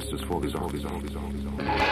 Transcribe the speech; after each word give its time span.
solchen 0.00 0.18
Fall 0.22 0.40
hatte 0.40 0.72
Justus 0.72 1.12
vorgesorgt. 1.12 1.91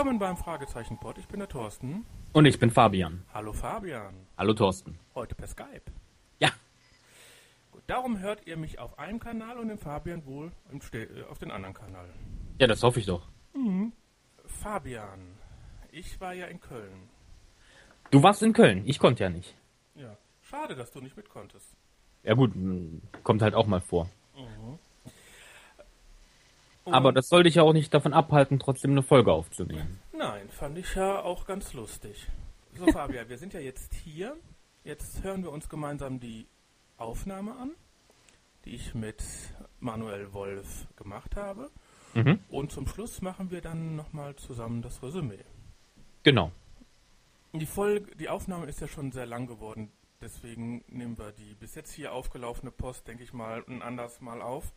Willkommen 0.00 0.18
beim 0.18 0.38
Fragezeichen-Pod. 0.38 1.18
Ich 1.18 1.28
bin 1.28 1.40
der 1.40 1.48
Thorsten. 1.50 2.06
Und 2.32 2.46
ich 2.46 2.58
bin 2.58 2.70
Fabian. 2.70 3.22
Hallo 3.34 3.52
Fabian. 3.52 4.14
Hallo 4.38 4.54
Thorsten. 4.54 4.98
Heute 5.14 5.34
per 5.34 5.46
Skype. 5.46 5.82
Ja, 6.38 6.48
Gut, 7.70 7.82
darum 7.86 8.18
hört 8.18 8.46
ihr 8.46 8.56
mich 8.56 8.78
auf 8.78 8.98
einem 8.98 9.20
Kanal 9.20 9.58
und 9.58 9.68
den 9.68 9.76
Fabian 9.76 10.24
wohl 10.24 10.52
äh, 10.94 11.22
auf 11.28 11.38
den 11.38 11.50
anderen 11.50 11.74
Kanal. 11.74 12.08
ja, 12.58 12.66
das 12.66 12.82
hoffe 12.82 12.98
ich 12.98 13.04
doch. 13.04 13.28
Fabian, 14.46 15.20
ich 15.92 16.18
war 16.18 16.32
ja 16.32 16.46
in 16.46 16.62
Köln. 16.62 17.10
Du 18.10 18.22
warst 18.22 18.42
in 18.42 18.54
Köln, 18.54 18.84
ich 18.86 18.98
konnte 18.98 19.24
ja 19.24 19.28
nicht. 19.28 19.54
Ja, 19.96 20.16
schade, 20.40 20.76
dass 20.76 20.92
du 20.92 21.02
nicht 21.02 21.18
mit 21.18 21.28
konntest. 21.28 21.76
Ja 22.22 22.32
gut, 22.32 22.54
kommt 23.22 23.42
halt 23.42 23.54
auch 23.54 23.66
mal 23.66 23.82
vor. 23.82 24.08
Und- 26.90 26.94
Aber 26.94 27.12
das 27.12 27.28
soll 27.28 27.44
dich 27.44 27.54
ja 27.56 27.62
auch 27.62 27.72
nicht 27.72 27.92
davon 27.94 28.12
abhalten, 28.12 28.58
trotzdem 28.58 28.92
eine 28.92 29.02
Folge 29.02 29.32
aufzunehmen. 29.32 29.99
Nein, 30.20 30.50
fand 30.50 30.76
ich 30.76 30.94
ja 30.96 31.22
auch 31.22 31.46
ganz 31.46 31.72
lustig. 31.72 32.26
So, 32.74 32.86
Fabian, 32.92 33.30
wir 33.30 33.38
sind 33.38 33.54
ja 33.54 33.60
jetzt 33.60 33.94
hier. 33.94 34.36
Jetzt 34.84 35.22
hören 35.22 35.42
wir 35.42 35.50
uns 35.50 35.70
gemeinsam 35.70 36.20
die 36.20 36.46
Aufnahme 36.98 37.56
an, 37.56 37.70
die 38.66 38.74
ich 38.74 38.94
mit 38.94 39.24
Manuel 39.78 40.34
Wolf 40.34 40.86
gemacht 40.96 41.36
habe. 41.36 41.70
Mhm. 42.12 42.38
Und 42.50 42.70
zum 42.70 42.86
Schluss 42.86 43.22
machen 43.22 43.50
wir 43.50 43.62
dann 43.62 43.96
nochmal 43.96 44.36
zusammen 44.36 44.82
das 44.82 45.02
Resümee. 45.02 45.42
Genau. 46.22 46.52
Die 47.54 47.64
Folge, 47.64 48.14
die 48.16 48.28
Aufnahme 48.28 48.66
ist 48.66 48.82
ja 48.82 48.88
schon 48.88 49.12
sehr 49.12 49.24
lang 49.24 49.46
geworden, 49.46 49.90
deswegen 50.20 50.84
nehmen 50.88 51.16
wir 51.16 51.32
die 51.32 51.54
bis 51.54 51.74
jetzt 51.74 51.92
hier 51.92 52.12
aufgelaufene 52.12 52.70
Post, 52.70 53.08
denke 53.08 53.22
ich 53.22 53.32
mal, 53.32 53.64
ein 53.66 53.80
anderes 53.80 54.20
Mal 54.20 54.42
auf. 54.42 54.74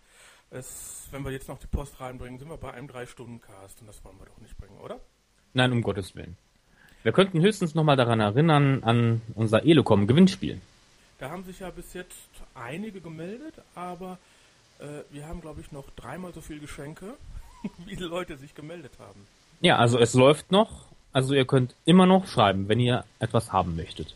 Es, 0.51 1.09
wenn 1.11 1.25
wir 1.25 1.31
jetzt 1.31 1.49
noch 1.49 1.59
die 1.59 1.67
Post 1.67 1.99
reinbringen, 1.99 2.39
sind 2.39 2.47
wir 2.47 2.57
bei 2.57 2.71
einem 2.71 2.87
3-Stunden-Cast 2.87 3.81
und 3.81 3.87
das 3.87 4.05
wollen 4.05 4.17
wir 4.19 4.25
doch 4.25 4.39
nicht 4.39 4.55
bringen, 4.55 4.77
oder? 4.77 5.01
Nein, 5.53 5.71
um 5.71 5.81
Gottes 5.81 6.15
Willen. 6.15 6.37
Wir 7.03 7.11
könnten 7.11 7.41
höchstens 7.41 7.75
nochmal 7.75 7.97
daran 7.97 8.19
erinnern, 8.19 8.83
an 8.83 9.21
unser 9.35 9.65
Elecom-Gewinnspiel. 9.65 10.59
Da 11.19 11.29
haben 11.29 11.43
sich 11.43 11.59
ja 11.59 11.69
bis 11.69 11.93
jetzt 11.93 12.17
einige 12.55 13.01
gemeldet, 13.01 13.55
aber 13.75 14.17
äh, 14.79 14.85
wir 15.11 15.27
haben, 15.27 15.41
glaube 15.41 15.61
ich, 15.61 15.71
noch 15.71 15.89
dreimal 15.95 16.33
so 16.33 16.41
viel 16.41 16.59
Geschenke, 16.59 17.13
wie 17.85 17.95
die 17.95 18.03
Leute 18.03 18.37
sich 18.37 18.55
gemeldet 18.55 18.93
haben. 18.99 19.27
Ja, 19.61 19.77
also 19.77 19.99
es 19.99 20.13
läuft 20.13 20.51
noch. 20.51 20.87
Also 21.11 21.35
ihr 21.35 21.45
könnt 21.45 21.75
immer 21.85 22.05
noch 22.07 22.25
schreiben, 22.27 22.67
wenn 22.69 22.79
ihr 22.79 23.05
etwas 23.19 23.51
haben 23.53 23.75
möchtet. 23.75 24.15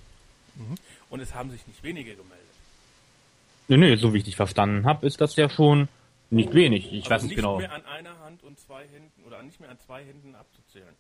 Und 1.10 1.20
es 1.20 1.36
haben 1.36 1.52
sich 1.52 1.66
nicht 1.68 1.84
wenige 1.84 2.16
gemeldet. 2.16 2.48
Nö, 3.68 3.78
nö, 3.78 3.96
so 3.98 4.14
wie 4.14 4.18
ich 4.20 4.24
dich 4.24 4.36
verstanden 4.36 4.86
habe, 4.86 5.06
ist 5.06 5.22
das 5.22 5.36
ja 5.36 5.50
schon 5.50 5.88
nicht 6.32 6.54
wenig. 6.54 6.92
Ich 6.92 7.04
Also 7.04 7.10
weiß 7.12 7.24
nicht, 7.24 7.36
genau. 7.36 7.58
mehr 7.60 7.72
an 7.72 7.86
einer 7.86 8.18
Hand 8.20 8.44
und 8.44 8.60
zwei 8.60 8.82
Händen 8.88 9.24
oder 9.26 9.44
nicht 9.44 9.60
mehr 9.60 9.70
an 9.70 9.78
zwei 9.86 10.04
Händen 10.04 10.34
abzuzählen. 10.36 10.96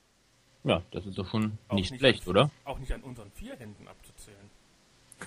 Ja, 0.67 0.83
das 0.91 1.05
ist 1.05 1.17
doch 1.17 1.29
schon 1.29 1.57
Auch 1.69 1.75
nicht 1.75 1.95
schlecht, 1.95 2.23
an, 2.23 2.29
oder? 2.29 2.51
Auch 2.65 2.79
nicht 2.79 2.91
an 2.91 3.01
unseren 3.01 3.31
vier 3.31 3.55
Händen 3.55 3.87
abzuzählen. 3.87 4.49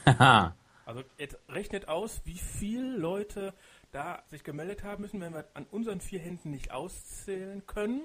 Haha. 0.07 0.55
Also 0.85 1.03
jetzt 1.19 1.39
rechnet 1.49 1.89
aus, 1.89 2.21
wie 2.25 2.39
viele 2.39 2.97
Leute 2.97 3.55
da 3.93 4.23
sich 4.27 4.45
gemeldet 4.45 4.83
haben 4.83 5.03
müssen, 5.03 5.21
wenn 5.21 5.33
wir 5.33 5.47
an 5.55 5.67
unseren 5.71 6.01
vier 6.01 6.21
Händen 6.21 6.51
nicht 6.51 6.73
auszählen 6.73 7.67
können. 7.67 8.03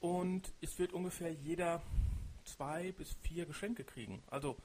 Und 0.00 0.52
es 0.60 0.78
wird 0.78 0.92
ungefähr 0.92 1.32
jeder 1.32 1.82
zwei 2.44 2.92
bis 2.92 3.16
vier 3.22 3.46
Geschenke 3.46 3.84
kriegen. 3.84 4.22
Also 4.30 4.56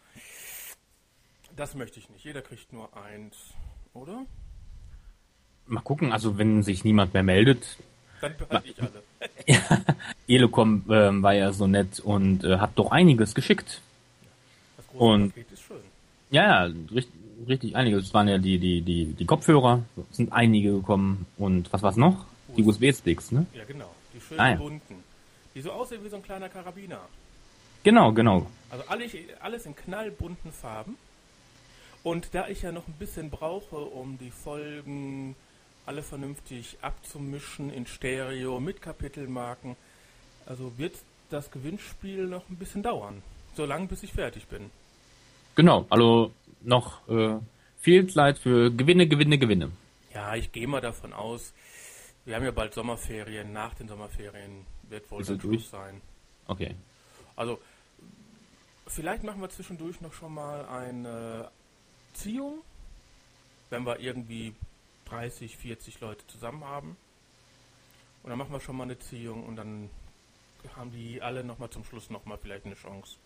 das 1.56 1.76
möchte 1.76 2.00
ich 2.00 2.09
nicht. 2.09 2.24
Jeder 2.24 2.42
kriegt 2.42 2.74
nur 2.74 2.96
eins, 2.96 3.53
oder? 3.94 4.26
Mal 5.68 5.82
gucken, 5.82 6.12
also 6.12 6.38
wenn 6.38 6.64
sich 6.64 6.84
niemand 6.84 7.14
mehr 7.14 7.24
meldet. 7.24 7.78
Dann 8.30 8.38
behalte 8.38 8.68
ich 8.69 8.75
alle. 8.81 9.03
Elecom 10.28 10.84
ähm, 10.90 11.24
war 11.24 11.34
ja 11.34 11.52
so 11.53 11.68
nett 11.68 12.00
und 12.00 12.44
äh, 12.44 12.58
hat 12.58 12.72
doch 12.75 12.91
einiges 12.91 13.36
geschickt. 13.36 13.81
Das 14.78 14.88
große 14.88 15.03
Und- 15.03 15.30
Paket 15.36 15.52
ist 15.52 15.62
schön. 15.63 15.78
Ja, 16.31 16.44
ja, 16.66 16.74
richtig, 16.94 17.14
richtig 17.47 17.75
einige. 17.75 17.97
Es 17.97 18.14
waren 18.14 18.28
ja 18.28 18.38
die, 18.38 18.58
die, 18.58 18.81
die, 18.81 19.06
die 19.06 19.25
Kopfhörer, 19.25 19.84
es 20.09 20.18
sind 20.18 20.34
einige 20.34 20.72
gekommen 20.74 21.25
und 21.38 21.72
was 21.72 21.84
war's 21.84 21.96
noch? 21.97 22.25
Die 22.58 22.64
USB-Sticks, 22.64 23.31
ne? 23.31 23.46
Ja, 23.53 23.64
genau. 23.66 23.94
Die 24.14 24.19
schönen 24.22 24.40
Ah, 24.40 24.50
ja. 24.52 24.56
bunten. 24.56 24.96
Die 25.53 25.62
so 25.62 25.72
aussehen 25.72 26.03
wie 26.03 26.09
so 26.09 26.16
ein 26.16 26.24
kleiner 26.24 26.50
Karabiner. 26.50 27.00
Genau, 27.84 28.12
genau. 28.14 28.47
Also 28.72 28.84
alles, 28.88 29.12
alles 29.41 29.66
in 29.68 29.75
knallbunten 29.75 30.52
Farben. 30.52 30.97
Und 32.03 32.30
da 32.34 32.47
ich 32.47 32.62
ja 32.64 32.72
noch 32.72 32.88
ein 32.88 32.94
bisschen 33.00 33.30
brauche, 33.30 33.75
um 33.78 34.18
die 34.18 34.31
Folgen 34.31 35.35
alle 35.85 36.03
vernünftig 36.03 36.78
abzumischen 36.81 37.72
in 37.72 37.85
Stereo 37.85 38.59
mit 38.59 38.81
Kapitelmarken, 38.81 39.75
also 40.46 40.78
wird 40.78 40.96
das 41.29 41.51
Gewinnspiel 41.51 42.28
noch 42.28 42.47
ein 42.50 42.57
bisschen 42.57 42.84
dauern. 42.84 43.22
So 43.56 43.66
lange, 43.66 43.88
bis 43.88 44.03
ich 44.03 44.13
fertig 44.13 44.47
bin. 44.47 44.69
Genau, 45.56 45.85
also 45.90 46.34
noch 46.62 47.07
äh, 47.07 47.40
viel 47.79 48.08
Zeit 48.08 48.37
für 48.40 48.72
Gewinne, 48.72 49.08
Gewinne, 49.08 49.37
Gewinne. 49.37 49.72
Ja, 50.14 50.35
ich 50.35 50.52
gehe 50.52 50.67
mal 50.67 50.82
davon 50.82 51.14
aus, 51.14 51.53
wir 52.26 52.35
haben 52.35 52.43
ja 52.43 52.52
bald 52.52 52.73
Sommerferien. 52.73 53.53
Nach 53.53 53.73
den 53.76 53.87
Sommerferien 53.87 54.66
wird 54.90 55.09
wohl 55.11 55.23
durch? 55.23 55.41
Schluss 55.41 55.70
sein. 55.70 56.02
Okay. 56.47 56.76
Also, 57.35 57.59
vielleicht 58.87 59.23
machen 59.23 59.41
wir 59.41 59.49
zwischendurch 59.49 60.02
noch 60.02 60.14
schon 60.14 60.34
mal 60.34 60.66
eine 60.66 61.49
Ziehung, 62.14 62.59
wenn 63.70 63.85
wir 63.85 63.99
irgendwie 63.99 64.53
30, 65.05 65.57
40 65.57 65.99
Leute 65.99 66.25
zusammen 66.28 66.63
haben. 66.63 66.97
Und 68.23 68.29
dann 68.29 68.37
machen 68.40 68.52
wir 68.52 68.59
schon 68.59 68.75
mal 68.75 68.84
eine 68.84 68.97
Ziehung 68.99 69.46
und 69.46 69.55
dann 69.55 69.90
haben 70.75 70.91
die 70.91 71.22
alle 71.22 71.43
noch 71.43 71.59
mal 71.59 71.69
zum 71.69 71.84
Schluss 71.84 72.09
noch 72.09 72.25
mal 72.25 72.37
vielleicht 72.37 72.66
eine 72.66 72.75
Chance. 72.75 73.17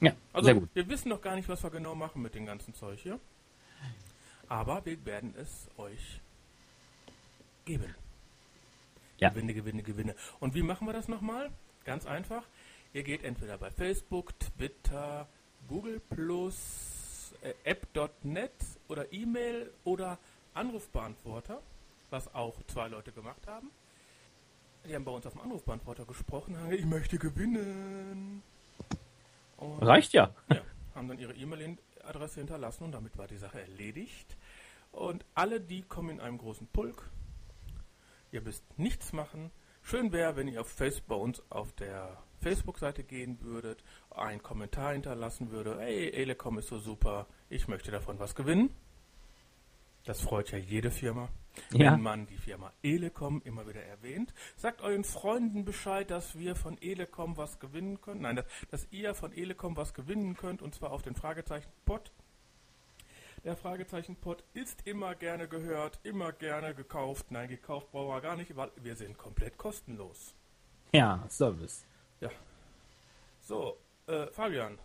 Ja, 0.00 0.14
Also, 0.32 0.46
sehr 0.46 0.54
gut. 0.54 0.68
wir 0.74 0.88
wissen 0.88 1.08
noch 1.08 1.22
gar 1.22 1.34
nicht, 1.36 1.48
was 1.48 1.62
wir 1.62 1.70
genau 1.70 1.94
machen 1.94 2.20
mit 2.22 2.34
dem 2.34 2.44
ganzen 2.44 2.74
Zeug 2.74 2.98
hier. 3.00 3.18
Aber 4.48 4.84
wir 4.84 5.02
werden 5.06 5.34
es 5.38 5.68
euch 5.78 6.20
geben. 7.64 7.94
Ja. 9.18 9.30
Gewinne, 9.30 9.54
Gewinne, 9.54 9.82
Gewinne. 9.82 10.16
Und 10.40 10.54
wie 10.54 10.62
machen 10.62 10.86
wir 10.86 10.92
das 10.92 11.08
nochmal? 11.08 11.50
Ganz 11.84 12.04
einfach. 12.06 12.44
Ihr 12.92 13.04
geht 13.04 13.22
entweder 13.24 13.56
bei 13.56 13.70
Facebook, 13.70 14.38
Twitter, 14.40 15.26
Google 15.68 16.00
Plus, 16.10 17.32
äh, 17.42 17.54
App.net 17.64 18.50
oder 18.88 19.10
E-Mail 19.12 19.70
oder 19.84 20.18
Anrufbeantworter, 20.54 21.60
was 22.10 22.32
auch 22.34 22.62
zwei 22.66 22.88
Leute 22.88 23.12
gemacht 23.12 23.46
haben. 23.46 23.70
Die 24.86 24.94
haben 24.94 25.04
bei 25.04 25.12
uns 25.12 25.26
auf 25.26 25.32
dem 25.32 25.42
Anrufbeantworter 25.42 26.04
gesprochen, 26.04 26.56
haben 26.56 26.70
gesagt, 26.70 26.80
ich 26.80 26.90
möchte 26.90 27.18
gewinnen. 27.18 28.42
Und 29.56 29.82
Reicht 29.82 30.12
ja. 30.12 30.34
ja, 30.50 30.60
haben 30.94 31.08
dann 31.08 31.18
ihre 31.18 31.34
E-Mail-Adresse 31.34 32.40
hinterlassen 32.40 32.84
und 32.84 32.92
damit 32.92 33.16
war 33.16 33.28
die 33.28 33.36
Sache 33.36 33.60
erledigt. 33.60 34.36
Und 34.90 35.24
alle 35.34 35.60
die 35.60 35.82
kommen 35.82 36.10
in 36.10 36.20
einem 36.20 36.38
großen 36.38 36.66
Pulk. 36.66 37.08
Ihr 38.32 38.42
müsst 38.42 38.64
nichts 38.78 39.12
machen. 39.12 39.50
Schön 39.82 40.12
wäre, 40.12 40.36
wenn 40.36 40.48
ihr 40.48 40.60
auf 40.60 40.68
Facebook 40.68 41.06
bei 41.06 41.14
uns 41.16 41.42
auf 41.50 41.72
der 41.72 42.22
Facebook-Seite 42.40 43.04
gehen 43.04 43.40
würdet, 43.40 43.84
einen 44.10 44.42
Kommentar 44.42 44.92
hinterlassen 44.92 45.50
würde. 45.50 45.78
Hey, 45.78 46.10
Elecom 46.10 46.58
ist 46.58 46.68
so 46.68 46.78
super, 46.78 47.26
ich 47.48 47.68
möchte 47.68 47.90
davon 47.90 48.18
was 48.18 48.34
gewinnen. 48.34 48.74
Das 50.04 50.20
freut 50.20 50.50
ja 50.50 50.58
jede 50.58 50.90
Firma, 50.90 51.28
Ja. 51.72 51.92
wenn 51.92 52.02
man 52.02 52.26
die 52.26 52.36
Firma 52.36 52.72
Elecom 52.82 53.40
immer 53.44 53.66
wieder 53.68 53.82
erwähnt. 53.84 54.34
Sagt 54.56 54.80
euren 54.82 55.04
Freunden 55.04 55.64
Bescheid, 55.64 56.10
dass 56.10 56.36
wir 56.38 56.56
von 56.56 56.76
Elecom 56.82 57.36
was 57.36 57.60
gewinnen 57.60 58.00
können. 58.00 58.22
Nein, 58.22 58.36
dass, 58.36 58.46
dass 58.70 58.88
ihr 58.90 59.14
von 59.14 59.32
Elecom 59.32 59.76
was 59.76 59.94
gewinnen 59.94 60.36
könnt 60.36 60.60
und 60.62 60.74
zwar 60.74 60.90
auf 60.90 61.02
den 61.02 61.14
Fragezeichen 61.14 61.70
Pot. 61.84 62.10
Der 63.44 63.56
Fragezeichen-Pot 63.56 64.44
ist 64.54 64.86
immer 64.86 65.16
gerne 65.16 65.48
gehört, 65.48 65.98
immer 66.04 66.30
gerne 66.32 66.76
gekauft. 66.76 67.26
Nein, 67.32 67.48
gekauft 67.48 67.90
brauchen 67.90 68.14
wir 68.14 68.20
gar 68.20 68.36
nicht, 68.36 68.54
weil 68.54 68.70
wir 68.76 68.94
sind 68.94 69.18
komplett 69.18 69.58
kostenlos. 69.58 70.36
Ja, 70.92 71.24
Service. 71.28 71.84
Ja. 72.20 72.30
So, 73.40 73.78
äh, 74.06 74.28
Fabian, 74.28 74.78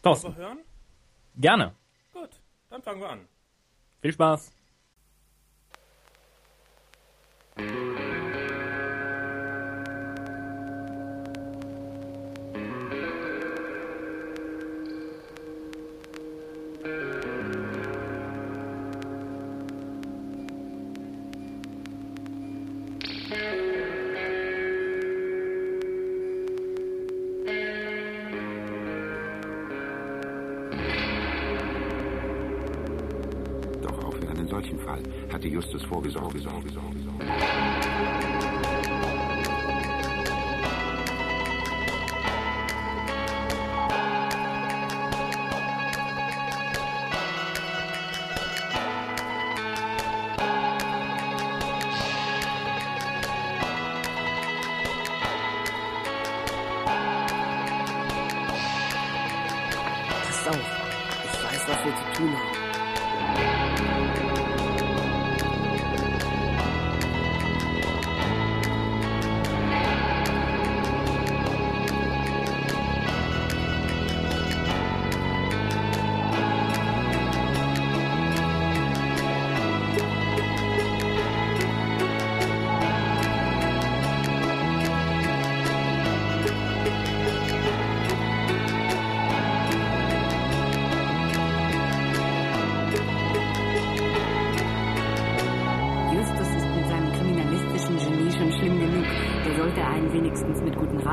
Thorsten, 0.00 0.28
wir 0.28 0.36
hören? 0.36 0.58
gerne. 1.36 1.74
Gut, 2.12 2.40
dann 2.70 2.82
fangen 2.82 3.00
wir 3.00 3.10
an. 3.10 3.28
Viel 4.00 4.12
Spaß. 4.12 4.52
Justus 35.70 35.86
vorgesorgt. 35.86 36.32
Gesorgt, 36.32 36.64
gesorgt, 36.64 36.94
gesorgt. 36.94 37.24
Pass 60.24 60.48
auf, 60.48 60.56
ich 61.24 61.44
weiß, 61.44 61.68
was 61.68 61.84
wir 61.84 61.94
zu 61.94 62.12
tun 62.16 62.32
haben. 62.32 62.57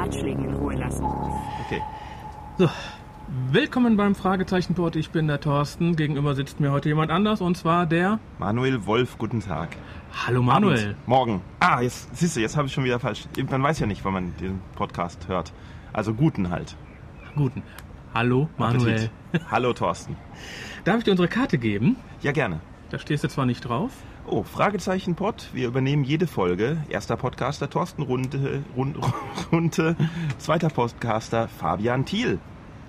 Ratschlägen 0.05 0.45
in 0.45 0.53
Ruhe 0.53 0.75
lassen. 0.75 1.03
Okay. 1.65 1.81
So, 2.59 2.69
willkommen 3.51 3.97
beim 3.97 4.13
Fragezeichenport. 4.13 4.95
Ich 4.97 5.09
bin 5.09 5.25
der 5.25 5.39
Thorsten. 5.39 5.95
Gegenüber 5.95 6.35
sitzt 6.35 6.59
mir 6.59 6.71
heute 6.71 6.89
jemand 6.89 7.09
anders 7.09 7.41
und 7.41 7.57
zwar 7.57 7.87
der. 7.87 8.19
Manuel 8.37 8.85
Wolf, 8.85 9.17
guten 9.17 9.39
Tag. 9.39 9.75
Hallo 10.27 10.43
Manuel. 10.43 10.89
Abend. 10.89 11.07
Morgen. 11.07 11.41
Ah, 11.59 11.81
jetzt 11.81 12.15
siehst 12.15 12.35
du, 12.35 12.39
jetzt 12.39 12.55
habe 12.55 12.67
ich 12.67 12.73
schon 12.73 12.83
wieder 12.83 12.99
falsch. 12.99 13.23
Man 13.49 13.63
weiß 13.63 13.79
ja 13.79 13.87
nicht, 13.87 14.05
wann 14.05 14.13
man 14.13 14.37
den 14.37 14.61
Podcast 14.75 15.27
hört. 15.27 15.53
Also 15.91 16.13
guten 16.13 16.51
halt. 16.51 16.77
Guten. 17.35 17.63
Hallo 18.13 18.47
Manuel. 18.59 19.09
Appetit. 19.31 19.49
Hallo 19.49 19.73
Thorsten. 19.73 20.15
Darf 20.83 20.99
ich 20.99 21.03
dir 21.05 21.11
unsere 21.11 21.29
Karte 21.29 21.57
geben? 21.57 21.95
Ja, 22.21 22.31
gerne. 22.31 22.59
Da 22.91 22.99
stehst 22.99 23.23
du 23.23 23.27
zwar 23.27 23.47
nicht 23.47 23.61
drauf. 23.61 23.91
Oh, 24.27 24.41
Fragezeichen 24.41 25.13
Pod. 25.13 25.49
Wir 25.53 25.67
übernehmen 25.67 26.03
jede 26.03 26.25
Folge. 26.25 26.77
Erster 26.89 27.15
Podcaster 27.15 27.69
Thorsten 27.69 28.01
Runde, 28.01 28.63
Rund, 28.75 28.97
Runde. 29.51 29.95
Zweiter 30.39 30.69
Podcaster 30.69 31.47
Fabian 31.47 32.05
Thiel. 32.05 32.39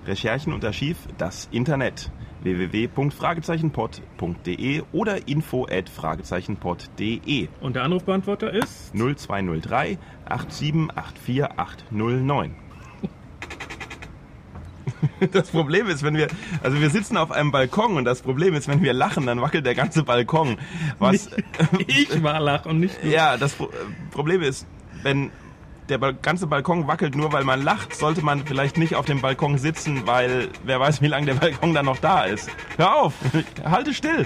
Recherchen 0.07 0.51
und 0.51 0.65
Archiv 0.65 0.97
das 1.19 1.47
Internet 1.51 2.09
www.fragezeichenpod.de 2.41 4.81
oder 4.93 5.27
info 5.27 5.67
at 5.69 5.89
fragezeichenpod.de 5.89 7.49
Und 7.61 7.75
der 7.75 7.83
Anrufbeantworter 7.83 8.51
ist. 8.51 8.95
0203 8.95 9.99
8784809. 10.27 12.66
Das 15.31 15.49
Problem 15.49 15.87
ist, 15.87 16.03
wenn 16.03 16.15
wir, 16.15 16.27
also 16.63 16.79
wir 16.79 16.89
sitzen 16.89 17.17
auf 17.17 17.31
einem 17.31 17.51
Balkon 17.51 17.97
und 17.97 18.05
das 18.05 18.21
Problem 18.21 18.53
ist, 18.53 18.67
wenn 18.67 18.81
wir 18.81 18.93
lachen, 18.93 19.25
dann 19.25 19.41
wackelt 19.41 19.65
der 19.65 19.75
ganze 19.75 20.03
Balkon. 20.03 20.57
Was, 20.99 21.29
Ich 21.87 22.23
war 22.23 22.39
lach 22.39 22.65
und 22.65 22.79
nicht 22.79 23.03
du. 23.03 23.07
ja, 23.07 23.37
das 23.37 23.53
Pro 23.55 23.69
Problem 24.11 24.41
ist, 24.41 24.65
wenn 25.03 25.31
der 25.89 25.99
ganze 25.99 26.47
Balkon 26.47 26.87
wackelt 26.87 27.15
nur 27.15 27.31
weil 27.31 27.43
man 27.43 27.63
lacht, 27.63 27.95
sollte 27.95 28.23
man 28.23 28.45
vielleicht 28.45 28.77
nicht 28.77 28.95
auf 28.95 29.05
dem 29.05 29.21
Balkon 29.21 29.57
sitzen, 29.57 30.05
weil 30.05 30.49
wer 30.63 30.79
weiß, 30.79 31.01
wie 31.01 31.07
lange 31.07 31.27
der 31.27 31.35
Balkon 31.35 31.73
dann 31.73 31.85
noch 31.85 31.99
da 31.99 32.23
ist. 32.23 32.49
Hör 32.77 32.95
auf, 32.95 33.13
halte 33.63 33.93
still. 33.93 34.25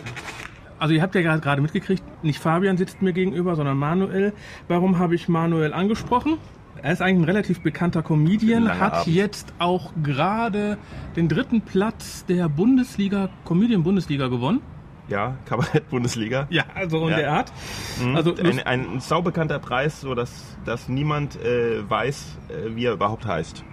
Also 0.80 0.96
ihr 0.96 1.02
habt 1.04 1.14
ja 1.14 1.38
gerade 1.38 1.62
mitgekriegt, 1.62 2.04
nicht 2.24 2.40
Fabian 2.40 2.78
sitzt 2.78 3.04
mir 3.04 3.14
gegenüber, 3.14 3.56
sondern 3.56 3.78
Manuel. 3.78 4.34
Warum 4.68 4.98
habe 4.98 5.14
ich 5.14 5.30
Manuel 5.30 5.74
angesprochen? 5.74 6.40
Er 6.84 6.94
ist 6.94 7.02
eigentlich 7.02 7.20
ein 7.20 7.26
relativ 7.26 7.62
bekannter 7.62 8.02
Comedian, 8.02 8.80
hat 8.80 8.94
Abend. 8.94 9.14
jetzt 9.16 9.54
auch 9.60 9.92
gerade 10.02 10.78
den 11.16 11.28
dritten 11.30 11.62
Platz 11.62 12.26
der 12.26 12.50
Bundesliga, 12.50 13.30
Comedian-Bundesliga 13.46 14.28
gewonnen. 14.28 14.62
Ja, 15.08 15.36
Kabarett-Bundesliga. 15.46 16.48
Ja, 16.50 16.64
also 16.74 17.00
und 17.04 17.12
Ja. 17.12 17.18
der 17.18 17.32
hat. 17.34 17.52
Mhm. 18.04 18.16
Also 18.16 18.34
ein, 18.36 18.60
ein 18.66 19.00
saubekannter 19.00 19.60
Preis, 19.60 20.02
so 20.02 20.16
dass, 20.16 20.58
dass 20.66 20.88
niemand 20.90 21.36
äh, 21.44 21.88
weiß, 21.88 22.38
äh, 22.50 22.76
wie 22.76 22.86
er 22.86 22.94
überhaupt 22.94 23.26
heißt. 23.26 23.64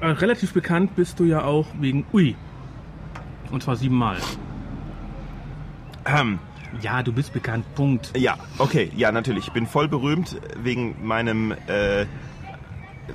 äh, 0.00 0.06
relativ 0.06 0.52
bekannt 0.52 0.96
bist 0.96 1.20
du 1.20 1.24
ja 1.24 1.44
auch 1.44 1.66
wegen 1.78 2.06
Ui. 2.12 2.34
Und 3.50 3.62
zwar 3.62 3.76
siebenmal. 3.76 4.16
Ähm, 6.06 6.38
Ja, 6.80 7.02
du 7.02 7.12
bist 7.12 7.32
bekannt, 7.32 7.64
Punkt. 7.74 8.12
ja, 8.16 8.36
okay, 8.58 8.90
ja, 8.96 9.12
natürlich. 9.12 9.48
Ich 9.48 9.52
bin 9.52 9.66
voll 9.66 9.88
berühmt 9.88 10.40
wegen 10.62 10.96
meinem, 11.02 11.52
äh, 11.66 12.06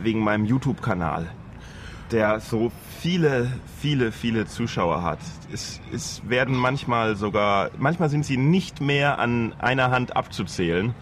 meinem 0.03 0.45
YouTube-Kanal, 0.45 1.27
der 2.11 2.39
so 2.39 2.71
viele, 2.99 3.51
viele, 3.79 4.11
viele 4.11 4.45
Zuschauer 4.45 5.03
hat. 5.03 5.19
Es, 5.53 5.79
es 5.93 6.21
werden 6.27 6.55
manchmal 6.55 7.15
sogar, 7.15 7.71
manchmal 7.77 8.09
sind 8.09 8.25
sie 8.25 8.37
nicht 8.37 8.81
mehr 8.81 9.19
an 9.19 9.53
einer 9.59 9.91
Hand 9.91 10.15
abzuzählen. 10.15 10.93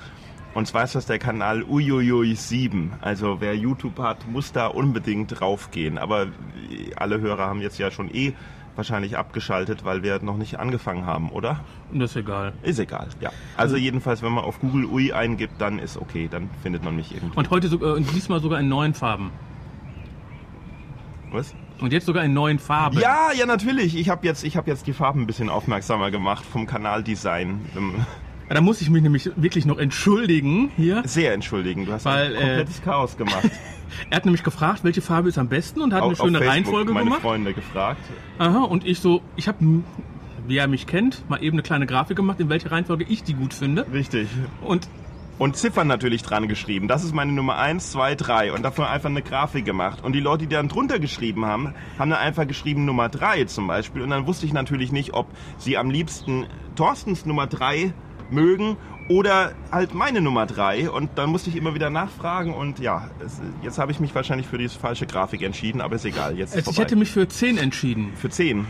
Und 0.53 0.67
zwar 0.67 0.83
ist 0.83 0.93
das 0.93 1.07
der 1.07 1.17
Kanal 1.17 1.63
Uiuiui 1.63 2.35
7. 2.35 2.93
Also 3.01 3.41
wer 3.41 3.55
YouTube 3.55 3.97
hat, 3.99 4.27
muss 4.27 4.51
da 4.51 4.67
unbedingt 4.67 5.39
draufgehen. 5.39 5.97
Aber 5.97 6.27
alle 6.95 7.19
Hörer 7.19 7.47
haben 7.47 7.61
jetzt 7.61 7.79
ja 7.79 7.89
schon 7.89 8.13
eh 8.13 8.33
wahrscheinlich 8.75 9.17
abgeschaltet, 9.17 9.85
weil 9.85 10.03
wir 10.03 10.21
noch 10.21 10.37
nicht 10.37 10.59
angefangen 10.59 11.05
haben, 11.05 11.29
oder? 11.29 11.59
Und 11.91 11.99
das 11.99 12.11
ist 12.11 12.17
egal. 12.17 12.53
Ist 12.63 12.79
egal, 12.79 13.07
ja. 13.19 13.31
Also 13.57 13.75
jedenfalls, 13.75 14.21
wenn 14.21 14.31
man 14.31 14.43
auf 14.43 14.59
Google 14.59 14.85
Ui 14.85 15.13
eingibt, 15.13 15.59
dann 15.59 15.79
ist 15.79 15.97
okay, 15.97 16.27
dann 16.29 16.49
findet 16.61 16.83
man 16.83 16.95
mich 16.95 17.13
irgendwie. 17.13 17.37
Und 17.37 17.49
heute 17.49 17.67
sogar, 17.67 17.95
und 17.95 18.11
diesmal 18.13 18.39
sogar 18.39 18.59
in 18.59 18.69
neuen 18.69 18.93
Farben. 18.93 19.31
Was? 21.31 21.53
Und 21.79 21.91
jetzt 21.91 22.05
sogar 22.05 22.23
in 22.23 22.33
neuen 22.33 22.59
Farben. 22.59 22.99
Ja, 22.99 23.31
ja, 23.35 23.45
natürlich. 23.45 23.97
Ich 23.97 24.09
habe 24.09 24.25
jetzt, 24.25 24.43
ich 24.43 24.55
hab 24.55 24.67
jetzt 24.67 24.87
die 24.87 24.93
Farben 24.93 25.21
ein 25.21 25.27
bisschen 25.27 25.49
aufmerksamer 25.49 26.11
gemacht 26.11 26.45
vom 26.45 26.65
Kanaldesign. 26.65 27.65
Da 28.53 28.61
muss 28.61 28.81
ich 28.81 28.89
mich 28.89 29.01
nämlich 29.01 29.31
wirklich 29.35 29.65
noch 29.65 29.79
entschuldigen 29.79 30.69
hier. 30.75 31.01
Sehr 31.05 31.33
entschuldigen, 31.33 31.85
du 31.85 31.91
hast 31.93 32.05
Weil, 32.05 32.35
ein 32.35 32.41
komplettes 32.41 32.81
Chaos 32.83 33.17
gemacht. 33.17 33.49
Er 34.09 34.15
hat 34.15 34.25
nämlich 34.25 34.43
gefragt, 34.43 34.83
welche 34.83 35.01
Farbe 35.01 35.29
ist 35.29 35.37
am 35.37 35.49
besten 35.49 35.79
und 35.79 35.93
hat 35.93 36.01
eine 36.01 36.15
schöne 36.15 36.39
Facebook 36.39 36.51
Reihenfolge 36.51 36.93
meine 36.93 37.05
gemacht. 37.05 37.21
Freunde 37.21 37.53
gefragt. 37.53 38.01
Aha, 38.39 38.63
und 38.63 38.87
ich 38.87 38.99
so, 38.99 39.21
ich 39.35 39.47
habe, 39.47 39.63
wie 40.47 40.57
er 40.57 40.67
mich 40.67 40.87
kennt, 40.87 41.29
mal 41.29 41.43
eben 41.43 41.55
eine 41.55 41.61
kleine 41.61 41.85
Grafik 41.85 42.17
gemacht, 42.17 42.39
in 42.39 42.49
welcher 42.49 42.71
Reihenfolge 42.71 43.05
ich 43.07 43.23
die 43.23 43.35
gut 43.35 43.53
finde. 43.53 43.85
Richtig. 43.93 44.27
Und 44.61 44.87
Und 45.37 45.57
Ziffern 45.57 45.87
natürlich 45.87 46.23
dran 46.23 46.47
geschrieben. 46.47 46.87
Das 46.87 47.03
ist 47.03 47.13
meine 47.13 47.31
Nummer 47.31 47.57
1, 47.57 47.91
2, 47.91 48.15
3. 48.15 48.53
Und 48.53 48.63
dafür 48.63 48.89
einfach 48.89 49.09
eine 49.09 49.21
Grafik 49.21 49.65
gemacht. 49.65 50.03
Und 50.03 50.13
die 50.13 50.19
Leute, 50.19 50.47
die 50.47 50.55
dann 50.55 50.67
drunter 50.69 50.97
geschrieben 50.97 51.45
haben, 51.45 51.75
haben 51.99 52.09
dann 52.09 52.19
einfach 52.19 52.47
geschrieben 52.47 52.85
Nummer 52.85 53.09
3 53.09 53.45
zum 53.45 53.67
Beispiel. 53.67 54.01
Und 54.01 54.09
dann 54.09 54.25
wusste 54.25 54.45
ich 54.45 54.53
natürlich 54.53 54.91
nicht, 54.91 55.13
ob 55.13 55.27
sie 55.57 55.77
am 55.77 55.91
liebsten 55.91 56.45
Thorstens 56.75 57.25
Nummer 57.25 57.45
3 57.45 57.93
mögen 58.33 58.77
oder 59.09 59.51
halt 59.71 59.93
meine 59.93 60.21
Nummer 60.21 60.45
3 60.45 60.89
und 60.89 61.09
dann 61.15 61.29
musste 61.29 61.49
ich 61.49 61.55
immer 61.55 61.75
wieder 61.75 61.89
nachfragen 61.89 62.53
und 62.53 62.79
ja, 62.79 63.09
es, 63.25 63.41
jetzt 63.61 63.77
habe 63.77 63.91
ich 63.91 63.99
mich 63.99 64.13
wahrscheinlich 64.15 64.47
für 64.47 64.57
die 64.57 64.69
falsche 64.69 65.05
Grafik 65.05 65.41
entschieden, 65.41 65.81
aber 65.81 65.95
ist 65.95 66.05
egal, 66.05 66.37
jetzt 66.37 66.51
ist 66.55 66.67
Also 66.67 66.71
ich 66.71 66.77
hätte 66.79 66.95
mich 66.95 67.11
für 67.11 67.27
10 67.27 67.57
entschieden. 67.57 68.13
für 68.15 68.29
10. 68.29 68.65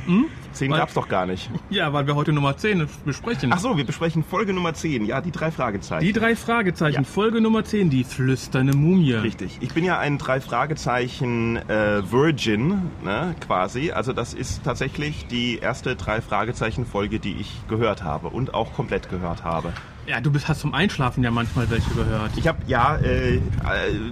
10 0.54 0.72
Weil- 0.72 0.80
gab's 0.80 0.94
doch 0.96 1.08
gar 1.08 1.26
nicht. 1.26 1.50
Ja, 1.70 1.92
weil 1.94 2.06
wir 2.08 2.16
heute 2.16 2.34
Nummer 2.34 2.56
10 2.58 2.88
besprechen. 3.06 3.52
Ach 3.54 3.60
so, 3.60 3.78
wir 3.78 3.84
besprechen 3.86 4.24
Folge 4.24 4.54
Nummer 4.54 4.74
10, 4.74 5.06
ja, 5.06 5.22
die 5.22 5.32
drei 5.32 5.50
Fragezeichen. 5.52 6.06
Die 6.06 6.14
drei 6.14 6.36
Fragezeichen, 6.36 7.02
Ja. 7.04 7.04
Folge 7.04 7.42
Nummer 7.42 7.64
10, 7.64 7.90
die 7.90 8.04
flüsternde 8.04 8.76
Mumie. 8.76 9.14
Richtig. 9.14 9.58
Ich 9.62 9.74
bin 9.74 9.84
ja 9.86 9.98
ein 10.00 10.18
drei 10.20 10.40
Fragezeichen 10.40 11.58
äh, 11.70 12.12
Virgin, 12.12 12.82
ne, 13.04 13.36
quasi. 13.46 13.92
Also 13.92 14.14
das 14.14 14.34
ist 14.34 14.64
tatsächlich 14.64 15.28
die 15.28 15.58
erste 15.58 15.96
drei 15.96 16.22
Fragezeichen 16.22 16.86
Folge, 16.86 17.20
die 17.20 17.34
ich 17.40 17.52
gehört 17.70 18.04
habe 18.04 18.28
und 18.30 18.54
auch 18.54 18.74
komplett 18.74 19.10
gehört 19.10 19.44
habe. 19.44 19.74
Ja, 20.06 20.20
du 20.24 20.32
bist, 20.32 20.48
hast 20.48 20.62
zum 20.62 20.74
Einschlafen 20.74 21.24
ja 21.24 21.32
manchmal 21.32 21.70
welche 21.70 21.94
gehört. 21.94 22.32
Ich 22.38 22.48
habe 22.48 22.60
ja 22.68 22.96
äh, 22.96 23.36
äh, 23.36 23.42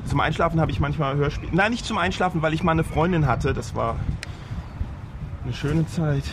zum 0.06 0.20
Einschlafen 0.20 0.60
habe 0.60 0.72
ich 0.72 0.80
manchmal 0.80 1.16
Hörspiele. 1.16 1.52
Nein, 1.54 1.72
nicht 1.72 1.86
zum 1.86 1.98
Einschlafen, 1.98 2.42
weil 2.42 2.54
ich 2.54 2.64
mal 2.64 2.74
eine 2.74 2.84
Freundin 2.84 3.26
hatte. 3.26 3.54
Das 3.54 3.74
war 3.76 3.98
eine 5.44 5.54
schöne 5.54 5.88
Zeit. 5.88 6.24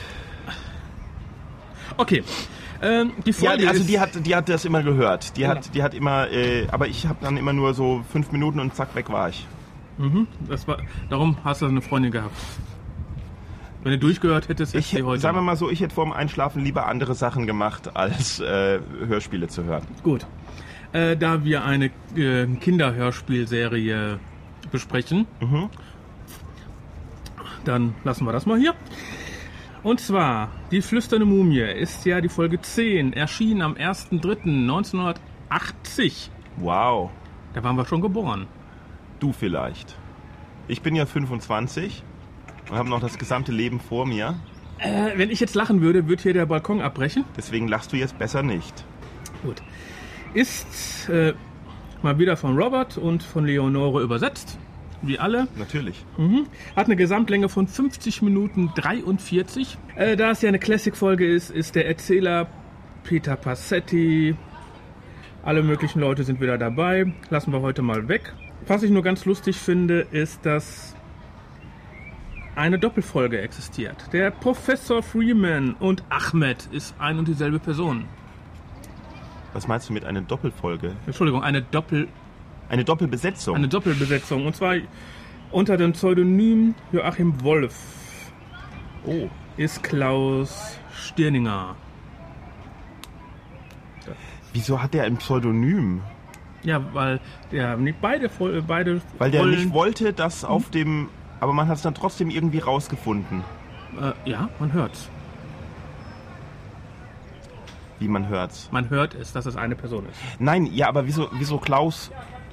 Okay. 1.96 2.22
Ähm, 2.80 3.12
die 3.26 3.30
Ja, 3.30 3.50
Folge 3.50 3.68
also 3.68 3.82
die 3.84 3.98
hat, 3.98 4.10
die 4.24 4.36
hat 4.36 4.48
das 4.48 4.64
immer 4.64 4.82
gehört. 4.82 5.36
Die 5.36 5.48
hat, 5.48 5.74
die 5.74 5.82
hat 5.82 5.94
immer, 5.94 6.30
äh, 6.30 6.68
aber 6.70 6.86
ich 6.86 7.06
habe 7.06 7.18
dann 7.20 7.36
immer 7.36 7.52
nur 7.52 7.74
so 7.74 8.04
fünf 8.12 8.30
Minuten 8.30 8.60
und 8.60 8.74
zack 8.74 8.94
weg 8.94 9.10
war 9.10 9.30
ich. 9.30 9.46
das 10.48 10.68
war, 10.68 10.78
darum 11.10 11.38
hast 11.42 11.62
du 11.62 11.66
eine 11.66 11.82
Freundin 11.82 12.12
gehabt. 12.12 12.36
Wenn 13.82 13.92
du 13.92 13.98
durchgehört 13.98 14.48
hättest, 14.48 14.74
hättest 14.74 14.92
Ich, 14.92 15.02
heute. 15.02 15.20
sagen 15.20 15.36
wir 15.36 15.42
mal 15.42 15.56
so, 15.56 15.70
ich 15.70 15.80
hätte 15.80 15.94
vorm 15.94 16.12
Einschlafen 16.12 16.62
lieber 16.64 16.86
andere 16.88 17.14
Sachen 17.14 17.46
gemacht, 17.46 17.96
als 17.96 18.40
äh, 18.40 18.80
Hörspiele 19.06 19.46
zu 19.48 19.64
hören. 19.64 19.84
Gut. 20.02 20.26
Äh, 20.92 21.16
da 21.16 21.44
wir 21.44 21.64
eine 21.64 21.86
äh, 22.16 22.46
Kinderhörspielserie 22.46 24.18
besprechen, 24.72 25.26
dann 27.64 27.94
lassen 28.04 28.24
wir 28.26 28.32
das 28.32 28.44
mal 28.46 28.58
hier. 28.58 28.74
Und 29.84 30.00
zwar, 30.00 30.50
die 30.72 30.82
flüsternde 30.82 31.24
Mumie 31.26 31.60
ist 31.60 32.04
ja 32.04 32.20
die 32.20 32.28
Folge 32.28 32.60
10, 32.60 33.12
erschienen 33.12 33.62
am 33.62 33.74
1.3.1980. 33.74 36.30
Wow, 36.56 37.10
Da 37.54 37.62
waren 37.62 37.76
wir 37.76 37.84
schon 37.86 38.00
geboren. 38.00 38.48
du 39.20 39.32
vielleicht. 39.32 39.96
Ich 40.66 40.82
bin 40.82 40.96
ja 40.96 41.06
25 41.06 42.02
und 42.70 42.76
habe 42.76 42.88
noch 42.88 43.00
das 43.00 43.18
gesamte 43.18 43.52
Leben 43.52 43.80
vor 43.80 44.06
mir. 44.06 44.38
Äh, 44.78 45.12
wenn 45.16 45.30
ich 45.30 45.40
jetzt 45.40 45.54
lachen 45.54 45.80
würde, 45.80 46.08
würde 46.08 46.22
hier 46.22 46.32
der 46.32 46.46
Balkon 46.46 46.80
abbrechen. 46.80 47.24
Deswegen 47.36 47.68
lachst 47.68 47.92
du 47.92 47.96
jetzt 47.96 48.18
besser 48.18 48.42
nicht. 48.42 48.84
Gut. 49.42 49.62
Ist 50.34 51.08
äh, 51.08 51.34
mal 52.02 52.18
wieder 52.18 52.36
von 52.36 52.56
Robert 52.56 52.98
und 52.98 53.22
von 53.22 53.44
Leonore 53.44 54.02
übersetzt. 54.02 54.58
Wie 55.00 55.18
alle. 55.18 55.46
Natürlich. 55.56 56.04
Hat 56.74 56.86
eine 56.86 56.96
Gesamtlänge 56.96 57.48
von 57.48 57.68
50 57.68 58.22
Minuten 58.22 58.72
43. 58.74 59.78
Äh, 59.94 60.16
da 60.16 60.32
es 60.32 60.42
ja 60.42 60.48
eine 60.48 60.58
Classic-Folge 60.58 61.26
ist, 61.26 61.50
ist 61.50 61.76
der 61.76 61.86
Erzähler 61.86 62.48
Peter 63.04 63.36
Passetti. 63.36 64.34
Alle 65.44 65.62
möglichen 65.62 66.00
Leute 66.00 66.24
sind 66.24 66.40
wieder 66.40 66.58
dabei. 66.58 67.12
Lassen 67.30 67.52
wir 67.52 67.60
heute 67.60 67.82
mal 67.82 68.08
weg. 68.08 68.34
Was 68.66 68.82
ich 68.82 68.90
nur 68.90 69.02
ganz 69.02 69.24
lustig 69.24 69.56
finde, 69.56 70.00
ist, 70.10 70.44
dass 70.44 70.96
eine 72.58 72.78
Doppelfolge 72.78 73.40
existiert. 73.40 74.12
Der 74.12 74.30
Professor 74.32 75.02
Freeman 75.02 75.74
und 75.74 76.02
Ahmed 76.10 76.68
ist 76.72 76.94
ein 76.98 77.18
und 77.18 77.28
dieselbe 77.28 77.60
Person. 77.60 78.04
Was 79.52 79.68
meinst 79.68 79.88
du 79.88 79.92
mit 79.92 80.04
einer 80.04 80.20
Doppelfolge? 80.20 80.96
Entschuldigung, 81.06 81.42
eine 81.42 81.62
Doppel 81.62 82.08
Eine 82.68 82.84
Doppelbesetzung? 82.84 83.54
eine 83.56 83.68
Doppelbesetzung. 83.68 84.44
Und 84.44 84.56
zwar 84.56 84.74
unter 85.52 85.76
dem 85.76 85.92
Pseudonym 85.92 86.74
Joachim 86.92 87.40
Wolf 87.42 87.74
oh, 89.06 89.28
ist 89.56 89.82
Klaus 89.82 90.78
Stirninger. 90.94 91.76
wieso 94.52 94.82
hat 94.82 94.94
der 94.94 95.04
ein 95.04 95.16
Pseudonym? 95.18 96.02
Ja, 96.64 96.82
weil 96.92 97.20
der 97.52 97.76
nicht 97.76 98.00
beide 98.00 98.28
beide 98.66 99.00
Weil 99.18 99.30
der 99.30 99.42
Rollen- 99.42 99.54
nicht 99.60 99.72
wollte, 99.72 100.12
dass 100.12 100.44
auf 100.44 100.70
dem... 100.70 101.08
Aber 101.40 101.52
man 101.52 101.68
hat 101.68 101.76
es 101.76 101.82
dann 101.82 101.94
trotzdem 101.94 102.30
irgendwie 102.30 102.58
rausgefunden, 102.58 103.44
Äh, 104.00 104.30
ja, 104.30 104.48
man 104.58 104.72
hört's. 104.72 105.08
wie 108.00 108.06
man 108.08 108.28
hört's. 108.28 108.68
Man 108.70 108.90
hört 108.90 109.14
es, 109.14 109.32
dass 109.32 109.44
es 109.46 109.56
eine 109.56 109.74
Person 109.74 110.06
ist. 110.08 110.18
Nein, 110.38 110.66
ja, 110.72 110.88
aber 110.88 111.06
wieso, 111.06 111.28
wieso 111.32 111.58
Klaus 111.58 112.10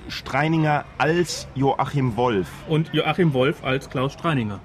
Streininger 0.08 0.86
als 0.98 1.48
Joachim 1.54 2.16
Wolf? 2.18 2.48
Und 2.68 2.92
Joachim 2.94 3.34
Wolf 3.34 3.64
als 3.64 3.90
Klaus 3.90 4.14
Streininger. 4.14 4.60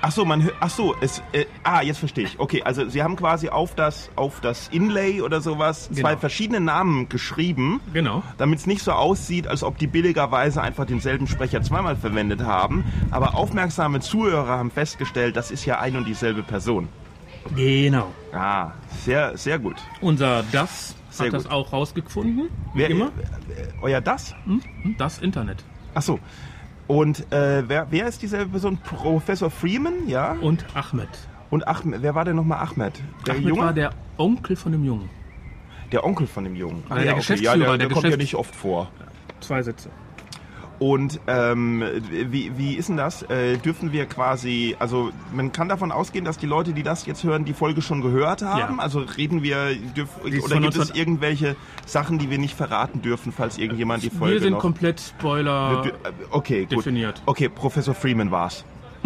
Ach 0.00 0.12
so, 0.12 0.24
man 0.24 0.42
hört, 0.44 0.54
ach 0.60 0.70
so, 0.70 0.94
es, 1.00 1.20
äh, 1.32 1.46
ah, 1.64 1.82
jetzt 1.82 1.98
verstehe 1.98 2.24
ich. 2.24 2.38
Okay, 2.38 2.62
also 2.62 2.88
sie 2.88 3.02
haben 3.02 3.16
quasi 3.16 3.48
auf 3.48 3.74
das, 3.74 4.10
auf 4.14 4.40
das 4.40 4.68
Inlay 4.68 5.20
oder 5.22 5.40
sowas 5.40 5.88
zwei 5.92 6.10
Genau. 6.10 6.20
verschiedene 6.20 6.60
Namen 6.60 7.08
geschrieben, 7.08 7.80
Genau. 7.92 8.22
damit 8.36 8.60
es 8.60 8.66
nicht 8.66 8.82
so 8.82 8.92
aussieht, 8.92 9.48
als 9.48 9.64
ob 9.64 9.76
die 9.78 9.88
billigerweise 9.88 10.62
einfach 10.62 10.84
denselben 10.86 11.26
Sprecher 11.26 11.62
zweimal 11.62 11.96
verwendet 11.96 12.42
haben. 12.42 12.84
Aber 13.10 13.34
aufmerksame 13.34 13.98
Zuhörer 13.98 14.56
haben 14.58 14.70
festgestellt, 14.70 15.36
das 15.36 15.50
ist 15.50 15.64
ja 15.64 15.80
ein 15.80 15.96
und 15.96 16.04
dieselbe 16.06 16.44
Person. 16.44 16.88
Genau. 17.56 18.12
Ah, 18.32 18.72
sehr, 19.04 19.36
sehr 19.36 19.58
gut. 19.58 19.76
Unser 20.00 20.44
Das 20.52 20.94
Sehr 21.10 21.26
hat 21.26 21.32
das 21.34 21.44
gut. 21.44 21.52
auch 21.52 21.72
rausgefunden. 21.72 22.50
Wer, 22.74 22.90
immer. 22.90 23.06
äh, 23.06 23.66
euer 23.82 24.00
das? 24.00 24.34
Hm? 24.44 24.60
Das 24.98 25.18
Internet. 25.18 25.64
Ach 25.94 26.02
so. 26.02 26.20
Und 26.88 27.30
äh, 27.32 27.68
wer, 27.68 27.86
wer 27.90 28.08
ist 28.08 28.22
dieselbe 28.22 28.50
Person? 28.50 28.78
Professor 28.78 29.50
Freeman, 29.50 30.08
ja? 30.08 30.32
Und 30.40 30.64
Ahmed. 30.74 31.08
Und 31.50 31.68
Ahmed, 31.68 32.02
wer 32.02 32.14
war 32.14 32.24
denn 32.24 32.36
nochmal 32.36 32.66
Ahmed? 32.66 32.94
Der 33.26 33.34
Ahmed 33.34 33.46
Junge? 33.46 33.60
war 33.62 33.72
der 33.72 33.90
Onkel 34.16 34.56
von 34.56 34.72
dem 34.72 34.84
Jungen. 34.84 35.10
Der 35.92 36.04
Onkel 36.04 36.26
von 36.26 36.44
dem 36.44 36.56
Jungen. 36.56 36.82
Ah, 36.88 36.96
der 36.96 37.04
ja, 37.04 37.12
Geschäftsführer, 37.12 37.56
Ja, 37.56 37.58
der, 37.58 37.78
der 37.78 37.88
der 37.88 37.94
kommt 37.94 38.08
ja 38.08 38.16
nicht 38.16 38.34
oft 38.34 38.54
vor. 38.54 38.90
Zwei 39.40 39.62
Sätze. 39.62 39.90
Und 40.78 41.18
ähm, 41.26 41.82
wie, 42.10 42.56
wie 42.56 42.74
ist 42.74 42.88
denn 42.88 42.96
das? 42.96 43.22
Äh, 43.22 43.56
dürfen 43.58 43.92
wir 43.92 44.06
quasi, 44.06 44.76
also 44.78 45.10
man 45.32 45.50
kann 45.50 45.68
davon 45.68 45.90
ausgehen, 45.90 46.24
dass 46.24 46.38
die 46.38 46.46
Leute, 46.46 46.72
die 46.72 46.84
das 46.84 47.04
jetzt 47.06 47.24
hören, 47.24 47.44
die 47.44 47.52
Folge 47.52 47.82
schon 47.82 48.00
gehört 48.00 48.42
haben? 48.42 48.76
Ja. 48.76 48.82
Also 48.82 49.00
reden 49.00 49.42
wir, 49.42 49.74
dürf, 49.96 50.08
oder 50.22 50.30
gibt 50.30 50.44
es 50.44 50.50
19 50.78 50.96
irgendwelche 50.96 51.56
Sachen, 51.84 52.18
die 52.18 52.30
wir 52.30 52.38
nicht 52.38 52.54
verraten 52.54 53.02
dürfen, 53.02 53.32
falls 53.32 53.58
irgendjemand 53.58 54.04
die 54.04 54.10
Folge 54.10 54.34
Wir 54.34 54.40
sind 54.40 54.52
noch... 54.52 54.60
komplett 54.60 55.00
Spoiler. 55.00 55.84
Äh, 55.86 55.92
Okay, 56.30 56.60
gut. 56.66 56.78
definiert. 56.78 57.22
Okay, 57.26 57.48
Professor 57.48 57.94
Freeman 57.94 58.30
war's. 58.30 58.64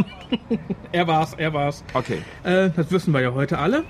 Er 0.93 1.07
war's, 1.07 1.35
er 1.35 1.53
war's. 1.53 1.85
Okay. 1.95 2.19
Äh, 2.43 2.71
das 2.75 2.91
wissen 2.91 3.13
wir 3.13 3.21
ja 3.21 3.33
heute 3.33 3.59
alle. 3.59 3.85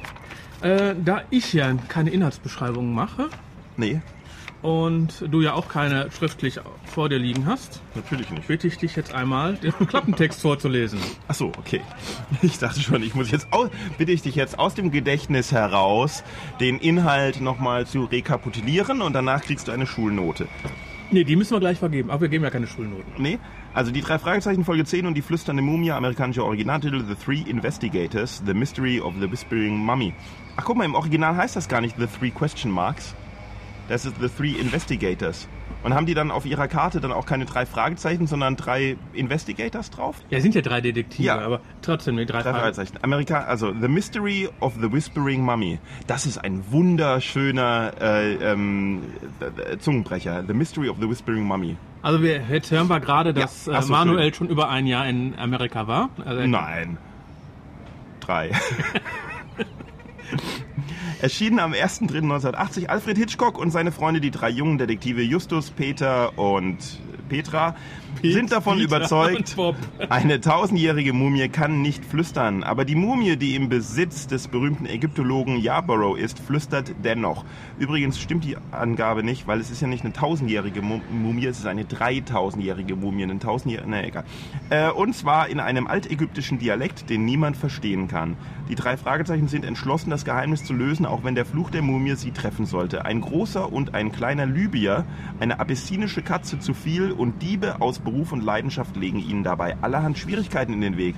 Äh, 0.60 0.94
da 1.04 1.22
ich 1.30 1.52
ja 1.52 1.72
keine 1.88 2.10
Inhaltsbeschreibung 2.10 2.92
mache 2.94 3.28
Nee, 3.76 4.00
und 4.62 5.24
du 5.28 5.40
ja 5.40 5.54
auch 5.54 5.68
keine 5.68 6.10
schriftlich 6.10 6.60
vor 6.84 7.08
dir 7.08 7.18
liegen 7.18 7.46
hast, 7.46 7.82
natürlich 7.94 8.30
nicht. 8.30 8.46
bitte 8.46 8.68
ich 8.68 8.78
dich 8.78 8.96
jetzt 8.96 9.12
einmal, 9.12 9.54
den 9.56 9.72
Klappentext 9.86 10.40
vorzulesen. 10.40 11.00
Ach 11.28 11.34
so, 11.34 11.46
okay. 11.58 11.80
Ich 12.42 12.58
dachte 12.58 12.80
schon, 12.80 13.02
ich 13.02 13.14
muss 13.14 13.30
jetzt 13.30 13.48
au 13.52 13.68
bitte 13.98 14.12
ich 14.12 14.22
dich 14.22 14.34
jetzt 14.34 14.58
aus 14.58 14.74
dem 14.74 14.90
Gedächtnis 14.90 15.52
heraus 15.52 16.24
den 16.60 16.78
Inhalt 16.78 17.40
nochmal 17.40 17.86
zu 17.86 18.04
rekapitulieren 18.04 19.02
und 19.02 19.12
danach 19.12 19.42
kriegst 19.42 19.68
du 19.68 19.72
eine 19.72 19.86
Schulnote. 19.86 20.48
Nee, 21.10 21.24
die 21.24 21.36
müssen 21.36 21.52
wir 21.54 21.60
gleich 21.60 21.78
vergeben, 21.78 22.10
aber 22.10 22.22
wir 22.22 22.28
geben 22.28 22.42
ja 22.42 22.50
keine 22.50 22.66
Schulnoten. 22.66 23.12
Nee, 23.18 23.38
also 23.74 23.90
die 23.90 24.00
drei 24.00 24.18
Fragezeichen 24.18 24.64
Folge 24.64 24.84
10 24.84 25.06
und 25.06 25.14
die 25.14 25.22
flüsternde 25.22 25.62
Mumie, 25.62 25.90
amerikanischer 25.90 26.44
Originaltitel 26.44 27.04
The 27.06 27.14
Three 27.14 27.42
Investigators, 27.48 28.42
The 28.46 28.54
Mystery 28.54 28.98
of 29.00 29.14
the 29.20 29.30
Whispering 29.30 29.76
Mummy. 29.76 30.14
Ach 30.56 30.64
guck 30.64 30.76
mal, 30.76 30.84
im 30.84 30.94
Original 30.94 31.36
heißt 31.36 31.54
das 31.54 31.68
gar 31.68 31.80
nicht 31.82 31.96
The 31.98 32.06
Three 32.06 32.30
Question 32.30 32.72
Marks. 32.72 33.14
Das 33.92 34.06
ist 34.06 34.14
The 34.22 34.28
Three 34.28 34.52
Investigators. 34.58 35.46
Und 35.82 35.92
haben 35.92 36.06
die 36.06 36.14
dann 36.14 36.30
auf 36.30 36.46
ihrer 36.46 36.66
Karte 36.66 36.98
dann 36.98 37.12
auch 37.12 37.26
keine 37.26 37.44
drei 37.44 37.66
Fragezeichen, 37.66 38.26
sondern 38.26 38.56
drei 38.56 38.96
Investigators 39.12 39.90
drauf? 39.90 40.16
Ja, 40.30 40.40
sind 40.40 40.54
ja 40.54 40.62
drei 40.62 40.80
Detektive, 40.80 41.24
Ja. 41.26 41.38
aber 41.40 41.60
trotzdem 41.82 42.16
die 42.16 42.24
drei 42.24 42.40
Drei. 42.42 42.52
Fragezeichen. 42.54 42.94
Amerika, 43.02 43.40
also 43.42 43.70
The 43.78 43.88
Mystery 43.88 44.48
of 44.60 44.74
the 44.80 44.90
Whispering 44.90 45.42
Mummy. 45.42 45.78
Das 46.06 46.24
ist 46.24 46.38
ein 46.38 46.62
wunderschöner 46.70 47.92
äh, 48.00 48.34
ähm, 48.36 49.02
äh, 49.40 49.76
Zungenbrecher. 49.76 50.42
The 50.46 50.54
Mystery 50.54 50.88
of 50.88 50.96
the 50.98 51.10
Whispering 51.10 51.42
Mummy. 51.42 51.76
Also 52.00 52.22
wir, 52.22 52.40
jetzt 52.48 52.70
hören 52.70 52.88
wir 52.88 52.98
gerade, 53.00 53.34
dass 53.34 53.66
Ja, 53.66 53.78
äh, 53.78 53.82
so, 53.82 53.92
Manuel 53.92 54.20
Entschuldigung. 54.26 54.34
schon 54.34 54.48
über 54.48 54.70
ein 54.70 54.86
Jahr 54.86 55.06
in 55.06 55.38
Amerika 55.38 55.86
war. 55.86 56.08
Also, 56.24 56.46
Nein. 56.46 56.96
Drei. 58.20 58.52
Erschienen 61.20 61.60
am 61.60 61.72
1.3.1980 61.72 62.86
Alfred 62.86 63.16
Hitchcock 63.16 63.58
und 63.58 63.70
seine 63.70 63.92
Freunde, 63.92 64.20
die 64.20 64.30
drei 64.30 64.50
jungen 64.50 64.78
Detektive 64.78 65.22
Justus, 65.22 65.70
Peter 65.70 66.36
und 66.38 66.78
Petra, 67.32 67.74
sind 68.22 68.52
davon 68.52 68.76
Peter 68.76 68.96
überzeugt, 68.96 69.56
eine 70.10 70.40
tausendjährige 70.40 71.14
Mumie 71.14 71.48
kann 71.48 71.80
nicht 71.80 72.04
flüstern. 72.04 72.62
Aber 72.62 72.84
die 72.84 72.94
Mumie, 72.94 73.36
die 73.36 73.54
im 73.54 73.70
Besitz 73.70 74.26
des 74.26 74.48
berühmten 74.48 74.84
Ägyptologen 74.84 75.56
Yarborough 75.56 76.18
ist, 76.18 76.38
flüstert 76.38 76.92
dennoch. 77.02 77.46
Übrigens 77.78 78.20
stimmt 78.20 78.44
die 78.44 78.56
Angabe 78.70 79.22
nicht, 79.22 79.46
weil 79.46 79.60
es 79.60 79.70
ist 79.70 79.80
ja 79.80 79.88
nicht 79.88 80.04
eine 80.04 80.12
tausendjährige 80.12 80.82
Mu- 80.82 81.00
Mumie, 81.10 81.46
es 81.46 81.58
ist 81.58 81.66
eine 81.66 81.86
dreitausendjährige 81.86 82.96
Mumie. 82.96 83.22
Eine 83.22 83.38
tausendjährige, 83.38 83.88
na 83.90 84.04
egal. 84.04 84.24
Äh, 84.68 84.90
und 84.90 85.16
zwar 85.16 85.48
in 85.48 85.58
einem 85.58 85.86
altägyptischen 85.86 86.58
Dialekt, 86.58 87.08
den 87.08 87.24
niemand 87.24 87.56
verstehen 87.56 88.08
kann. 88.08 88.36
Die 88.68 88.74
drei 88.74 88.96
Fragezeichen 88.96 89.48
sind 89.48 89.64
entschlossen, 89.64 90.10
das 90.10 90.24
Geheimnis 90.24 90.64
zu 90.64 90.74
lösen, 90.74 91.06
auch 91.06 91.24
wenn 91.24 91.34
der 91.34 91.46
Fluch 91.46 91.70
der 91.70 91.82
Mumie 91.82 92.14
sie 92.14 92.30
treffen 92.30 92.66
sollte. 92.66 93.04
Ein 93.04 93.20
großer 93.22 93.72
und 93.72 93.94
ein 93.94 94.12
kleiner 94.12 94.46
Libyer, 94.46 95.04
eine 95.40 95.58
abyssinische 95.60 96.22
Katze 96.22 96.58
zu 96.58 96.74
viel 96.74 97.12
und 97.22 97.40
Diebe 97.40 97.80
aus 97.80 98.00
Beruf 98.00 98.32
und 98.32 98.42
Leidenschaft 98.44 98.96
legen 98.96 99.18
ihnen 99.18 99.44
dabei 99.44 99.76
allerhand 99.80 100.18
Schwierigkeiten 100.18 100.72
in 100.72 100.80
den 100.80 100.96
Weg. 100.96 101.14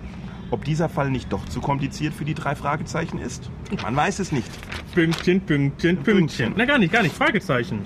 Ob 0.50 0.62
dieser 0.64 0.90
Fall 0.90 1.10
nicht 1.10 1.32
doch 1.32 1.44
zu 1.46 1.60
kompliziert 1.62 2.12
für 2.12 2.26
die 2.26 2.34
drei 2.34 2.54
Fragezeichen 2.54 3.18
ist? 3.18 3.50
Man 3.82 3.96
weiß 3.96 4.18
es 4.18 4.30
nicht. 4.30 4.48
Pünktchen, 4.94 5.40
Pünktchen, 5.40 5.96
Pünktchen. 6.02 6.52
Na 6.56 6.66
gar 6.66 6.78
nicht, 6.78 6.92
gar 6.92 7.02
nicht. 7.02 7.14
Fragezeichen. 7.16 7.80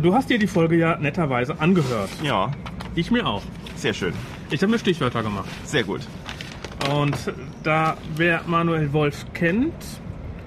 Du 0.00 0.14
hast 0.14 0.28
dir 0.28 0.38
die 0.38 0.46
Folge 0.46 0.76
ja 0.76 0.98
netterweise 0.98 1.58
angehört. 1.58 2.10
Ja, 2.22 2.50
Ich 2.94 3.10
mir 3.10 3.26
auch. 3.26 3.42
sehr 3.76 3.94
schön. 3.94 4.12
Ich 4.50 4.60
habe 4.62 4.70
mir 4.72 4.78
Stichwörter 4.78 5.22
gemacht. 5.22 5.48
Sehr 5.64 5.82
gut. 5.84 6.02
Und 6.94 7.16
da 7.62 7.96
wer 8.16 8.42
Manuel 8.46 8.92
Wolf 8.92 9.24
kennt 9.32 9.72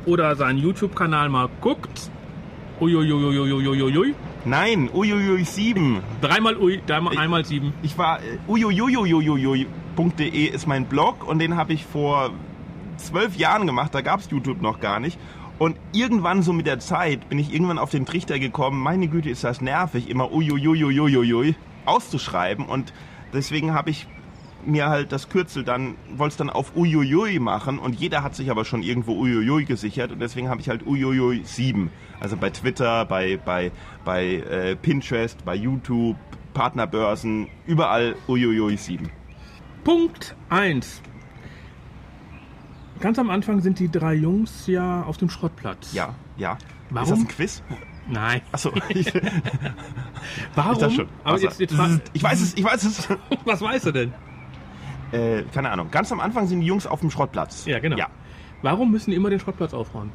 oder 0.05 0.35
seinen 0.35 0.59
YouTube-Kanal 0.59 1.29
mal 1.29 1.49
guckt, 1.61 2.11
uiuiuiuiuiuiui, 2.81 4.15
Nein, 4.45 4.89
uiuiui 4.93 5.43
7. 5.43 6.01
dreimal 6.21 6.57
ui, 6.57 6.81
dreimal, 6.85 7.17
einmal 7.17 7.45
sieben. 7.45 7.73
Ich 7.81 7.97
war 7.97 8.19
äh, 8.19 8.37
uiuiuiuiui.de 8.47 10.45
ist 10.45 10.67
mein 10.67 10.85
Blog 10.85 11.27
und 11.27 11.39
den 11.39 11.55
habe 11.55 11.73
ich 11.73 11.85
vor 11.85 12.31
zwölf 12.97 13.35
Jahren 13.37 13.65
gemacht, 13.65 13.95
da 13.95 14.01
gab 14.01 14.19
es 14.19 14.29
YouTube 14.29 14.61
noch 14.61 14.79
gar 14.79 14.99
nicht. 14.99 15.17
Und 15.57 15.77
irgendwann 15.93 16.43
so 16.43 16.51
mit 16.51 16.67
der 16.67 16.79
Zeit 16.79 17.29
bin 17.29 17.39
ich 17.39 17.53
irgendwann 17.53 17.77
auf 17.77 17.89
den 17.89 18.05
Trichter 18.05 18.39
gekommen, 18.39 18.81
meine 18.81 19.07
Güte 19.07 19.29
ist 19.29 19.43
das 19.43 19.61
nervig, 19.61 20.09
immer 20.09 20.31
uiuiuiuiui 20.33 21.55
auszuschreiben 21.85 22.65
und 22.65 22.93
deswegen 23.33 23.73
habe 23.73 23.89
ich 23.89 24.07
mir 24.65 24.89
halt 24.89 25.11
das 25.11 25.29
Kürzel 25.29 25.63
dann, 25.63 25.95
wollte 26.15 26.33
es 26.33 26.37
dann 26.37 26.49
auf 26.49 26.75
uiuiui 26.75 27.39
machen 27.39 27.79
und 27.79 27.95
jeder 27.99 28.23
hat 28.23 28.35
sich 28.35 28.49
aber 28.49 28.65
schon 28.65 28.83
irgendwo 28.83 29.13
uiuiui 29.13 29.65
gesichert 29.65 30.11
und 30.11 30.19
deswegen 30.19 30.49
habe 30.49 30.61
ich 30.61 30.69
halt 30.69 30.85
uiuiui 30.85 31.41
7. 31.43 31.89
Also 32.19 32.37
bei 32.37 32.49
Twitter, 32.49 33.05
bei, 33.05 33.37
bei, 33.37 33.71
bei 34.03 34.35
äh, 34.35 34.75
Pinterest, 34.75 35.43
bei 35.45 35.55
YouTube, 35.55 36.17
Partnerbörsen, 36.53 37.47
überall 37.65 38.15
uiuiui 38.27 38.77
7. 38.77 39.09
Punkt 39.83 40.35
1. 40.49 41.01
Ganz 42.99 43.19
am 43.19 43.29
Anfang 43.29 43.61
sind 43.61 43.79
die 43.79 43.91
drei 43.91 44.13
Jungs 44.13 44.67
ja 44.67 45.03
auf 45.03 45.17
dem 45.17 45.29
Schrottplatz. 45.29 45.93
Ja, 45.93 46.15
ja. 46.37 46.57
Warum? 46.89 47.03
Ist 47.03 47.11
das 47.11 47.19
ein 47.19 47.27
Quiz? 47.27 47.63
Nein. 48.07 48.41
Achso, 48.51 48.71
Warum? 48.71 48.83
ich 48.89 49.11
dachte 50.55 50.91
schon. 50.91 51.07
Aber 51.23 51.33
Also, 51.33 51.45
jetzt, 51.45 51.59
jetzt 51.59 51.73
ich 52.13 52.23
weiß 52.23 52.41
es, 52.41 52.53
ich 52.55 52.63
weiß 52.63 52.83
es. 52.83 53.07
was 53.45 53.61
weißt 53.61 53.87
du 53.87 53.91
denn? 53.91 54.13
Äh, 55.11 55.43
keine 55.53 55.69
Ahnung. 55.71 55.89
Ganz 55.91 56.11
am 56.11 56.19
Anfang 56.19 56.47
sind 56.47 56.61
die 56.61 56.67
Jungs 56.67 56.87
auf 56.87 57.01
dem 57.01 57.11
Schrottplatz. 57.11 57.65
Ja, 57.65 57.79
genau. 57.79 57.97
Ja. 57.97 58.07
Warum 58.61 58.91
müssen 58.91 59.11
die 59.11 59.15
immer 59.15 59.29
den 59.29 59.39
Schrottplatz 59.39 59.73
aufräumen? 59.73 60.11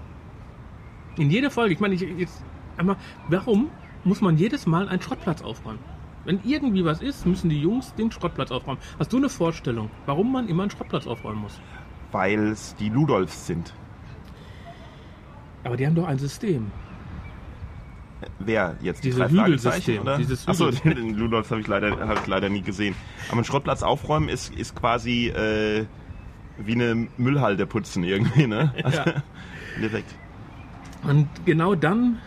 In 1.20 1.30
jeder 1.30 1.50
Folge. 1.50 1.74
Ich 1.74 1.80
meine, 1.80 1.94
ich, 1.94 2.00
jetzt 2.00 2.42
einmal, 2.76 2.96
warum 3.28 3.68
muss 4.04 4.20
man 4.20 4.36
jedes 4.38 4.66
Mal 4.66 4.88
einen 4.88 5.02
Schrottplatz 5.02 5.42
aufräumen? 5.42 5.78
Wenn 6.24 6.40
irgendwie 6.44 6.84
was 6.84 7.00
ist, 7.02 7.26
müssen 7.26 7.48
die 7.50 7.60
Jungs 7.60 7.94
den 7.94 8.10
Schrottplatz 8.10 8.50
aufräumen. 8.50 8.78
Hast 8.98 9.12
du 9.12 9.16
eine 9.18 9.28
Vorstellung, 9.28 9.90
warum 10.06 10.32
man 10.32 10.48
immer 10.48 10.62
einen 10.64 10.70
Schrottplatz 10.70 11.06
aufräumen 11.06 11.42
muss? 11.42 11.60
Weil 12.12 12.48
es 12.48 12.74
die 12.76 12.88
Ludolfs 12.88 13.46
sind. 13.46 13.72
Aber 15.64 15.76
die 15.76 15.86
haben 15.86 15.94
doch 15.94 16.06
ein 16.06 16.18
System. 16.18 16.70
Wer 18.38 18.76
jetzt? 18.82 19.02
Diese 19.04 19.26
die 19.26 19.38
Hügelsystem, 19.40 20.02
oder? 20.02 20.16
dieses 20.18 20.46
Achso, 20.46 20.68
Hügel- 20.70 20.94
den 20.94 21.14
Ludolfs 21.16 21.50
habe 21.50 21.60
ich, 21.60 21.66
leider- 21.66 21.98
hab 22.06 22.20
ich 22.20 22.26
leider 22.26 22.48
nie 22.50 22.60
gesehen. 22.62 22.94
Aber 23.30 23.40
ein 23.40 23.44
Schrottplatz 23.44 23.82
aufräumen 23.82 24.28
ist, 24.28 24.54
ist 24.54 24.74
quasi 24.74 25.28
äh, 25.28 25.86
wie 26.58 26.72
eine 26.74 27.08
Müllhalde 27.16 27.66
putzen 27.66 28.04
irgendwie, 28.04 28.46
ne? 28.46 28.74
Also, 28.82 28.98
Ja. 29.06 29.22
Direkt. 29.80 30.14
Und 31.02 31.28
genau 31.44 31.74
dann 31.74 32.18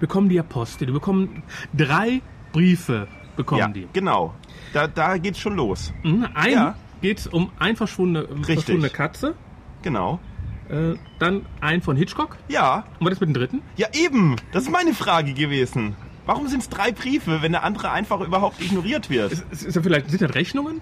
bekommen 0.00 0.28
die 0.28 0.34
ja 0.36 0.42
Post. 0.42 0.80
Die 0.80 0.86
bekommen 0.86 1.42
drei 1.74 2.20
Briefe, 2.52 3.08
bekommen 3.36 3.60
Ja, 3.60 3.68
die. 3.68 3.88
genau. 3.92 4.34
Da, 4.72 4.86
da 4.86 5.16
geht's 5.18 5.38
schon 5.38 5.56
los. 5.56 5.92
Mhm, 6.02 6.26
Ein 6.34 6.52
Ja. 6.52 6.74
geht 7.00 7.26
um 7.32 7.50
ein 7.58 7.76
verschwundene, 7.76 8.26
um 8.26 8.44
verschwundene 8.44 8.90
Katze. 8.90 9.34
Genau. 9.82 10.20
Äh, 10.68 10.94
dann 11.18 11.46
ein 11.60 11.80
von 11.80 11.96
Hitchcock. 11.96 12.36
Ja, 12.48 12.84
Und 12.98 13.06
was 13.06 13.14
ist 13.14 13.20
mit 13.20 13.28
dem 13.30 13.34
dritten? 13.34 13.62
ja 13.76 13.86
eben. 13.94 14.36
Das 14.52 14.64
ist 14.64 14.70
meine 14.70 14.92
Frage 14.94 15.32
gewesen. 15.32 15.94
Warum 16.26 16.48
sind 16.48 16.60
es 16.60 16.68
drei 16.68 16.90
Briefe, 16.90 17.40
wenn 17.40 17.52
der 17.52 17.62
andere 17.62 17.92
einfach 17.92 18.20
überhaupt 18.20 18.60
ignoriert 18.60 19.08
wird? 19.10 19.30
Ist, 19.32 19.46
ist, 19.52 19.62
ist 19.62 19.74
ja 19.76 19.82
vielleicht, 19.82 20.10
sind 20.10 20.22
das 20.22 20.34
Rechnungen? 20.34 20.80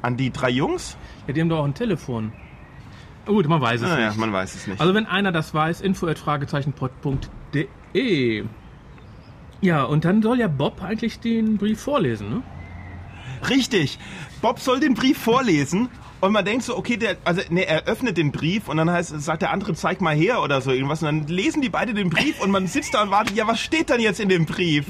An 0.00 0.16
die 0.16 0.30
drei 0.30 0.48
Jungs? 0.50 0.96
Ja, 1.26 1.34
die 1.34 1.40
haben 1.42 1.50
doch 1.50 1.58
auch 1.58 1.64
ein 1.66 1.74
Telefon. 1.74 2.32
Gut, 3.26 3.48
man 3.48 3.60
weiß 3.60 3.82
es 3.82 3.88
Naja, 3.88 4.08
nicht. 4.08 4.18
man 4.18 4.32
weiß 4.32 4.54
es 4.54 4.66
nicht. 4.66 4.80
Also 4.80 4.94
wenn 4.94 5.06
einer 5.06 5.32
das 5.32 5.52
weiß, 5.52 5.80
info 5.80 6.06
at 6.06 6.18
fragezeichenpod.de. 6.18 8.44
Ja, 9.60 9.84
und 9.84 10.04
dann 10.04 10.22
soll 10.22 10.38
ja 10.38 10.48
Bob 10.48 10.82
eigentlich 10.82 11.18
den 11.20 11.56
Brief 11.56 11.80
vorlesen, 11.80 12.28
ne? 12.30 12.42
Richtig. 13.48 13.98
Bob 14.40 14.60
soll 14.60 14.80
den 14.80 14.94
Brief 14.94 15.18
vorlesen 15.18 15.88
und 16.20 16.32
man 16.32 16.44
denkt 16.44 16.64
so, 16.64 16.76
okay, 16.76 16.96
der, 16.96 17.16
also 17.24 17.42
ne, 17.50 17.66
er 17.66 17.84
öffnet 17.86 18.16
den 18.16 18.32
Brief 18.32 18.68
und 18.68 18.76
dann 18.76 18.90
heißt, 18.90 19.18
sagt 19.20 19.42
der 19.42 19.50
andere, 19.50 19.74
zeig 19.74 20.00
mal 20.00 20.14
her 20.14 20.42
oder 20.42 20.60
so 20.60 20.70
irgendwas 20.70 21.02
und 21.02 21.06
dann 21.06 21.26
lesen 21.26 21.62
die 21.62 21.68
beide 21.68 21.94
den 21.94 22.10
Brief 22.10 22.40
und 22.40 22.50
man 22.50 22.66
sitzt 22.66 22.94
da 22.94 23.02
und 23.02 23.10
wartet, 23.10 23.36
ja, 23.36 23.46
was 23.46 23.60
steht 23.60 23.90
dann 23.90 24.00
jetzt 24.00 24.20
in 24.20 24.28
dem 24.28 24.46
Brief? 24.46 24.86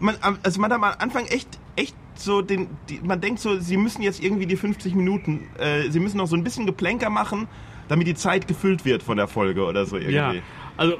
Man, 0.00 0.16
also 0.42 0.60
man 0.60 0.72
hat 0.72 0.82
am 0.82 0.94
Anfang 0.98 1.26
echt, 1.26 1.58
echt 1.76 1.94
so 2.14 2.42
den, 2.42 2.68
die, 2.88 3.00
man 3.02 3.20
denkt 3.20 3.40
so, 3.40 3.58
sie 3.60 3.76
müssen 3.76 4.02
jetzt 4.02 4.22
irgendwie 4.22 4.46
die 4.46 4.56
50 4.56 4.94
Minuten, 4.94 5.48
äh, 5.58 5.90
sie 5.90 6.00
müssen 6.00 6.18
noch 6.18 6.26
so 6.26 6.36
ein 6.36 6.44
bisschen 6.44 6.66
Geplänker 6.66 7.10
machen, 7.10 7.48
damit 7.88 8.06
die 8.06 8.14
Zeit 8.14 8.48
gefüllt 8.48 8.84
wird 8.84 9.02
von 9.02 9.16
der 9.16 9.28
Folge 9.28 9.64
oder 9.64 9.84
so 9.86 9.96
irgendwie. 9.96 10.14
Ja, 10.14 10.34
also. 10.76 10.96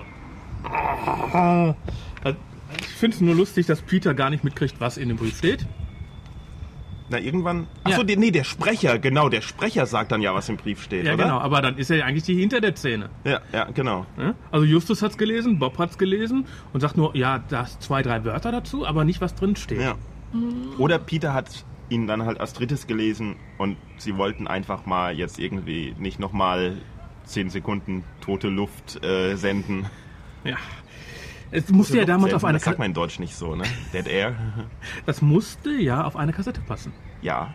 Ah, 0.65 1.75
ich 2.79 2.87
finde 2.87 3.17
es 3.17 3.21
nur 3.21 3.35
lustig, 3.35 3.67
dass 3.67 3.83
Peter 3.83 4.15
gar 4.15 4.31
nicht 4.31 4.45
mitkriegt, 4.45 4.77
was 4.81 4.97
in 4.97 5.09
dem 5.09 5.17
Brief 5.19 5.37
steht. 5.39 5.67
Na, 7.11 7.19
irgendwann, 7.19 7.67
achso, 7.85 7.99
Ja. 8.01 8.05
der, 8.05 8.17
nee, 8.17 8.31
der 8.31 8.45
Sprecher, 8.45 8.99
genau, 8.99 9.29
der 9.29 9.43
Sprecher 9.43 9.85
sagt 9.85 10.13
dann 10.13 10.23
ja, 10.23 10.35
was 10.35 10.49
im 10.49 10.57
Brief 10.57 10.83
steht, 10.83 11.05
Ja, 11.05 11.13
oder? 11.15 11.25
genau. 11.25 11.39
Aber 11.41 11.61
dann 11.61 11.77
ist 11.77 11.91
er 11.91 11.99
ja 11.99 12.05
eigentlich 12.07 12.23
die 12.23 12.37
hinter 12.37 12.61
der 12.63 12.75
Szene. 12.75 13.11
Ja, 13.25 13.41
ja, 13.53 13.65
genau. 13.65 14.07
Also 14.51 14.65
Justus 14.65 15.03
hat's 15.03 15.19
gelesen, 15.19 15.59
Bob 15.59 15.77
hat's 15.79 15.99
gelesen 15.99 16.47
und 16.73 16.81
sagt 16.81 16.97
nur, 16.97 17.15
ja, 17.15 17.41
da 17.49 17.67
zwei, 17.81 18.01
drei 18.03 18.25
Wörter 18.25 18.51
dazu, 18.53 18.87
aber 18.87 19.05
nicht, 19.05 19.21
was 19.21 19.35
drin 19.35 19.57
steht. 19.57 19.81
Ja. 19.83 19.97
Oder 20.79 20.99
Peter 20.99 21.35
hat 21.35 21.67
ihn 21.93 22.07
dann 22.07 22.25
halt 22.25 22.41
als 22.41 22.55
drittes 22.55 22.87
gelesen 22.87 23.37
und 23.59 23.77
sie 23.99 24.17
wollten 24.17 24.49
einfach 24.49 24.87
mal 24.87 25.15
jetzt 25.15 25.39
irgendwie 25.39 25.95
nicht 25.99 26.19
nochmal 26.19 26.79
10 27.25 27.51
Sekunden 27.51 28.05
tote 28.21 28.49
Luft 28.49 29.05
äh, 29.05 29.37
senden. 29.37 29.87
Ja. 30.45 30.57
Es 31.51 31.69
musste 31.69 31.99
ja 31.99 32.07
damals 32.07 32.33
auf 32.33 32.45
eine 32.45 32.57
Das 32.57 32.65
sagt 32.65 32.79
man 32.79 32.87
in 32.87 32.95
Deutsch 32.95 33.19
nicht 33.19 33.37
so, 33.37 33.55
ne? 33.55 33.65
Dead 33.93 34.07
Air. 34.09 34.35
das 35.07 35.21
musste 35.21 35.71
ja 35.71 36.03
auf 36.05 36.17
eine 36.17 36.33
Kassette 36.33 36.63
passen. 36.63 36.93
Ja. 37.21 37.53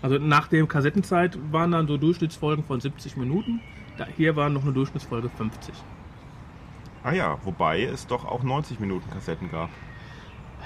Also 0.00 0.18
nach 0.18 0.48
der 0.48 0.66
Kassettenzeit 0.66 1.38
waren 1.52 1.72
dann 1.72 1.86
so 1.86 1.98
Durchschnittsfolgen 1.98 2.64
von 2.64 2.80
70 2.80 3.16
Minuten. 3.18 3.60
Da, 3.98 4.06
hier 4.16 4.34
war 4.34 4.48
noch 4.48 4.62
eine 4.62 4.72
Durchschnittsfolge 4.72 5.28
50. 5.28 5.74
Ah 7.04 7.12
ja, 7.12 7.38
wobei 7.44 7.82
es 7.82 8.06
doch 8.06 8.24
auch 8.24 8.42
90 8.42 8.80
Minuten 8.80 9.10
Kassetten 9.10 9.50
gab. 9.50 9.68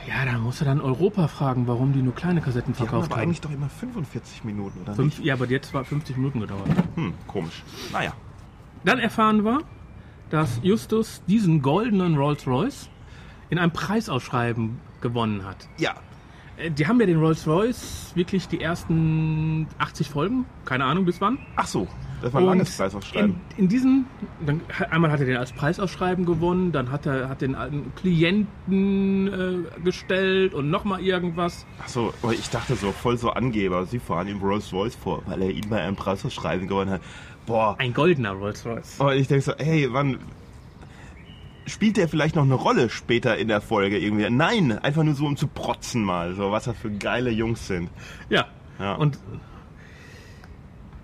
Ja, 0.06 0.24
da 0.24 0.38
musst 0.38 0.60
du 0.60 0.64
dann 0.64 0.80
Europa 0.80 1.26
fragen, 1.28 1.66
warum 1.66 1.92
die 1.92 2.02
nur 2.02 2.14
kleine 2.14 2.40
Kassetten 2.40 2.72
Die 2.74 2.78
haben 2.78 2.86
verkauft 2.88 3.06
aber 3.10 3.16
haben. 3.16 3.22
eigentlich 3.28 3.40
doch 3.40 3.50
immer 3.50 3.68
45 3.68 4.44
Minuten, 4.44 4.80
oder 4.82 4.94
Fünf, 4.94 5.18
nicht? 5.18 5.26
ja, 5.26 5.34
aber 5.34 5.46
jetzt 5.46 5.72
war 5.74 5.84
50 5.84 6.16
Minuten 6.16 6.40
gedauert. 6.40 6.68
Hm, 6.94 7.14
komisch. 7.26 7.62
Naja. 7.92 8.12
Dann 8.84 8.98
erfahren 8.98 9.44
wir, 9.44 9.60
dass 10.30 10.60
Justus 10.62 11.22
diesen 11.26 11.62
goldenen 11.62 12.16
Rolls 12.16 12.46
Royce 12.46 12.88
in 13.50 13.58
einem 13.58 13.72
Preisausschreiben 13.72 14.78
gewonnen 15.00 15.44
hat. 15.44 15.68
Ja. 15.78 15.94
Äh, 16.56 16.70
Die 16.70 16.86
haben 16.86 17.00
ja 17.00 17.06
den 17.06 17.18
Rolls-Royce 17.18 18.12
wirklich 18.14 18.48
die 18.48 18.60
ersten 18.60 19.66
80 19.78 20.10
Folgen, 20.10 20.44
keine 20.64 20.84
Ahnung 20.84 21.04
bis 21.04 21.20
wann. 21.20 21.38
Ach 21.56 21.66
so, 21.66 21.86
das 22.22 22.32
war 22.32 22.40
ein 22.40 22.46
langes 22.46 22.76
Preisausschreiben. 22.76 23.36
In, 23.56 23.64
in 23.64 23.68
diesen, 23.68 24.06
dann, 24.44 24.60
einmal 24.90 25.10
hat 25.10 25.20
er 25.20 25.26
den 25.26 25.36
als 25.36 25.52
Preisausschreiben 25.52 26.24
gewonnen, 26.24 26.72
dann 26.72 26.90
hat 26.90 27.06
er 27.06 27.28
hat 27.28 27.40
den 27.42 27.54
alten 27.54 27.92
Klienten 27.96 29.26
äh, 29.28 29.80
gestellt 29.82 30.54
und 30.54 30.70
nochmal 30.70 31.00
irgendwas. 31.00 31.66
Ach 31.82 31.88
so, 31.88 32.14
ich 32.32 32.48
dachte 32.50 32.74
so, 32.76 32.92
voll 32.92 33.18
so 33.18 33.30
Angeber. 33.30 33.84
Sie 33.86 33.98
fahren 33.98 34.28
ihm 34.28 34.40
Rolls 34.40 34.72
Royce 34.72 34.94
vor, 34.96 35.22
weil 35.26 35.42
er 35.42 35.50
ihn 35.50 35.68
bei 35.68 35.80
einem 35.80 35.96
Preisausschreiben 35.96 36.68
gewonnen 36.68 36.90
hat. 36.90 37.00
Boah. 37.46 37.76
Ein 37.78 37.94
goldener 37.94 38.32
Rolls-Royce. 38.32 38.98
Und 38.98 39.12
ich 39.12 39.28
denke 39.28 39.44
so, 39.44 39.52
hey, 39.56 39.86
wann 39.92 40.18
spielt 41.66 41.96
der 41.96 42.08
vielleicht 42.08 42.36
noch 42.36 42.44
eine 42.44 42.54
Rolle 42.54 42.88
später 42.90 43.36
in 43.36 43.48
der 43.48 43.60
Folge 43.60 43.98
irgendwie? 43.98 44.28
Nein, 44.30 44.78
einfach 44.78 45.02
nur 45.02 45.14
so 45.14 45.26
um 45.26 45.36
zu 45.36 45.46
protzen 45.48 46.02
mal, 46.04 46.34
so 46.34 46.50
was 46.52 46.64
das 46.64 46.76
für 46.76 46.90
geile 46.90 47.30
Jungs 47.30 47.66
sind. 47.66 47.90
Ja. 48.28 48.46
Ja. 48.78 48.94
Und 48.94 49.18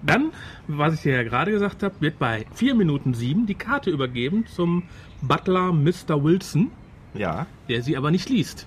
dann, 0.03 0.33
was 0.67 0.95
ich 0.95 1.03
dir 1.03 1.15
ja 1.15 1.23
gerade 1.23 1.51
gesagt 1.53 1.83
habe, 1.83 1.95
wird 2.01 2.19
bei 2.19 2.45
4 2.55 2.75
Minuten 2.75 3.15
7 3.15 3.47
die 3.47 3.55
Karte 3.55 3.91
übergeben 3.91 4.47
zum 4.47 4.85
Butler 5.23 5.73
Mr. 5.73 6.23
Wilson, 6.23 6.71
Ja. 7.15 7.47
der 7.69 7.83
sie 7.83 7.97
aber 7.97 8.11
nicht 8.11 8.29
liest. 8.29 8.67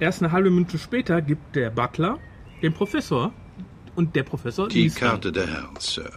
Erst 0.00 0.22
eine 0.22 0.32
halbe 0.32 0.50
Minute 0.50 0.78
später 0.78 1.20
gibt 1.20 1.54
der 1.56 1.70
Butler 1.70 2.18
dem 2.62 2.72
Professor 2.72 3.32
und 3.94 4.16
der 4.16 4.22
Professor 4.22 4.68
Die 4.68 4.82
liest 4.84 5.02
dann. 5.02 5.10
Karte 5.10 5.32
der 5.32 5.46
Herren, 5.46 5.76
Sir. 5.78 6.10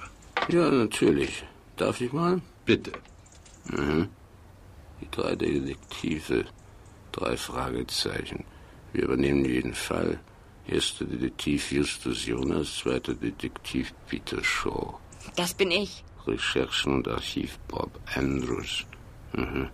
Ja, 0.50 0.70
natürlich. 0.72 1.44
Darf 1.78 2.00
ich 2.00 2.14
mal? 2.14 2.42
Bitte. 2.66 2.92
Die 5.02 5.12
drei 5.12 5.36
Detektive. 5.36 6.46
Drei 7.12 7.36
Fragezeichen. 7.36 8.46
Wir 8.94 9.04
übernehmen 9.04 9.44
jeden 9.44 9.74
Fall. 9.74 10.20
Erster 10.68 11.06
Detektiv 11.06 11.72
Justus 11.72 12.26
Jonas, 12.26 12.78
zweiter 12.78 13.14
Detektiv 13.16 13.94
Peter 14.08 14.44
Shaw. 14.44 15.00
Das 15.36 15.54
bin 15.54 15.72
ich. 15.72 16.04
Recherchen 16.26 16.96
und 16.96 17.08
Archiv 17.08 17.58
Bob 17.68 18.00
Andrews. 18.16 18.86
Mhm. 19.34 19.70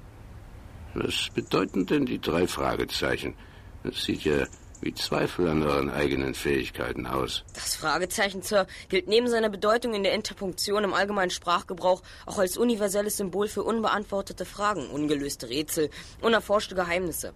Was 0.93 1.29
bedeuten 1.33 1.85
denn 1.85 2.05
die 2.05 2.19
drei 2.19 2.47
Fragezeichen? 2.47 3.35
Das 3.83 4.03
sieht 4.03 4.23
ja 4.23 4.47
wie 4.81 4.93
Zweifel 4.93 5.47
an 5.47 5.63
euren 5.63 5.89
eigenen 5.89 6.33
Fähigkeiten 6.33 7.07
aus. 7.07 7.43
Das 7.53 7.75
Fragezeichen, 7.75 8.41
Sir, 8.41 8.67
gilt 8.89 9.07
neben 9.07 9.27
seiner 9.27 9.49
Bedeutung 9.49 9.93
in 9.93 10.03
der 10.03 10.13
Interpunktion 10.13 10.83
im 10.83 10.93
allgemeinen 10.93 11.31
Sprachgebrauch 11.31 12.03
auch 12.25 12.37
als 12.37 12.57
universelles 12.57 13.17
Symbol 13.17 13.47
für 13.47 13.63
unbeantwortete 13.63 14.45
Fragen, 14.45 14.89
ungelöste 14.89 15.49
Rätsel, 15.49 15.89
unerforschte 16.21 16.75
Geheimnisse. 16.75 17.33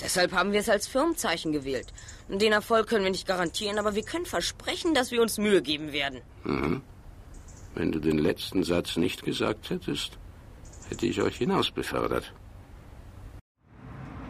Deshalb 0.00 0.32
haben 0.32 0.52
wir 0.52 0.60
es 0.60 0.68
als 0.68 0.86
Firmenzeichen 0.86 1.52
gewählt. 1.52 1.92
Den 2.28 2.52
Erfolg 2.52 2.88
können 2.88 3.04
wir 3.04 3.10
nicht 3.10 3.26
garantieren, 3.26 3.78
aber 3.78 3.94
wir 3.94 4.02
können 4.02 4.26
versprechen, 4.26 4.92
dass 4.94 5.10
wir 5.10 5.22
uns 5.22 5.38
Mühe 5.38 5.62
geben 5.62 5.92
werden. 5.92 6.20
Wenn 7.74 7.92
du 7.92 8.00
den 8.00 8.18
letzten 8.18 8.64
Satz 8.64 8.96
nicht 8.96 9.22
gesagt 9.24 9.70
hättest, 9.70 10.18
hätte 10.88 11.06
ich 11.06 11.20
euch 11.22 11.36
hinaus 11.36 11.70
befördert. 11.70 12.32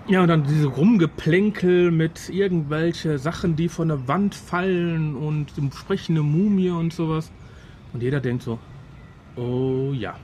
Ja, 0.06 0.20
und 0.22 0.28
dann 0.28 0.44
diese 0.44 0.66
Rumgeplänkel 0.66 1.90
mit 1.90 2.28
irgendwelche 2.28 3.18
Sachen, 3.18 3.56
die 3.56 3.68
von 3.70 3.88
der 3.88 4.06
Wand 4.06 4.34
fallen 4.34 5.14
und 5.16 5.52
sprechende 5.74 6.22
Mumie 6.22 6.68
und 6.70 6.92
sowas. 6.92 7.30
Und 7.94 8.02
jeder 8.02 8.20
denkt 8.20 8.42
so, 8.42 8.58
oh 9.36 9.92
ja. 9.94 10.14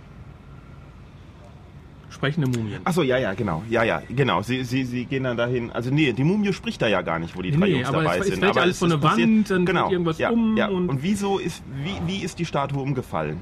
Sprechende 2.11 2.49
Mumien. 2.49 2.81
Ach 2.85 2.93
so, 2.93 3.03
ja, 3.03 3.17
ja, 3.19 3.33
genau. 3.35 3.63
Ja, 3.71 3.83
ja, 3.85 4.03
genau. 4.09 4.43
Sie, 4.43 4.65
sie, 4.65 4.85
sie 4.85 5.05
gehen 5.07 5.23
dann 5.25 5.37
dahin. 5.39 5.71
Also 5.71 5.91
nee, 5.91 6.13
die 6.13 6.25
Mumie 6.25 6.53
spricht 6.53 6.83
da 6.83 6.89
ja 6.89 7.01
gar 7.03 7.19
nicht, 7.19 7.35
wo 7.37 7.41
die 7.41 7.53
drei 7.53 7.59
Nee, 7.69 7.73
Jungs 7.77 7.89
aber 7.89 8.03
dabei 8.03 8.17
es- 8.17 8.23
es 8.23 8.27
sind. 8.33 8.41
fällt 8.41 8.57
ja 8.57 8.63
alles 8.63 8.79
von 8.81 8.91
der 8.91 9.03
Wand, 9.03 9.49
dann 9.51 9.65
genau, 9.65 9.91
irgendwas 9.91 10.19
ja, 10.19 10.31
um 10.31 10.57
Ja. 10.57 10.67
und- 10.69 10.89
Und, 10.89 11.03
wieso 11.03 11.39
ist, 11.39 11.63
wie, 11.85 11.95
wie 12.07 12.23
ist 12.25 12.39
die 12.39 12.45
Statue 12.45 12.83
umgefallen? 12.83 13.39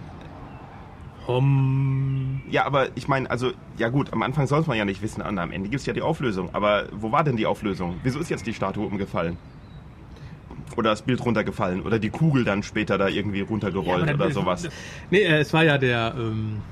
Hom. 1.29 2.41
Ja, 2.51 2.65
aber 2.65 2.89
ich 2.97 3.07
meine, 3.07 3.31
also, 3.31 3.53
ja 3.77 3.91
gut, 3.91 4.13
am 4.15 4.23
Anfang 4.23 4.47
soll 4.47 4.61
es 4.61 4.67
man 4.67 4.79
ja 4.79 4.87
nicht 4.87 5.03
wissen, 5.03 5.23
am 5.23 5.53
Ende 5.53 5.69
gibt 5.69 5.81
es 5.81 5.87
ja 5.87 5.93
die 5.93 6.01
Auflösung. 6.01 6.49
Aber 6.55 6.87
wo 6.93 7.13
war 7.13 7.23
denn 7.23 7.37
die 7.37 7.45
Auflösung? 7.45 7.97
Wieso 8.03 8.19
ist 8.19 8.31
jetzt 8.31 8.47
die 8.47 8.55
Statue 8.55 8.87
umgefallen? 8.87 9.37
Oder 10.77 10.91
das 10.91 11.03
Bild 11.03 11.25
runtergefallen? 11.25 11.83
Oder 11.83 11.99
die 11.99 12.11
Kugel 12.11 12.45
dann 12.45 12.63
später 12.63 12.97
da 12.97 13.09
irgendwie 13.09 13.43
runtergerollt 13.43 14.09
aber 14.09 14.25
oder 14.25 14.31
sowas? 14.33 14.69
Nee, 15.11 15.19
äh, 15.19 15.41
es 15.41 15.53
war 15.53 15.65
ja 15.65 15.77
der, 15.77 16.15
ähm, 16.17 16.63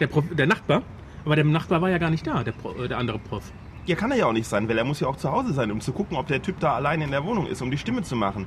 der, 0.00 0.08
Prof, 0.08 0.24
der 0.32 0.46
Nachbar. 0.46 0.82
Aber 1.24 1.36
der 1.36 1.44
Nachbar 1.44 1.80
war 1.80 1.90
ja 1.90 1.98
gar 1.98 2.10
nicht 2.10 2.26
da, 2.26 2.42
der, 2.42 2.52
Pro, 2.52 2.72
äh, 2.72 2.88
der 2.88 2.98
andere 2.98 3.18
Prof. 3.18 3.52
Ja, 3.86 3.94
kann 3.94 4.10
er 4.10 4.16
ja 4.16 4.26
auch 4.26 4.32
nicht 4.32 4.46
sein, 4.46 4.68
weil 4.68 4.78
er 4.78 4.84
muss 4.84 5.00
ja 5.00 5.06
auch 5.06 5.16
zu 5.16 5.30
Hause 5.30 5.52
sein, 5.52 5.70
um 5.70 5.80
zu 5.80 5.92
gucken, 5.92 6.16
ob 6.16 6.26
der 6.26 6.42
Typ 6.42 6.58
da 6.60 6.74
allein 6.74 7.02
in 7.02 7.10
der 7.10 7.24
Wohnung 7.24 7.46
ist, 7.46 7.62
um 7.62 7.70
die 7.70 7.78
Stimme 7.78 8.02
zu 8.02 8.16
machen. 8.16 8.46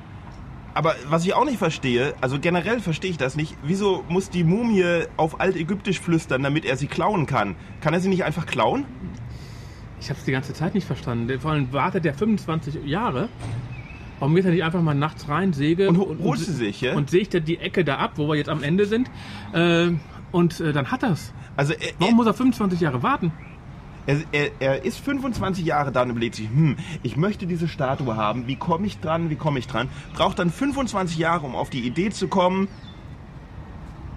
Aber 0.74 0.96
was 1.08 1.24
ich 1.24 1.34
auch 1.34 1.44
nicht 1.44 1.58
verstehe, 1.58 2.14
also 2.20 2.38
generell 2.40 2.80
verstehe 2.80 3.10
ich 3.10 3.16
das 3.16 3.36
nicht, 3.36 3.56
wieso 3.62 4.04
muss 4.08 4.28
die 4.28 4.42
Mumie 4.42 5.04
auf 5.16 5.40
Altägyptisch 5.40 6.00
flüstern, 6.00 6.42
damit 6.42 6.64
er 6.64 6.76
sie 6.76 6.88
klauen 6.88 7.26
kann? 7.26 7.54
Kann 7.80 7.94
er 7.94 8.00
sie 8.00 8.08
nicht 8.08 8.24
einfach 8.24 8.44
klauen? 8.44 8.84
Ich 10.00 10.10
habe 10.10 10.18
es 10.18 10.24
die 10.24 10.32
ganze 10.32 10.52
Zeit 10.52 10.74
nicht 10.74 10.86
verstanden. 10.86 11.38
Vor 11.38 11.52
allem 11.52 11.72
wartet 11.72 12.04
der 12.04 12.12
25 12.12 12.84
Jahre. 12.84 13.28
Warum 14.18 14.34
geht 14.34 14.44
er 14.44 14.50
nicht 14.50 14.64
einfach 14.64 14.82
mal 14.82 14.94
nachts 14.94 15.28
rein, 15.28 15.52
säge 15.52 15.88
Und 15.88 15.98
holt 15.98 16.40
sie 16.40 16.52
sich, 16.52 16.80
ja? 16.80 16.94
und 16.94 17.10
sägt 17.10 17.34
er 17.34 17.40
die 17.40 17.58
Ecke 17.58 17.84
da 17.84 17.96
ab, 17.96 18.12
wo 18.16 18.28
wir 18.28 18.34
jetzt 18.34 18.48
am 18.48 18.62
Ende 18.62 18.86
sind. 18.86 19.10
Äh, 19.52 19.92
und 20.32 20.60
äh, 20.60 20.72
dann 20.72 20.90
hat 20.90 21.04
er's. 21.04 21.32
Also 21.56 21.72
er, 21.74 21.92
Warum 21.98 22.16
muss 22.16 22.26
er 22.26 22.34
25 22.34 22.80
Jahre 22.80 23.02
warten? 23.02 23.32
Er, 24.06 24.20
er, 24.32 24.50
er 24.60 24.84
ist 24.84 24.98
25 24.98 25.64
Jahre 25.64 25.92
da 25.92 26.02
und 26.02 26.10
überlegt 26.10 26.34
sich, 26.34 26.48
hm, 26.48 26.76
ich 27.02 27.16
möchte 27.16 27.46
diese 27.46 27.68
Statue 27.68 28.16
haben, 28.16 28.46
wie 28.46 28.56
komme 28.56 28.86
ich 28.86 28.98
dran, 28.98 29.30
wie 29.30 29.36
komme 29.36 29.58
ich 29.58 29.66
dran? 29.66 29.88
Braucht 30.14 30.38
dann 30.38 30.50
25 30.50 31.16
Jahre, 31.16 31.46
um 31.46 31.54
auf 31.54 31.70
die 31.70 31.86
Idee 31.86 32.10
zu 32.10 32.28
kommen, 32.28 32.68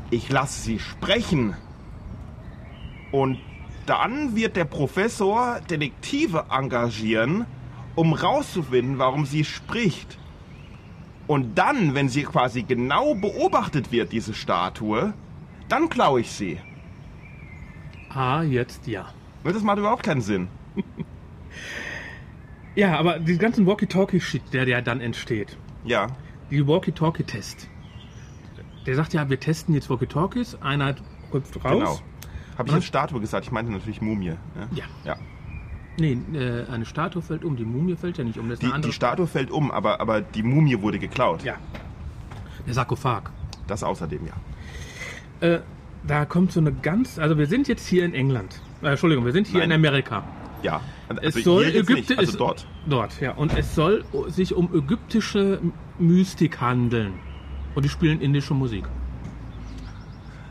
ich 0.09 0.29
lasse 0.29 0.61
sie 0.61 0.79
sprechen. 0.79 1.55
Und 3.11 3.39
dann 3.85 4.35
wird 4.35 4.55
der 4.55 4.65
Professor 4.65 5.59
Detektive 5.69 6.45
engagieren, 6.49 7.45
um 7.95 8.13
rauszufinden, 8.13 8.99
warum 8.99 9.25
sie 9.25 9.45
spricht. 9.45 10.17
Und 11.25 11.57
dann, 11.57 11.93
wenn 11.93 12.09
sie 12.09 12.23
quasi 12.23 12.63
genau 12.63 13.15
beobachtet 13.15 13.91
wird, 13.91 14.11
diese 14.11 14.33
Statue, 14.33 15.13
dann 15.67 15.89
klaue 15.89 16.21
ich 16.21 16.31
sie. 16.31 16.59
Ah, 18.09 18.43
jetzt 18.43 18.87
ja. 18.87 19.07
Das 19.43 19.63
macht 19.63 19.77
überhaupt 19.77 20.03
keinen 20.03 20.21
Sinn. 20.21 20.47
Ja, 22.75 22.95
aber 22.99 23.17
die 23.17 23.39
ganzen 23.39 23.65
Walkie-Talkie-Shit, 23.65 24.53
der, 24.53 24.65
der 24.65 24.83
dann 24.83 25.01
entsteht. 25.01 25.57
Ja. 25.83 26.07
Die 26.51 26.67
Walkie-Talkie-Test. 26.67 27.67
Der 28.85 28.95
sagt 28.95 29.13
ja, 29.13 29.27
wir 29.31 29.39
testen 29.39 29.73
jetzt 29.73 29.89
Walkie-Talkies. 29.89 30.61
Einer 30.61 30.95
hüpft 31.31 31.55
raus. 31.65 31.71
Genau. 31.71 31.99
Habe 32.55 32.69
ich 32.69 32.75
jetzt 32.75 32.85
Statue 32.85 33.19
gesagt? 33.19 33.47
Ich 33.47 33.51
meinte 33.51 33.71
natürlich 33.71 33.99
Mumie. 34.01 34.29
Ne? 34.29 34.37
Ja. 34.75 34.83
ja. 35.05 35.15
Nee, 35.99 36.19
äh, 36.35 36.67
eine 36.69 36.85
Statue 36.85 37.23
fällt 37.23 37.43
um. 37.43 37.55
Die 37.55 37.65
Mumie 37.65 37.95
fällt 37.95 38.19
ja 38.19 38.23
nicht 38.23 38.37
um. 38.37 38.47
Das 38.47 38.59
Die, 38.59 38.67
eine 38.67 38.75
andere. 38.75 38.91
die 38.91 38.95
Statue 38.95 39.25
fällt 39.25 39.49
um, 39.49 39.71
aber, 39.71 39.99
aber 39.99 40.21
die 40.21 40.43
Mumie 40.43 40.79
wurde 40.79 40.99
geklaut. 40.99 41.43
ja. 41.43 41.55
Der 42.67 42.75
Sarkophag. 42.75 43.31
Das 43.65 43.81
außerdem, 43.81 44.19
ja. 44.27 45.47
Äh, 45.47 45.61
da 46.05 46.25
kommt 46.25 46.51
so 46.51 46.59
eine 46.59 46.71
ganz. 46.73 47.17
Also, 47.17 47.39
wir 47.39 47.47
sind 47.47 47.67
jetzt 47.67 47.87
hier 47.87 48.05
in 48.05 48.13
England. 48.13 48.61
Äh, 48.81 48.89
Entschuldigung, 48.89 49.25
wir 49.25 49.31
sind 49.31 49.47
hier 49.47 49.59
Nein. 49.59 49.71
in 49.71 49.75
Amerika. 49.75 50.23
Ja. 50.63 50.81
Also 51.09 51.21
Es 51.21 51.43
soll 51.43 51.71
nicht, 51.71 52.17
also 52.17 52.37
dort. 52.37 52.67
Dort, 52.87 53.19
ja. 53.21 53.31
Und 53.33 53.57
es 53.57 53.75
soll 53.75 54.03
sich 54.27 54.53
um 54.53 54.69
ägyptische 54.73 55.61
Mystik 55.99 56.59
handeln. 56.59 57.13
Und 57.75 57.85
die 57.85 57.89
spielen 57.89 58.21
indische 58.21 58.53
Musik. 58.53 58.85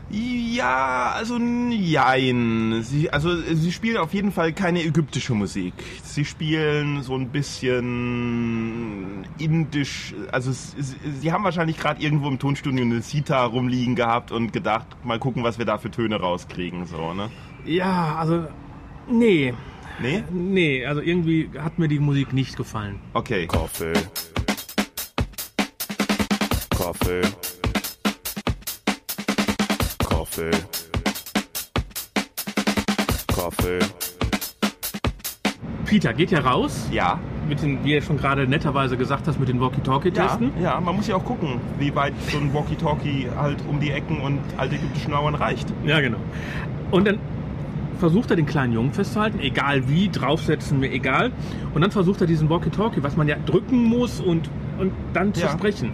Ja, 0.09 1.11
also 1.15 1.37
jein. 1.37 2.81
Sie, 2.81 3.09
also 3.09 3.35
sie 3.35 3.71
spielen 3.73 3.97
auf 3.97 4.13
jeden 4.13 4.31
Fall 4.31 4.53
keine 4.53 4.81
ägyptische 4.83 5.33
Musik. 5.33 5.73
Sie 6.03 6.23
spielen 6.23 7.03
so 7.03 7.13
ein 7.15 7.27
bisschen 7.29 9.25
indisch. 9.37 10.13
Also 10.31 10.51
s- 10.51 10.75
s- 10.79 10.95
sie 11.19 11.31
haben 11.33 11.43
wahrscheinlich 11.43 11.77
gerade 11.77 12.01
irgendwo 12.01 12.29
im 12.29 12.39
Tonstudio 12.39 12.83
eine 12.85 13.01
Sita 13.01 13.43
rumliegen 13.45 13.95
gehabt 13.95 14.31
und 14.31 14.53
gedacht, 14.53 14.87
mal 15.03 15.19
gucken, 15.19 15.43
was 15.43 15.57
wir 15.57 15.65
da 15.65 15.77
für 15.77 15.91
Töne 15.91 16.15
rauskriegen. 16.21 16.85
So, 16.85 17.13
ne? 17.13 17.29
Ja, 17.65 18.15
also. 18.15 18.47
Nee. 19.11 19.53
Nee? 20.01 20.23
Nee, 20.31 20.85
also 20.85 21.01
irgendwie 21.01 21.49
hat 21.59 21.79
mir 21.79 21.87
die 21.89 21.99
Musik 21.99 22.31
nicht 22.31 22.55
gefallen. 22.55 22.99
Okay. 23.13 23.47
Kaffee. 23.47 23.93
Kaffee. 26.69 27.21
Kaffee. 30.37 30.51
Kaffee. 33.33 33.79
Peter 35.85 36.13
geht 36.13 36.29
ja 36.31 36.41
raus, 36.41 36.87
Ja. 36.91 37.19
mit 37.49 37.61
den, 37.63 37.83
wie 37.83 37.93
er 37.93 38.01
schon 38.03 38.17
gerade 38.17 38.45
netterweise 38.47 38.97
gesagt 38.97 39.27
hast, 39.27 39.39
mit 39.39 39.49
den 39.49 39.55
Ja, 39.55 39.61
Walkie-Talkie-Testen. 39.63 40.51
ja, 40.61 40.79
man 40.79 40.95
muss 40.95 41.07
ja 41.07 41.15
auch 41.15 41.25
gucken, 41.25 41.59
wie 41.79 41.95
weit 41.95 42.13
so 42.31 42.37
ein 42.37 42.53
Walkie-Talkie 42.53 43.27
halt 43.35 43.57
um 43.67 43.79
die 43.79 43.89
Ecken 43.89 44.19
und 44.21 44.39
altägyptischen 44.57 45.11
Mauern 45.11 45.33
reicht. 45.33 45.73
Ja. 45.85 45.99
genau. 46.01 46.17
Und 46.91 47.07
dann 47.07 47.17
versucht 47.97 48.29
er 48.29 48.35
den 48.35 48.45
kleinen 48.45 48.73
Jungen 48.73 48.93
festzuhalten, 48.93 49.39
egal 49.39 49.89
wie, 49.89 50.07
draufsetzen, 50.09 50.79
mir 50.79 50.91
egal. 50.91 51.31
Und 51.73 51.81
dann 51.81 51.89
versucht 51.89 52.21
er 52.21 52.27
diesen 52.27 52.47
Walkie-Talkie, 52.47 53.01
was 53.01 53.17
man 53.17 53.27
ja 53.27 53.37
drücken 53.43 53.83
muss 53.85 54.19
und, 54.19 54.51
und 54.77 54.91
dann 55.13 55.33
zu 55.33 55.41
Ja. 55.45 55.49
sprechen. 55.51 55.93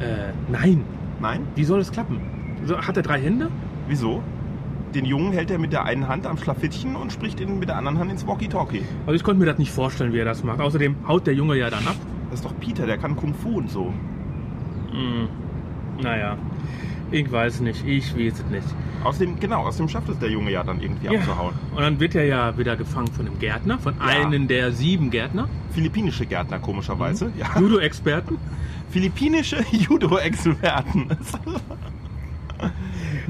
Äh, 0.00 0.32
nein. 0.52 0.84
Nein? 1.18 1.46
Wie 1.54 1.64
soll 1.64 1.80
es 1.80 1.90
klappen? 1.90 2.20
Hat 2.68 2.96
er 2.96 3.02
drei 3.02 3.20
Hände? 3.20 3.48
Wieso? 3.88 4.22
Den 4.94 5.04
Jungen 5.04 5.32
hält 5.32 5.50
er 5.50 5.58
mit 5.58 5.72
der 5.72 5.84
einen 5.84 6.08
Hand 6.08 6.26
am 6.26 6.38
Schlafittchen 6.38 6.96
und 6.96 7.12
spricht 7.12 7.38
ihn 7.40 7.58
mit 7.58 7.68
der 7.68 7.76
anderen 7.76 7.98
Hand 7.98 8.10
ins 8.10 8.26
Walkie-Talkie. 8.26 8.82
Also 9.06 9.12
ich 9.14 9.22
konnte 9.22 9.40
mir 9.40 9.46
das 9.46 9.58
nicht 9.58 9.70
vorstellen, 9.72 10.12
wie 10.12 10.18
er 10.18 10.24
das 10.24 10.42
macht. 10.42 10.60
Außerdem 10.60 10.96
haut 11.06 11.26
der 11.26 11.34
Junge 11.34 11.56
ja 11.56 11.68
dann 11.70 11.86
ab. 11.86 11.96
Das 12.30 12.40
ist 12.40 12.44
doch 12.44 12.58
Peter, 12.58 12.86
der 12.86 12.96
kann 12.98 13.14
Kung 13.16 13.34
Fu 13.34 13.58
und 13.58 13.70
so. 13.70 13.92
Hm. 14.90 15.28
Naja, 16.02 16.36
ich 17.10 17.30
weiß 17.30 17.60
nicht, 17.60 17.86
ich 17.86 18.14
weiß 18.16 18.40
es 18.40 18.46
nicht. 18.50 18.66
Außerdem, 19.04 19.38
genau, 19.38 19.64
außerdem 19.66 19.88
schafft 19.88 20.08
es 20.08 20.18
der 20.18 20.30
Junge 20.30 20.50
ja 20.50 20.64
dann 20.64 20.80
irgendwie 20.80 21.06
Ja. 21.06 21.20
abzuhauen. 21.20 21.54
Und 21.74 21.80
dann 21.82 22.00
wird 22.00 22.14
er 22.14 22.24
ja 22.24 22.56
wieder 22.58 22.76
gefangen 22.76 23.08
von 23.08 23.26
einem 23.26 23.38
Gärtner, 23.38 23.78
von 23.78 23.94
Ja. 23.98 24.06
einem 24.26 24.48
der 24.48 24.72
sieben 24.72 25.10
Gärtner, 25.10 25.48
Philippinische 25.72 26.26
Gärtner, 26.26 26.58
komischerweise. 26.58 27.30
Ja. 27.38 27.58
Judo-Experten. 27.60 28.38
Philippinische 28.90 29.58
Judo-Experten. 29.70 31.08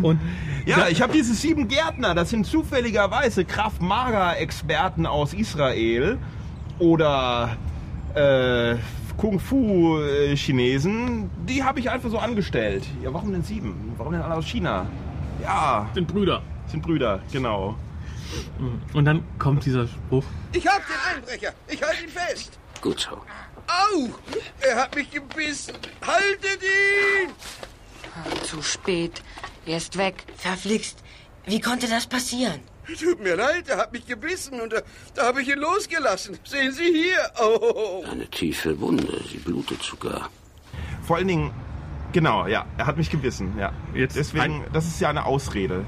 Und 0.02 0.20
Ja, 0.66 0.88
ich 0.88 1.00
habe 1.00 1.12
diese 1.12 1.32
sieben 1.32 1.68
Gärtner. 1.68 2.14
Das 2.16 2.30
sind 2.30 2.44
zufälligerweise 2.44 3.44
Kraft 3.44 3.80
Maga-Experten 3.80 5.06
aus 5.06 5.32
Israel 5.32 6.18
oder 6.80 7.56
äh, 8.14 8.74
Kung 9.16 9.38
Fu-Chinesen. 9.38 11.30
Die 11.48 11.62
habe 11.62 11.78
ich 11.78 11.88
einfach 11.88 12.10
so 12.10 12.18
angestellt. 12.18 12.84
Ja, 13.00 13.14
warum 13.14 13.32
denn 13.32 13.44
sieben? 13.44 13.94
Warum 13.96 14.12
denn 14.12 14.22
alle 14.22 14.34
aus 14.34 14.46
China? 14.46 14.86
Ja, 15.40 15.88
sind 15.94 16.08
Brüder. 16.08 16.42
sind 16.66 16.82
Brüder, 16.82 17.20
genau. 17.30 17.76
Und 18.92 19.04
dann 19.04 19.22
kommt 19.38 19.64
dieser 19.64 19.86
Spruch. 19.86 20.24
Ich 20.52 20.66
hab 20.66 20.82
den 20.84 20.96
Einbrecher. 21.16 21.52
Ich 21.68 21.80
halte 21.80 22.02
ihn 22.02 22.10
fest. 22.10 22.58
Gut 22.80 22.98
so. 23.08 23.16
Au! 23.68 24.08
Er 24.60 24.76
hat 24.82 24.96
mich 24.96 25.10
gebissen. 25.10 25.74
Haltet 26.04 26.60
ihn! 26.62 27.30
Zu 28.42 28.62
spät. 28.62 29.22
Er 29.66 29.78
ist 29.78 29.98
weg. 29.98 30.24
Verflixt. 30.36 31.02
Wie 31.46 31.60
konnte 31.60 31.88
das 31.88 32.06
passieren? 32.06 32.60
Tut 32.98 33.20
mir 33.20 33.34
leid, 33.34 33.68
er 33.68 33.78
hat 33.78 33.92
mich 33.92 34.06
gebissen 34.06 34.60
und 34.60 34.72
da, 34.72 34.80
da 35.14 35.26
habe 35.26 35.42
ich 35.42 35.48
ihn 35.48 35.58
losgelassen. 35.58 36.38
Sehen 36.44 36.72
Sie 36.72 36.84
hier. 36.84 37.18
Oh. 37.40 38.04
Eine 38.08 38.28
tiefe 38.28 38.78
Wunde, 38.80 39.20
sie 39.28 39.38
blutet 39.38 39.82
sogar. 39.82 40.30
Vor 41.02 41.16
allen 41.16 41.26
Dingen, 41.26 41.50
genau, 42.12 42.46
ja, 42.46 42.64
er 42.78 42.86
hat 42.86 42.96
mich 42.96 43.10
gebissen, 43.10 43.54
ja. 43.58 43.72
Jetzt 43.92 44.16
Deswegen, 44.16 44.64
das 44.72 44.86
ist 44.86 45.00
ja 45.00 45.10
eine 45.10 45.24
Ausrede. 45.24 45.84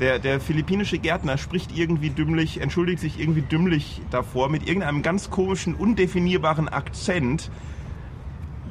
Der, 0.00 0.18
der 0.18 0.40
philippinische 0.40 0.98
Gärtner 0.98 1.38
spricht 1.38 1.76
irgendwie 1.76 2.10
dümmlich, 2.10 2.60
entschuldigt 2.60 3.00
sich 3.00 3.18
irgendwie 3.18 3.42
dümmlich 3.42 4.02
davor 4.10 4.50
mit 4.50 4.66
irgendeinem 4.66 5.02
ganz 5.02 5.30
komischen, 5.30 5.74
undefinierbaren 5.74 6.68
Akzent, 6.68 7.50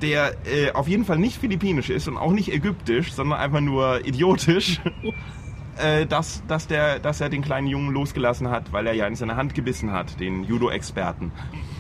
der 0.03 0.33
äh, 0.45 0.71
auf 0.73 0.87
jeden 0.87 1.05
Fall 1.05 1.17
nicht 1.17 1.37
philippinisch 1.37 1.89
ist 1.89 2.07
und 2.07 2.17
auch 2.17 2.31
nicht 2.31 2.53
ägyptisch, 2.53 3.11
sondern 3.13 3.39
einfach 3.39 3.61
nur 3.61 4.05
idiotisch, 4.05 4.79
äh, 5.77 6.05
dass, 6.05 6.43
dass, 6.47 6.67
der, 6.67 6.99
dass 6.99 7.21
er 7.21 7.29
den 7.29 7.41
kleinen 7.41 7.65
Jungen 7.67 7.91
losgelassen 7.91 8.49
hat, 8.49 8.71
weil 8.71 8.85
er 8.85 8.93
ja 8.93 9.07
in 9.07 9.15
seine 9.15 9.35
Hand 9.35 9.55
gebissen 9.55 9.91
hat, 9.91 10.19
den 10.19 10.43
Judo-Experten. 10.43 11.31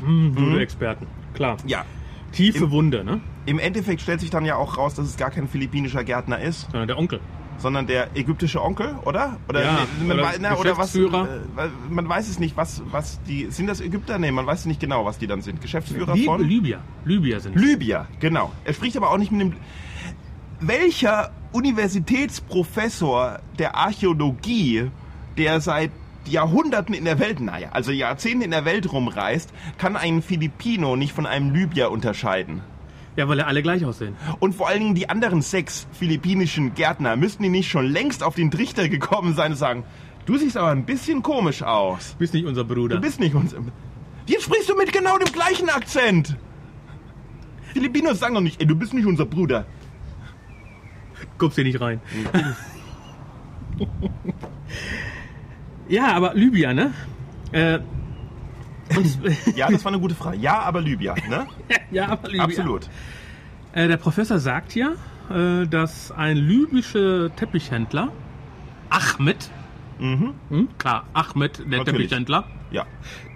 Hm, 0.03 0.35
Judo-Experten. 0.37 1.05
Klar. 1.35 1.57
Ja, 1.67 1.85
Tiefe 2.31 2.63
Im- 2.63 2.71
Wunde, 2.71 3.03
ne? 3.03 3.19
im 3.45 3.59
Endeffekt 3.59 4.01
stellt 4.01 4.21
sich 4.21 4.29
dann 4.31 4.45
ja 4.45 4.55
auch 4.55 4.77
raus, 4.77 4.95
dass 4.95 5.05
es 5.05 5.17
gar 5.17 5.29
kein 5.29 5.47
philippinischer 5.47 6.03
Gärtner 6.03 6.39
ist, 6.41 6.71
Sondern 6.71 6.87
der 6.87 6.97
Onkel. 6.97 7.19
Sondern 7.57 7.87
der 7.87 8.15
ägyptische 8.15 8.61
Onkel, 8.61 8.95
oder? 9.05 9.37
Oder, 9.47 9.63
Ja, 9.63 9.77
nee, 10.01 10.07
man, 10.07 10.19
oder 10.19 10.31
na, 10.39 10.55
oder 10.57 10.71
was? 10.77 10.93
Geschäftsführer. 10.93 11.27
äh, 11.57 11.69
man 11.89 12.07
weiß 12.09 12.27
es 12.29 12.39
nicht, 12.39 12.57
was, 12.57 12.81
was 12.91 13.21
die. 13.23 13.47
Sind 13.51 13.67
das 13.67 13.81
Ägypter? 13.81 14.17
Nee, 14.19 14.31
man 14.31 14.45
weiß 14.45 14.65
nicht 14.65 14.79
genau, 14.79 15.05
was 15.05 15.17
die 15.17 15.27
dann 15.27 15.41
sind. 15.41 15.61
Geschäftsführer 15.61 16.15
Lib 16.15 16.25
von? 16.25 16.41
Libyer. 16.41 16.79
Libyer 17.05 17.39
sind. 17.39 17.55
Libyer, 17.55 18.07
genau. 18.19 18.51
Er 18.65 18.73
spricht 18.73 18.97
aber 18.97 19.11
auch 19.11 19.17
nicht 19.17 19.31
mit 19.31 19.41
dem. 19.41 19.53
Welcher 20.59 21.31
Universitätsprofessor 21.51 23.39
der 23.59 23.75
Archäologie, 23.75 24.89
der 25.37 25.61
seit 25.61 25.91
Jahrhunderten 26.25 26.95
in 26.95 27.03
der 27.05 27.19
Welt, 27.19 27.41
naja, 27.41 27.69
also 27.71 27.91
Jahrzehnten 27.91 28.43
in 28.43 28.51
der 28.51 28.63
Welt 28.65 28.91
rumreist, 28.91 29.51
kann 29.77 29.97
einen 29.97 30.21
Filipino 30.21 30.95
nicht 30.95 31.11
von 31.13 31.25
einem 31.25 31.53
Libyer 31.53 31.91
unterscheiden? 31.91 32.61
Ja, 33.15 33.27
weil 33.27 33.39
er 33.39 33.47
alle 33.47 33.61
gleich 33.61 33.85
aussehen. 33.85 34.15
Und 34.39 34.55
vor 34.55 34.67
allen 34.67 34.79
Dingen 34.79 34.95
die 34.95 35.09
anderen 35.09 35.41
sechs 35.41 35.87
philippinischen 35.91 36.73
Gärtner, 36.73 37.15
müssten 37.15 37.43
die 37.43 37.49
nicht 37.49 37.69
schon 37.69 37.85
längst 37.85 38.23
auf 38.23 38.35
den 38.35 38.49
Trichter 38.49 38.89
gekommen 38.89 39.35
sein 39.35 39.51
und 39.51 39.57
sagen, 39.57 39.83
du 40.25 40.37
siehst 40.37 40.57
aber 40.57 40.69
ein 40.69 40.85
bisschen 40.85 41.21
komisch 41.21 41.61
aus. 41.61 42.13
Du 42.13 42.19
bist 42.19 42.33
nicht 42.33 42.45
unser 42.45 42.63
Bruder. 42.63 42.95
Du 42.95 43.01
bist 43.01 43.19
nicht 43.19 43.35
unser... 43.35 43.57
Jetzt 44.25 44.43
sprichst 44.43 44.69
du 44.69 44.75
mit 44.75 44.91
genau 44.91 45.17
dem 45.17 45.31
gleichen 45.31 45.69
Akzent. 45.69 46.37
Filipinos 47.73 48.19
sagen 48.19 48.35
doch 48.35 48.41
nicht, 48.41 48.61
ey, 48.61 48.67
du 48.67 48.75
bist 48.75 48.93
nicht 48.93 49.05
unser 49.05 49.25
Bruder. 49.25 49.65
Guckst 51.37 51.55
hier 51.55 51.65
nicht 51.65 51.81
rein. 51.81 51.99
ja, 55.89 56.13
aber 56.13 56.33
Libyer, 56.35 56.73
ne? 56.73 56.93
Äh, 57.51 57.79
und, 58.97 59.19
Ja, 59.55 59.69
das 59.69 59.83
war 59.85 59.91
eine 59.91 60.01
gute 60.01 60.15
Frage. 60.15 60.37
Ja, 60.37 60.59
aber 60.59 60.81
Libyer, 60.81 61.15
ne? 61.29 61.47
ja, 61.91 62.07
aber 62.09 62.27
Libyer. 62.29 62.43
Absolut. 62.45 62.89
Äh, 63.73 63.87
der 63.87 63.97
Professor 63.97 64.39
sagt 64.39 64.75
ja, 64.75 64.91
äh, 65.29 65.65
dass 65.67 66.11
ein 66.11 66.37
libyscher 66.37 67.35
Teppichhändler, 67.35 68.09
Ahmed, 68.89 69.49
Mhm. 69.99 70.33
hm, 70.49 70.67
klar, 70.77 71.05
Ahmed, 71.13 71.59
der 71.59 71.65
Natürlich. 71.79 71.85
Teppichhändler, 72.09 72.45
Ja. 72.71 72.85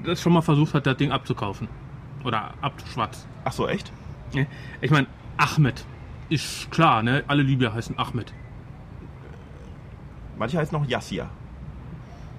das 0.03 0.21
schon 0.21 0.33
mal 0.33 0.41
versucht 0.41 0.73
hat, 0.73 0.85
das 0.87 0.97
Ding 0.97 1.11
abzukaufen. 1.11 1.67
Oder 2.23 2.53
abzuschwatzen. 2.61 3.29
Ach 3.45 3.51
so, 3.51 3.67
echt? 3.67 3.91
Ich 4.81 4.91
meine, 4.91 5.07
Ahmed 5.37 5.85
ist 6.29 6.69
klar, 6.71 7.03
ne? 7.03 7.23
Alle 7.27 7.43
Libyer 7.43 7.73
heißen 7.73 7.97
Ahmed. 7.97 8.33
Manche 10.37 10.57
heißen 10.57 10.77
noch 10.77 10.87
Yassir 10.87 11.29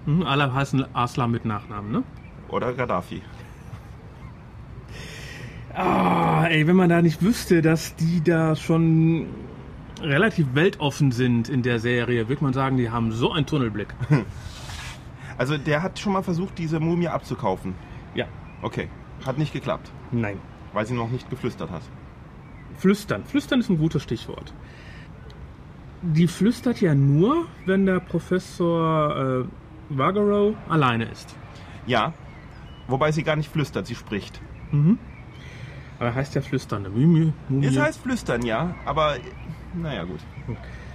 Hm, 0.05 0.23
alle 0.25 0.53
heißen 0.53 0.85
Aslam 0.95 1.31
mit 1.31 1.45
Nachnamen, 1.45 1.91
ne? 1.93 2.03
Oder 2.49 2.73
Gaddafi. 2.73 3.23
Ah, 5.75 6.47
ey, 6.49 6.67
wenn 6.67 6.77
man 6.77 6.89
da 6.89 7.03
nicht 7.03 7.23
wüsste, 7.23 7.63
dass 7.63 7.95
die 7.95 8.23
da 8.23 8.57
schon 8.57 9.27
relativ 10.01 10.55
weltoffen 10.55 11.13
sind 11.13 11.49
in 11.49 11.63
der 11.63 11.79
Serie, 11.79 12.29
würde 12.29 12.43
man 12.43 12.53
sagen, 12.53 12.77
die 12.77 12.91
haben 12.91 13.13
so 13.13 13.33
einen 13.33 13.47
Tunnelblick. 13.47 13.95
Also 15.39 15.57
der 15.57 15.85
hat 15.85 16.01
schon 16.01 16.15
mal 16.15 16.25
versucht, 16.25 16.59
diese 16.59 16.81
Mumie 16.81 17.07
abzukaufen. 17.07 17.75
Ja. 18.13 18.27
Okay. 18.61 18.89
Hat 19.25 19.39
nicht 19.39 19.53
geklappt, 19.53 19.93
Nein. 20.11 20.39
weil 20.73 20.85
sie 20.85 20.95
noch 20.95 21.11
nicht 21.11 21.31
geflüstert 21.31 21.71
hat. 21.71 21.83
Flüstern. 22.77 23.25
Flüstern 23.25 23.61
ist 23.61 23.71
ein 23.71 23.79
gutes 23.79 24.03
Stichwort. 24.03 24.53
Die 26.03 26.27
flüstert 26.27 26.81
ja 26.81 26.93
nur, 26.93 27.47
wenn 27.67 27.87
der 27.87 28.01
Professor 28.01 29.45
äh, 29.91 29.97
Vargaro 29.97 30.57
alleine 30.69 31.05
ist. 31.05 31.37
Ja. 31.87 32.15
Wobei 32.89 33.13
sie 33.13 33.23
gar 33.23 33.37
nicht 33.37 33.51
flüstert, 33.51 33.87
sie 33.87 33.95
spricht. 33.95 34.41
Aber 35.99 36.15
heißt 36.15 36.35
ja 36.35 36.41
flüstern. 36.41 36.85
Eine 36.87 36.95
Mumie. 36.95 37.33
Mumie. 37.49 37.67
Es 37.67 37.79
heißt 37.79 38.01
flüstern, 38.03 38.43
ja, 38.45 38.75
aber 38.85 39.17
naja 39.75 40.05
gut. 40.05 40.21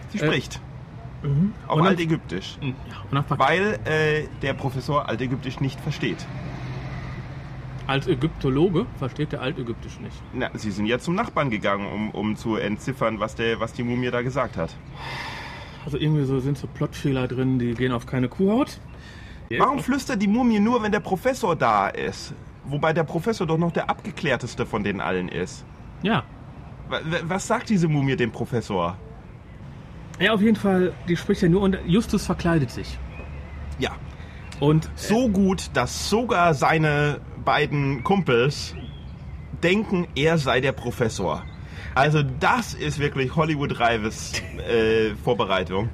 Sie 0.09 0.19
Äh, 0.19 0.25
spricht. 0.25 0.59
Auf 1.67 1.79
Und 1.79 1.87
Altägyptisch. 1.87 2.57
Ja, 2.61 2.73
dann 3.11 3.23
verk- 3.23 3.39
Weil 3.39 3.79
äh, 3.85 4.27
der 4.41 4.53
Professor 4.53 5.07
Altägyptisch 5.07 5.59
nicht 5.61 5.79
versteht. 5.79 6.25
Als 7.87 8.07
Ägyptologe 8.07 8.85
versteht 8.97 9.31
der 9.31 9.41
Altägyptisch 9.41 9.99
nicht. 9.99 10.15
Na, 10.33 10.49
sie 10.53 10.71
sind 10.71 10.85
ja 10.85 10.99
zum 10.99 11.15
Nachbarn 11.15 11.49
gegangen, 11.49 11.85
um, 11.87 12.11
um 12.11 12.35
zu 12.35 12.55
entziffern, 12.55 13.19
was, 13.19 13.35
der, 13.35 13.59
was 13.59 13.73
die 13.73 13.83
Mumie 13.83 14.09
da 14.11 14.21
gesagt 14.21 14.57
hat. 14.57 14.73
Also 15.85 15.97
irgendwie 15.97 16.23
so 16.25 16.39
sind 16.39 16.57
so 16.57 16.67
Plotfehler 16.67 17.27
drin, 17.27 17.59
die 17.59 17.73
gehen 17.73 17.91
auf 17.91 18.05
keine 18.05 18.29
Kuhhaut. 18.29 18.79
Warum 19.59 19.79
flüstert 19.79 20.21
die 20.21 20.27
Mumie 20.27 20.59
nur, 20.59 20.81
wenn 20.83 20.91
der 20.91 20.99
Professor 20.99 21.55
da 21.55 21.87
ist? 21.89 22.33
Wobei 22.65 22.93
der 22.93 23.03
Professor 23.03 23.45
doch 23.45 23.57
noch 23.57 23.71
der 23.71 23.89
abgeklärteste 23.89 24.65
von 24.65 24.83
den 24.83 25.01
allen 25.01 25.27
ist. 25.29 25.65
Ja. 26.01 26.23
Wa- 26.89 26.99
wa- 27.03 27.17
Was 27.23 27.47
sagt 27.47 27.69
diese 27.69 27.87
Mumie 27.87 28.15
dem 28.15 28.31
Professor? 28.31 28.97
Ja, 30.19 30.33
auf 30.33 30.41
jeden 30.41 30.55
Fall, 30.55 30.93
die 31.07 31.17
spricht 31.17 31.41
ja 31.41 31.49
nur 31.49 31.61
und 31.61 31.77
Justus 31.85 32.25
verkleidet 32.25 32.69
sich. 32.71 32.97
Ja, 33.79 33.91
Und 34.59 34.89
so 34.95 35.27
gut, 35.29 35.71
dass 35.73 36.09
sogar 36.09 36.53
seine 36.53 37.19
beiden 37.43 38.03
Kumpels 38.03 38.75
denken, 39.63 40.07
er 40.15 40.37
sei 40.37 40.61
der 40.61 40.71
Professor. 40.71 41.43
Also 41.95 42.21
das 42.23 42.73
ist 42.73 42.99
wirklich 42.99 43.35
Hollywood 43.35 43.79
Reives 43.79 44.33
äh, 44.69 45.15
Vorbereitung. 45.23 45.89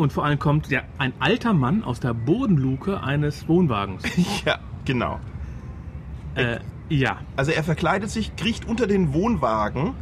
Und 0.00 0.12
vor 0.12 0.24
allem 0.24 0.38
kommt 0.38 0.68
ja 0.70 0.82
ein 0.98 1.12
alter 1.20 1.52
Mann 1.52 1.84
aus 1.84 2.00
der 2.00 2.14
Bodenluke 2.14 3.02
eines 3.02 3.46
Wohnwagens. 3.48 4.02
Ja, 4.46 4.58
genau. 4.84 5.20
äh, 6.34 6.58
ja. 6.88 7.18
Also 7.36 7.52
er 7.52 7.62
verkleidet 7.62 8.10
sich, 8.10 8.34
kriecht 8.36 8.66
unter 8.66 8.86
den 8.86 9.12
Wohnwagen 9.12 9.94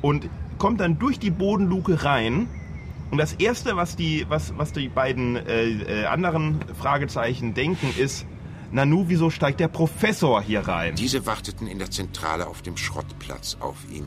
und 0.00 0.28
kommt 0.58 0.80
dann 0.80 0.98
durch 0.98 1.18
die 1.18 1.30
Bodenluke 1.30 2.04
rein 2.04 2.48
Und 3.12 3.18
das 3.18 3.34
Erste, 3.34 3.76
was 3.76 3.94
die, 3.94 4.24
was, 4.30 4.56
was 4.56 4.72
die 4.72 4.88
beiden 4.88 5.36
äh, 5.36 6.02
äh, 6.02 6.04
anderen 6.06 6.60
Fragezeichen 6.80 7.52
denken, 7.52 7.92
ist, 7.98 8.24
Nanu, 8.70 9.04
wieso 9.08 9.28
steigt 9.28 9.60
der 9.60 9.68
Professor 9.68 10.40
hier 10.40 10.60
rein? 10.66 10.94
Diese 10.94 11.26
warteten 11.26 11.66
in 11.66 11.78
der 11.78 11.90
Zentrale 11.90 12.46
auf 12.46 12.62
dem 12.62 12.78
Schrottplatz 12.78 13.58
auf 13.60 13.76
ihn. 13.92 14.06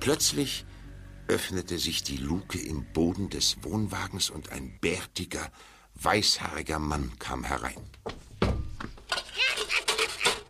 Plötzlich 0.00 0.64
öffnete 1.32 1.78
sich 1.78 2.02
die 2.02 2.18
Luke 2.18 2.58
im 2.58 2.84
Boden 2.92 3.30
des 3.30 3.56
Wohnwagens 3.62 4.28
und 4.28 4.52
ein 4.52 4.78
bärtiger, 4.82 5.50
weißhaariger 5.94 6.78
Mann 6.78 7.12
kam 7.18 7.42
herein. 7.44 7.82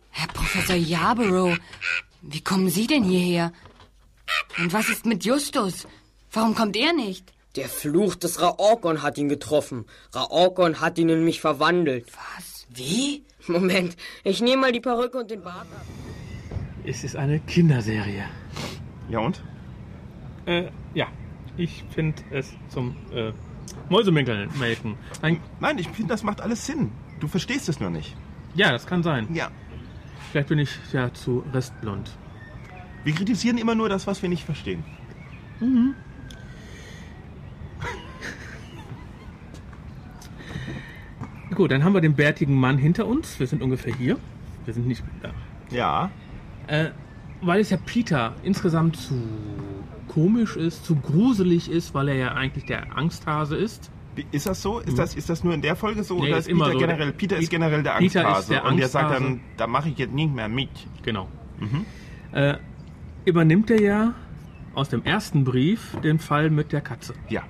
Herr 0.09 0.27
Professor 0.27 0.75
Yarborough, 0.75 1.57
wie 2.21 2.41
kommen 2.41 2.69
Sie 2.69 2.85
denn 2.85 3.05
hierher? 3.05 3.53
Und 4.57 4.73
was 4.73 4.89
ist 4.89 5.05
mit 5.05 5.23
Justus? 5.23 5.87
Warum 6.33 6.53
kommt 6.53 6.75
er 6.75 6.91
nicht? 6.91 7.31
Der 7.55 7.69
Fluch 7.69 8.15
des 8.15 8.41
Raorkon 8.41 9.01
hat 9.03 9.17
ihn 9.17 9.29
getroffen. 9.29 9.85
Raorkon 10.13 10.81
hat 10.81 10.97
ihn 10.97 11.07
in 11.07 11.23
mich 11.23 11.39
verwandelt. 11.39 12.11
Was? 12.11 12.65
Wie? 12.67 13.23
Moment, 13.47 13.95
ich 14.25 14.41
nehme 14.41 14.63
mal 14.63 14.71
die 14.73 14.81
Perücke 14.81 15.17
und 15.17 15.31
den 15.31 15.43
Bart 15.43 15.67
ab. 15.71 15.85
Es 16.83 17.05
ist 17.05 17.15
eine 17.15 17.39
Kinderserie. 17.39 18.25
Ja 19.09 19.19
und? 19.19 19.41
Äh, 20.45 20.69
ja. 20.93 21.07
Ich 21.55 21.83
finde 21.91 22.21
es 22.31 22.53
zum 22.69 22.95
äh, 23.13 23.31
Mäusemelken. 23.89 24.49
melken. 24.59 24.97
Ein, 25.21 25.39
Nein, 25.59 25.77
ich 25.77 25.87
finde, 25.89 26.09
das 26.09 26.23
macht 26.23 26.41
alles 26.41 26.65
Sinn. 26.65 26.91
Du 27.19 27.27
verstehst 27.27 27.69
es 27.69 27.79
nur 27.79 27.89
nicht. 27.89 28.15
ja, 28.55 28.71
das 28.71 28.85
kann 28.87 29.03
sein. 29.03 29.27
Ja. 29.33 29.49
Vielleicht 30.31 30.49
bin 30.49 30.59
ich 30.59 30.69
ja 30.91 31.13
zu 31.13 31.43
restblond. 31.53 32.11
Wir 33.03 33.13
kritisieren 33.13 33.57
immer 33.57 33.75
nur 33.75 33.87
das, 33.89 34.07
was 34.07 34.21
wir 34.21 34.29
nicht 34.29 34.43
verstehen. 34.45 34.83
Gut, 41.55 41.71
dann 41.71 41.83
haben 41.83 41.93
wir 41.93 42.01
den 42.01 42.15
bärtigen 42.15 42.55
Mann 42.55 42.77
hinter 42.79 43.05
uns. 43.05 43.39
Wir 43.39 43.45
sind 43.47 43.61
ungefähr 43.61 43.93
hier. 43.95 44.17
Wir 44.65 44.73
sind 44.73 44.87
nicht 44.87 45.03
da. 45.21 45.31
Ja. 45.69 46.09
Äh, 46.67 46.89
weil 47.41 47.61
es 47.61 47.69
ja 47.69 47.77
Peter 47.77 48.33
insgesamt 48.43 48.95
zu 48.95 49.21
komisch 50.07 50.55
ist, 50.55 50.85
zu 50.85 50.95
gruselig 50.95 51.69
ist, 51.69 51.93
weil 51.93 52.09
er 52.09 52.15
ja 52.15 52.33
eigentlich 52.33 52.65
der 52.65 52.97
Angsthase 52.97 53.55
ist. 53.55 53.91
Ist 54.31 54.45
das 54.45 54.61
so? 54.61 54.79
Ist 54.79 54.99
das, 54.99 55.15
ist 55.15 55.29
das 55.29 55.43
nur 55.43 55.53
in 55.55 55.61
der 55.63 55.75
Folge 55.75 56.03
so? 56.03 56.15
Nee, 56.19 56.27
oder 56.29 56.37
ist 56.37 56.45
ist 56.45 56.51
immer 56.51 56.65
Peter 56.65 56.73
so. 56.73 56.85
generell? 56.85 57.11
Peter 57.13 57.37
ist 57.37 57.49
generell 57.49 57.81
der 57.83 57.93
Peter 57.93 58.25
Angsthase. 58.27 58.53
der 58.53 58.65
und 58.65 58.77
der 58.77 58.87
sagt 58.87 59.11
dann, 59.11 59.41
da 59.57 59.65
mache 59.65 59.89
ich 59.89 59.97
jetzt 59.97 60.13
nicht 60.13 60.33
mehr 60.33 60.47
mit. 60.47 60.69
Genau. 61.03 61.27
Äh, 62.31 62.57
übernimmt 63.25 63.71
er 63.71 63.81
ja 63.81 64.13
aus 64.75 64.89
dem 64.89 65.03
ersten 65.03 65.43
Brief 65.43 65.97
den 66.03 66.19
Fall 66.19 66.49
mit 66.49 66.71
der 66.71 66.81
Katze. 66.81 67.13
Ja. 67.29 67.43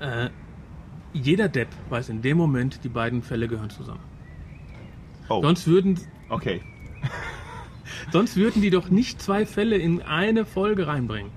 Äh, 0.00 0.30
jeder 1.12 1.48
Depp 1.48 1.68
weiß 1.90 2.08
in 2.08 2.22
dem 2.22 2.38
Moment, 2.38 2.82
die 2.84 2.88
beiden 2.88 3.22
Fälle 3.22 3.48
gehören 3.48 3.70
zusammen. 3.70 4.00
Oh. 5.28 5.42
Sonst 5.42 5.66
würden, 5.66 5.98
Okay. 6.28 6.62
sonst 8.10 8.36
würden 8.36 8.62
die 8.62 8.70
doch 8.70 8.88
nicht 8.90 9.20
zwei 9.20 9.46
Fälle 9.46 9.76
in 9.76 10.02
eine 10.02 10.44
Folge 10.44 10.86
reinbringen. 10.86 11.30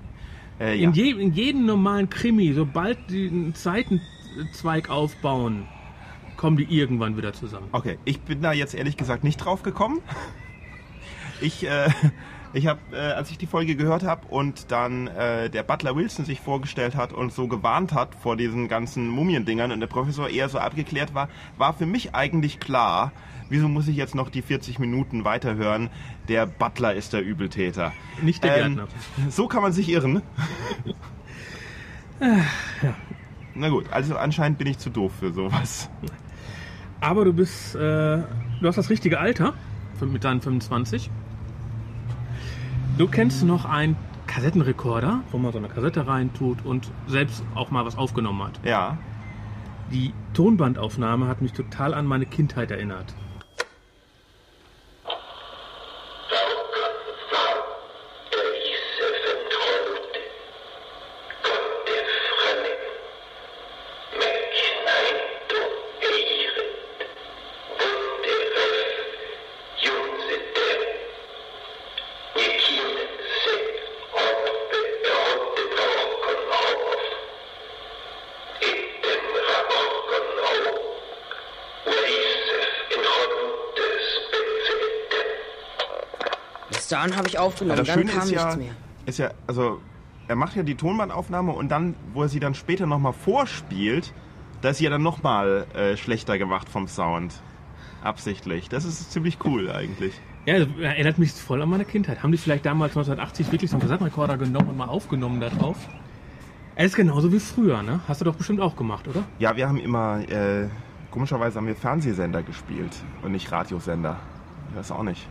Äh, 0.60 0.76
ja. 0.76 0.88
In, 0.88 0.94
je, 0.94 1.10
in 1.10 1.32
jedem 1.32 1.66
normalen 1.66 2.08
Krimi, 2.08 2.52
sobald 2.52 2.98
die 3.10 3.28
einen 3.28 3.54
Seitenzweig 3.54 4.90
aufbauen, 4.90 5.66
kommen 6.36 6.56
die 6.56 6.64
irgendwann 6.64 7.16
wieder 7.16 7.32
zusammen. 7.32 7.68
Okay, 7.72 7.98
ich 8.04 8.20
bin 8.20 8.42
da 8.42 8.52
jetzt 8.52 8.74
ehrlich 8.74 8.96
gesagt 8.96 9.24
nicht 9.24 9.38
drauf 9.38 9.62
gekommen. 9.62 10.00
Ich, 11.42 11.68
äh, 11.68 11.90
ich 12.54 12.66
habe, 12.66 12.80
äh, 12.92 12.96
als 12.96 13.30
ich 13.30 13.36
die 13.36 13.46
Folge 13.46 13.76
gehört 13.76 14.04
habe 14.04 14.26
und 14.28 14.72
dann 14.72 15.06
äh, 15.08 15.50
der 15.50 15.62
Butler 15.62 15.94
Wilson 15.94 16.24
sich 16.24 16.40
vorgestellt 16.40 16.96
hat 16.96 17.12
und 17.12 17.30
so 17.30 17.46
gewarnt 17.46 17.92
hat 17.92 18.14
vor 18.14 18.38
diesen 18.38 18.68
ganzen 18.68 19.08
Mumiendingern 19.08 19.70
und 19.70 19.80
der 19.80 19.86
Professor 19.86 20.30
eher 20.30 20.48
so 20.48 20.58
abgeklärt 20.58 21.12
war, 21.12 21.28
war 21.58 21.74
für 21.74 21.84
mich 21.84 22.14
eigentlich 22.14 22.58
klar, 22.58 23.12
wieso 23.48 23.68
muss 23.68 23.88
ich 23.88 23.96
jetzt 23.96 24.14
noch 24.14 24.30
die 24.30 24.42
40 24.42 24.78
Minuten 24.78 25.24
weiterhören? 25.24 25.90
Der 26.28 26.46
Butler 26.46 26.94
ist 26.94 27.12
der 27.12 27.22
Übeltäter. 27.22 27.92
Nicht 28.22 28.42
der 28.44 28.56
Ähm, 28.66 28.76
Gärtner. 28.76 28.88
So 29.30 29.46
kann 29.48 29.62
man 29.62 29.72
sich 29.72 29.88
irren. 29.88 30.22
Na 33.54 33.68
gut, 33.68 33.86
also 33.90 34.16
anscheinend 34.16 34.58
bin 34.58 34.66
ich 34.66 34.78
zu 34.78 34.90
doof 34.90 35.12
für 35.18 35.32
sowas. 35.32 35.90
Aber 37.00 37.24
du 37.24 37.32
bist, 37.32 37.74
äh, 37.74 37.78
du 37.78 38.24
hast 38.64 38.76
das 38.76 38.90
richtige 38.90 39.18
Alter 39.20 39.54
mit 40.00 40.24
deinen 40.24 40.40
25. 40.40 41.10
Du 42.98 43.06
kennst 43.08 43.42
noch 43.44 43.64
einen 43.64 43.96
Kassettenrekorder, 44.26 45.20
wo 45.30 45.38
man 45.38 45.52
so 45.52 45.58
eine 45.58 45.68
Kassette 45.68 46.06
reintut 46.06 46.64
und 46.64 46.90
selbst 47.06 47.42
auch 47.54 47.70
mal 47.70 47.84
was 47.84 47.96
aufgenommen 47.96 48.42
hat. 48.42 48.60
Ja. 48.64 48.98
Die 49.92 50.12
Tonbandaufnahme 50.34 51.28
hat 51.28 51.42
mich 51.42 51.52
total 51.52 51.94
an 51.94 52.06
meine 52.06 52.26
Kindheit 52.26 52.70
erinnert. 52.70 53.14
Dahin 87.06 87.16
habe 87.18 87.28
ich 87.28 87.34
Ja, 87.34 87.40
aufgenommen, 87.40 87.78
das 87.78 87.86
dann 87.86 87.98
Schöne 88.00 88.10
kam 88.12 88.22
ist 88.22 88.30
nichts 88.30 88.44
ja, 88.44 88.56
mehr. 88.56 88.72
ist 89.06 89.18
ja, 89.18 89.30
also 89.46 89.80
er 90.28 90.36
macht 90.36 90.56
ja 90.56 90.62
die 90.62 90.74
Tonbandaufnahme 90.74 91.52
und 91.52 91.68
dann, 91.70 91.94
wo 92.12 92.22
er 92.22 92.28
sie 92.28 92.40
dann 92.40 92.54
später 92.54 92.86
nochmal 92.86 93.12
vorspielt, 93.12 94.12
da 94.62 94.70
ist 94.70 94.78
sie 94.78 94.84
ja 94.84 94.90
dann 94.90 95.02
nochmal 95.02 95.66
äh, 95.74 95.96
schlechter 95.96 96.38
gemacht 96.38 96.68
vom 96.68 96.88
Sound. 96.88 97.34
Absichtlich. 98.02 98.68
Das 98.68 98.84
ist 98.84 99.12
ziemlich 99.12 99.38
cool 99.44 99.70
eigentlich. 99.70 100.14
Ja, 100.46 100.58
das 100.60 100.68
erinnert 100.80 101.18
mich 101.18 101.32
voll 101.32 101.60
an 101.62 101.68
meine 101.68 101.84
Kindheit. 101.84 102.22
Haben 102.22 102.30
die 102.32 102.38
vielleicht 102.38 102.64
damals 102.66 102.92
1980 102.92 103.50
wirklich 103.50 103.70
so 103.70 103.76
einen 103.76 103.82
Kassettenrekorder 103.82 104.36
genommen 104.36 104.68
und 104.68 104.76
mal 104.76 104.86
aufgenommen 104.88 105.40
da 105.40 105.48
drauf? 105.48 105.76
Es 106.76 106.86
ist 106.86 106.96
genauso 106.96 107.32
wie 107.32 107.40
früher, 107.40 107.82
ne? 107.82 108.00
Hast 108.06 108.20
du 108.20 108.24
doch 108.24 108.36
bestimmt 108.36 108.60
auch 108.60 108.76
gemacht, 108.76 109.08
oder? 109.08 109.24
Ja, 109.38 109.56
wir 109.56 109.68
haben 109.68 109.78
immer, 109.78 110.20
äh, 110.28 110.68
komischerweise 111.10 111.56
haben 111.58 111.66
wir 111.66 111.74
Fernsehsender 111.74 112.42
gespielt 112.42 112.92
und 113.22 113.32
nicht 113.32 113.50
Radiosender. 113.50 114.18
Ich 114.70 114.76
weiß 114.76 114.92
auch 114.92 115.02
nicht. 115.02 115.26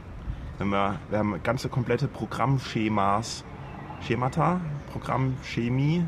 Wenn 0.58 0.70
wir, 0.70 1.00
wir 1.10 1.20
haben 1.20 1.42
ganze 1.44 1.70
komplette 1.70 2.08
Programmschemas, 2.08 3.44
Schemata, 4.02 4.62
Programmchemie 4.92 6.06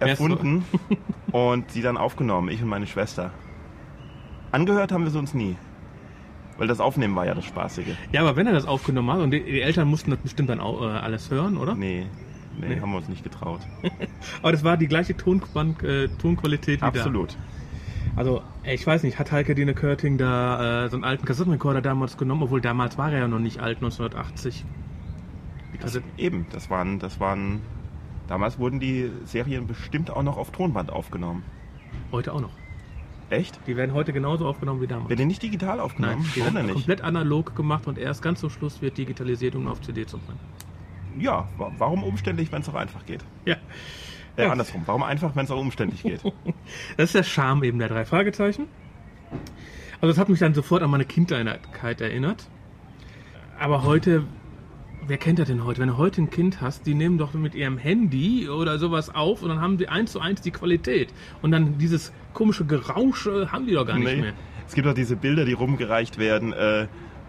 erfunden 0.00 0.64
und 1.32 1.74
die 1.74 1.82
dann 1.82 1.96
aufgenommen, 1.96 2.48
ich 2.48 2.62
und 2.62 2.68
meine 2.68 2.86
Schwester. 2.86 3.30
Angehört 4.52 4.92
haben 4.92 5.04
wir 5.04 5.10
sie 5.10 5.18
uns 5.18 5.34
nie. 5.34 5.56
Weil 6.58 6.68
das 6.68 6.80
Aufnehmen 6.80 7.14
war 7.14 7.26
ja 7.26 7.34
das 7.34 7.44
Spaßige. 7.44 7.94
Ja, 8.12 8.22
aber 8.22 8.36
wenn 8.36 8.46
er 8.46 8.54
das 8.54 8.64
aufgenommen 8.66 9.10
hat 9.10 9.20
und 9.20 9.30
die, 9.30 9.44
die 9.44 9.60
Eltern 9.60 9.88
mussten 9.88 10.10
das 10.10 10.20
bestimmt 10.20 10.48
dann 10.48 10.60
auch, 10.60 10.80
äh, 10.82 10.86
alles 10.86 11.30
hören, 11.30 11.58
oder? 11.58 11.74
Nee, 11.74 12.06
nee, 12.58 12.68
Nee. 12.68 12.80
haben 12.80 12.90
wir 12.90 12.96
uns 12.96 13.08
nicht 13.08 13.22
getraut. 13.22 13.60
Aber 14.42 14.52
das 14.52 14.64
war 14.64 14.78
die 14.78 14.86
gleiche 14.88 15.14
Tonband, 15.14 15.82
äh, 15.82 16.08
Tonqualität 16.08 16.80
wie 16.80 16.84
Absolut. 16.84 17.34
da. 17.34 17.36
Also, 18.16 18.42
ich 18.64 18.86
weiß 18.86 19.02
nicht, 19.02 19.18
hat 19.18 19.30
Heike 19.30 19.54
Dine 19.54 19.74
Körting 19.74 20.16
da 20.16 20.86
äh, 20.86 20.88
so 20.88 20.96
einen 20.96 21.04
alten 21.04 21.26
Kassettenrekorder 21.26 21.82
damals 21.82 22.16
genommen, 22.16 22.42
obwohl 22.44 22.60
damals 22.62 22.96
war 22.96 23.12
er 23.12 23.18
ja 23.20 23.28
noch 23.28 23.38
nicht 23.38 23.60
alt, 23.60 23.76
1980. 23.78 24.64
Die 25.74 25.78
Kassetten. 25.78 26.10
Eben, 26.16 26.46
das 26.50 26.70
waren, 26.70 26.98
das 26.98 27.20
waren, 27.20 27.60
damals 28.26 28.58
wurden 28.58 28.80
die 28.80 29.10
Serien 29.26 29.66
bestimmt 29.66 30.10
auch 30.10 30.22
noch 30.22 30.38
auf 30.38 30.50
Tonband 30.50 30.90
aufgenommen. 30.90 31.42
Heute 32.10 32.32
auch 32.32 32.40
noch. 32.40 32.52
Echt? 33.28 33.58
Die 33.66 33.76
werden 33.76 33.92
heute 33.92 34.12
genauso 34.14 34.46
aufgenommen 34.46 34.80
wie 34.80 34.86
damals. 34.86 35.08
Werden 35.10 35.18
die 35.18 35.24
nicht 35.26 35.42
digital 35.42 35.80
aufgenommen? 35.80 36.20
Nein, 36.22 36.30
die 36.34 36.40
Warum 36.40 36.54
werden 36.54 36.72
komplett 36.72 37.00
analog 37.02 37.54
gemacht 37.56 37.86
und 37.86 37.98
erst 37.98 38.22
ganz 38.22 38.40
zum 38.40 38.48
Schluss 38.50 38.80
wird 38.80 38.96
digitalisiert, 38.96 39.56
um 39.56 39.66
auf 39.68 39.80
CD 39.82 40.06
zu 40.06 40.16
bringen. 40.18 40.38
Ja, 41.18 41.48
wa- 41.58 41.72
warum 41.76 42.02
umständlich, 42.04 42.52
wenn 42.52 42.62
es 42.62 42.68
auch 42.68 42.74
einfach 42.74 43.04
geht? 43.04 43.24
Ja. 43.44 43.56
Äh, 44.36 44.44
Ja. 44.44 44.52
andersrum, 44.52 44.82
warum 44.86 45.02
einfach, 45.02 45.34
wenn 45.36 45.44
es 45.44 45.50
auch 45.50 45.60
umständlich 45.60 46.02
geht? 46.02 46.20
Das 46.96 47.06
ist 47.10 47.14
der 47.14 47.22
Charme 47.22 47.64
eben 47.64 47.78
der 47.78 47.88
drei 47.88 48.04
Fragezeichen. 48.04 48.66
Also 50.00 50.08
das 50.08 50.18
hat 50.18 50.28
mich 50.28 50.38
dann 50.38 50.54
sofort 50.54 50.82
an 50.82 50.90
meine 50.90 51.04
Kindheit 51.04 52.00
erinnert. 52.00 52.48
Aber 53.58 53.82
heute, 53.84 54.24
wer 55.06 55.16
kennt 55.16 55.38
das 55.38 55.48
denn 55.48 55.64
heute? 55.64 55.80
Wenn 55.80 55.88
du 55.88 55.96
heute 55.96 56.20
ein 56.22 56.30
Kind 56.30 56.60
hast, 56.60 56.86
die 56.86 56.94
nehmen 56.94 57.16
doch 57.16 57.32
mit 57.32 57.54
ihrem 57.54 57.78
Handy 57.78 58.48
oder 58.48 58.78
sowas 58.78 59.14
auf 59.14 59.42
und 59.42 59.48
dann 59.48 59.60
haben 59.60 59.78
sie 59.78 59.88
eins 59.88 60.12
zu 60.12 60.20
eins 60.20 60.42
die 60.42 60.50
Qualität. 60.50 61.12
Und 61.40 61.50
dann 61.52 61.78
dieses 61.78 62.12
komische 62.34 62.66
Gerausche 62.66 63.50
haben 63.52 63.66
die 63.66 63.72
doch 63.72 63.86
gar 63.86 63.98
nicht 63.98 64.14
Nee. 64.14 64.20
mehr. 64.20 64.32
Es 64.68 64.74
gibt 64.74 64.86
auch 64.86 64.94
diese 64.94 65.16
Bilder, 65.16 65.44
die 65.46 65.52
rumgereicht 65.54 66.18
werden, 66.18 66.52
äh, 66.52 66.86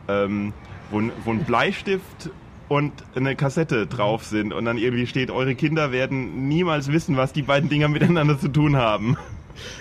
ähm, 0.10 0.54
wo, 0.92 1.02
wo 1.24 1.32
ein 1.32 1.44
Bleistift 1.46 2.32
und 2.68 2.92
eine 3.16 3.36
Kassette 3.36 3.88
drauf 3.88 4.26
sind 4.26 4.54
und 4.54 4.66
dann 4.66 4.78
irgendwie 4.78 5.08
steht, 5.08 5.32
eure 5.32 5.56
Kinder 5.56 5.92
werden 5.92 6.48
niemals 6.48 6.92
wissen, 6.92 7.18
was 7.18 7.34
die 7.34 7.42
beiden 7.42 7.70
Dinger 7.70 7.88
miteinander 7.88 8.40
zu 8.40 8.50
tun 8.50 8.76
haben. 8.76 9.18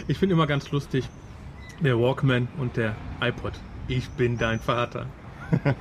Ich 0.09 0.19
finde 0.19 0.35
immer 0.35 0.47
ganz 0.47 0.71
lustig, 0.71 1.09
der 1.81 1.99
Walkman 1.99 2.49
und 2.59 2.77
der 2.77 2.95
iPod. 3.21 3.53
Ich 3.89 4.09
bin 4.11 4.39
dein 4.39 4.59
Vater. 4.59 5.07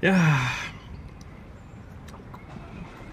ja. 0.00 0.14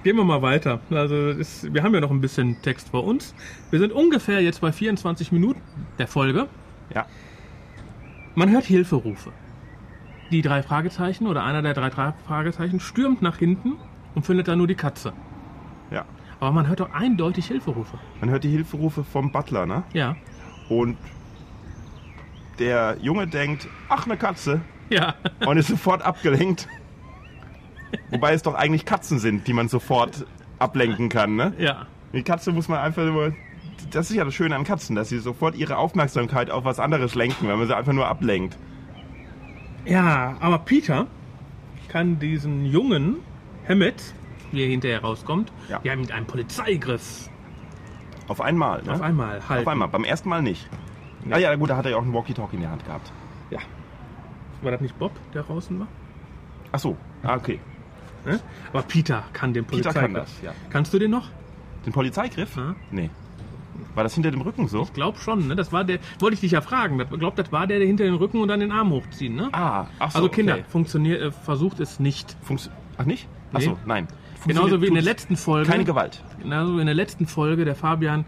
Gehen 0.04 0.18
wir 0.18 0.26
mal 0.26 0.42
weiter. 0.42 0.82
Also 0.90 1.30
ist, 1.30 1.74
wir 1.74 1.82
haben 1.82 1.94
ja 1.94 2.02
noch 2.02 2.12
ein 2.12 2.20
bisschen 2.20 2.62
Text 2.62 2.90
vor 2.90 3.06
uns. 3.06 3.34
Wir 3.72 3.80
sind 3.80 3.94
ungefähr 3.94 4.42
jetzt 4.42 4.60
bei 4.60 4.72
24 4.72 5.32
Minuten 5.32 5.62
der 5.98 6.08
Folge. 6.08 6.48
Ja. 6.94 7.06
Man 8.36 8.52
hört 8.52 8.66
Hilferufe. 8.66 9.32
Die 10.34 10.42
drei 10.42 10.64
Fragezeichen 10.64 11.28
oder 11.28 11.44
einer 11.44 11.62
der 11.62 11.76
drei 11.76 11.90
Tra- 11.90 12.16
Fragezeichen 12.26 12.80
stürmt 12.80 13.22
nach 13.22 13.38
hinten 13.38 13.74
und 14.16 14.26
findet 14.26 14.48
da 14.48 14.56
nur 14.56 14.66
die 14.66 14.74
Katze. 14.74 15.14
Ja. 15.92 16.06
Aber 16.40 16.52
man 16.52 16.68
hört 16.68 16.80
doch 16.80 16.92
eindeutig 16.92 17.46
Hilferufe. 17.46 18.00
Man 18.20 18.32
hört 18.32 18.44
die 18.44 18.50
Hilferufe 18.50 19.04
vom 19.04 19.32
Butler, 19.32 19.68
ne? 19.68 19.84
Ja. 19.94 20.16
Und 20.70 20.98
der 22.58 22.98
Junge 23.00 23.28
denkt, 23.28 23.68
ach, 23.90 24.06
eine 24.08 24.18
Katze. 24.18 24.62
Ja. 24.90 25.14
Und 25.46 25.58
ist 25.58 25.68
sofort 25.68 26.02
abgelenkt. 26.02 26.68
Wobei 28.10 28.34
es 28.34 28.42
doch 28.42 28.56
eigentlich 28.56 28.86
Katzen 28.86 29.20
sind, 29.20 29.48
die 29.48 29.54
man 29.54 29.68
sofort 29.68 30.26
ablenken 30.58 31.10
kann, 31.10 31.36
ne? 31.36 31.54
Ja. 31.60 31.86
Die 32.12 32.24
Katze 32.24 32.52
muss 32.52 32.68
man 32.68 32.80
einfach 32.80 33.06
nur. 33.06 33.34
Das 33.92 34.10
ist 34.10 34.16
ja 34.16 34.26
das 34.26 34.34
Schöne 34.34 34.56
an 34.56 34.64
Katzen, 34.64 34.96
dass 34.96 35.10
sie 35.10 35.20
sofort 35.20 35.56
ihre 35.56 35.78
Aufmerksamkeit 35.78 36.50
auf 36.50 36.66
was 36.66 36.80
anderes 36.80 37.14
lenken, 37.14 37.48
wenn 37.48 37.60
man 37.60 37.68
sie 37.68 37.76
einfach 37.78 37.94
nur 37.94 38.08
ablenkt. 38.08 38.58
Ja, 39.86 40.36
aber 40.40 40.60
Peter 40.60 41.08
kann 41.90 42.20
diesen 42.20 42.66
jungen 42.66 43.18
Hammett, 43.68 44.14
wie 44.52 44.64
er 44.64 44.70
hinterher 44.70 45.02
rauskommt, 45.02 45.52
Ja. 45.70 45.80
ja, 45.84 45.96
mit 45.96 46.12
einem 46.12 46.26
Polizeigriff 46.26 47.30
Auf 48.28 48.42
einmal, 48.42 48.82
ne? 48.84 48.94
auf 48.94 49.02
einmal 49.02 49.48
halten. 49.48 49.62
Auf 49.64 49.68
einmal. 49.68 49.88
Beim 49.90 50.04
ersten 50.04 50.30
Mal 50.30 50.42
nicht. 50.42 50.68
Ah 51.30 51.38
ja, 51.38 51.56
gut, 51.56 51.70
da 51.70 51.78
hat 51.78 51.86
er 51.86 51.92
ja 51.92 51.98
auch 51.98 52.02
einen 52.02 52.14
Walkie-Talkie 52.14 52.56
in 52.56 52.62
der 52.64 52.72
Hand 52.72 52.86
gehabt. 52.86 53.12
Ja. 53.50 53.60
War 54.62 54.72
das 54.72 54.82
nicht 54.82 54.98
Bob, 55.00 55.12
der 55.34 55.44
draußen 55.44 55.80
war? 55.80 55.88
Ach 56.72 56.80
so, 56.80 56.98
ah, 57.24 57.36
okay. 57.36 57.60
Ne? 58.26 58.40
Aber 58.72 58.82
Peter 58.84 59.24
kann 59.34 59.54
den 59.54 59.66
Peter 59.66 59.92
Polizeigriff. 59.92 60.02
kann 60.02 60.14
das, 60.14 60.42
ja. 60.42 60.54
Kannst 60.70 60.94
du 60.94 61.00
den 61.00 61.12
noch? 61.12 61.30
Den 61.86 61.94
Polizeigriff? 61.94 62.56
Ja. 62.56 62.76
Nee. 62.92 63.10
War 63.96 64.04
das 64.04 64.14
hinter 64.14 64.32
dem 64.32 64.42
Rücken 64.42 64.68
so? 64.68 64.82
Ich 64.84 64.94
glaube 64.94 65.20
schon, 65.20 65.48
ne? 65.48 65.56
Das 65.56 65.72
war 65.72 65.84
der, 65.84 66.00
wollte 66.20 66.34
ich 66.36 66.40
dich 66.42 66.52
ja 66.52 66.62
fragen. 66.62 67.00
Ich 67.00 67.20
glaube, 67.20 67.42
das 67.42 67.52
war 67.52 67.68
der, 67.68 67.80
der 67.80 67.88
hinter 67.88 68.04
den 68.06 68.16
Rücken 68.16 68.40
und 68.42 68.48
dann 68.48 68.60
den 68.60 68.72
Arm 68.72 68.92
hochziehen, 68.92 69.36
ne? 69.36 69.50
Ah, 69.52 69.88
ach 70.00 70.12
so, 70.12 70.18
also 70.18 70.30
Kinder, 70.30 70.56
okay. 70.56 70.64
funktioniert, 70.68 71.22
äh, 71.22 71.32
versucht 71.32 71.80
es 71.80 72.00
nicht. 72.00 72.36
Funktio 72.42 72.72
Ach 72.98 73.06
nicht? 73.06 73.28
Ach 73.54 73.60
Nee. 73.60 73.66
so, 73.66 73.78
nein. 73.86 74.08
Genauso 74.46 74.82
wie 74.82 74.88
in 74.88 74.94
der 74.94 75.04
letzten 75.04 75.38
Folge. 75.38 75.70
Keine 75.70 75.86
Gewalt. 75.86 76.22
Genauso 76.42 76.76
wie 76.78 76.82
in 76.82 76.86
der 76.86 76.96
letzten 76.96 77.28
Folge, 77.28 77.66
der 77.66 77.76
Fabian, 77.76 78.26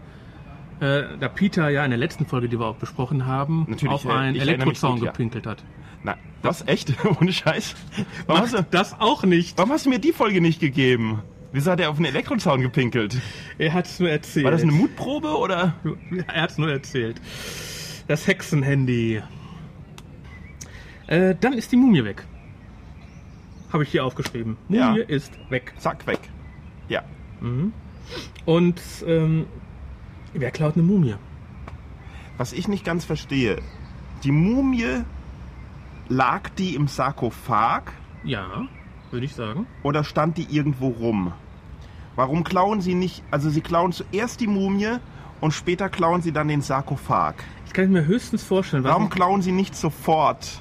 äh, 0.80 1.02
da 1.20 1.28
Peter 1.28 1.68
ja 1.68 1.84
in 1.84 1.90
der 1.90 1.98
letzten 1.98 2.26
Folge, 2.26 2.48
die 2.48 2.58
wir 2.58 2.66
auch 2.66 2.76
besprochen 2.76 3.26
haben, 3.26 3.66
Natürlich, 3.68 3.92
auf 3.92 4.06
einen 4.06 4.36
Elektrozaun 4.36 4.98
ja. 4.98 5.10
gepinkelt 5.10 5.46
hat. 5.46 5.62
Nein. 6.02 6.16
Was? 6.42 6.66
Echt? 6.66 6.94
Ohne 7.20 7.32
Scheiß? 7.32 7.74
Warum 8.26 8.42
hast, 8.42 8.54
du, 8.54 8.64
Das 8.70 8.98
auch 9.00 9.24
nicht. 9.24 9.58
warum 9.58 9.72
hast 9.72 9.86
du 9.86 9.90
mir 9.90 9.98
die 9.98 10.12
Folge 10.12 10.40
nicht 10.40 10.60
gegeben? 10.60 11.22
Wieso 11.52 11.70
hat 11.70 11.80
er 11.80 11.90
auf 11.90 11.96
einen 11.96 12.06
Elektrozaun 12.06 12.60
gepinkelt? 12.60 13.18
Er 13.58 13.72
hat 13.72 13.86
es 13.86 14.00
nur 14.00 14.10
erzählt. 14.10 14.44
War 14.44 14.52
das 14.52 14.62
eine 14.62 14.72
Mutprobe 14.72 15.36
oder? 15.36 15.74
Er 16.28 16.42
hat 16.42 16.50
es 16.50 16.58
nur 16.58 16.70
erzählt. 16.70 17.20
Das 18.08 18.26
Hexenhandy. 18.26 19.22
Äh, 21.06 21.34
dann 21.40 21.52
ist 21.52 21.72
die 21.72 21.76
Mumie 21.76 22.04
weg. 22.04 22.24
Habe 23.72 23.84
ich 23.84 23.90
hier 23.90 24.04
aufgeschrieben. 24.04 24.56
Ja. 24.68 24.90
Mumie 24.90 25.04
ist 25.06 25.32
weg. 25.50 25.72
Zack, 25.78 26.06
weg. 26.06 26.20
Ja. 26.88 27.04
Und 28.44 28.80
ähm, 29.06 29.46
wer 30.32 30.50
klaut 30.50 30.74
eine 30.74 30.82
Mumie? 30.82 31.14
Was 32.38 32.52
ich 32.52 32.68
nicht 32.68 32.84
ganz 32.84 33.04
verstehe, 33.04 33.60
die 34.24 34.32
Mumie, 34.32 35.04
lag 36.08 36.48
die 36.50 36.74
im 36.74 36.86
Sarkophag 36.86 37.92
Ja, 38.24 38.66
würde 39.16 39.26
ich 39.26 39.34
sagen. 39.34 39.66
oder 39.82 40.04
stand 40.04 40.36
die 40.36 40.46
irgendwo 40.50 40.88
rum? 40.88 41.32
Warum 42.16 42.44
klauen 42.44 42.80
sie 42.82 42.94
nicht, 42.94 43.22
also 43.30 43.48
sie 43.48 43.62
klauen 43.62 43.92
zuerst 43.92 44.40
die 44.40 44.46
Mumie 44.46 44.98
und 45.40 45.52
später 45.52 45.88
klauen 45.88 46.20
sie 46.20 46.32
dann 46.32 46.48
den 46.48 46.60
Sarkophag. 46.60 47.34
Das 47.64 47.72
kann 47.72 47.84
ich 47.84 47.90
mir 47.90 48.04
höchstens 48.04 48.42
vorstellen. 48.42 48.84
Warum 48.84 49.08
klauen 49.08 49.40
sie 49.40 49.52
nicht 49.52 49.74
sofort 49.74 50.60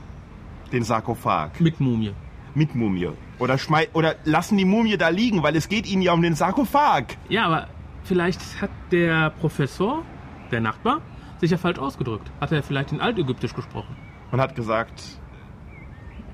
den 0.72 0.84
Sarkophag 0.84 1.60
mit 1.60 1.80
Mumie? 1.80 2.14
mit 2.54 2.74
Mumie? 2.76 3.10
Oder, 3.40 3.58
schmei 3.58 3.90
oder 3.92 4.16
lassen 4.24 4.58
die 4.58 4.64
Mumie 4.64 4.98
da 4.98 5.10
liegen, 5.10 5.44
weil 5.44 5.56
es 5.58 5.68
geht 5.68 5.86
ihnen 5.86 6.02
ja 6.02 6.14
um 6.14 6.22
den 6.22 6.36
Sarkophag. 6.36 7.18
Ja, 7.28 7.46
aber 7.48 7.68
vielleicht 8.04 8.62
hat 8.62 8.70
der 8.92 9.32
Professor, 9.32 10.04
der 10.52 10.62
Nachbar, 10.62 11.02
sich 11.42 11.52
ja 11.52 11.58
falsch 11.58 11.80
ausgedrückt. 11.80 12.32
Hat 12.40 12.54
er 12.54 12.64
vielleicht 12.64 12.94
in 12.94 13.02
Altägyptisch 13.02 13.54
gesprochen? 13.54 13.98
Und 14.32 14.40
hat 14.40 14.56
gesagt, 14.56 15.20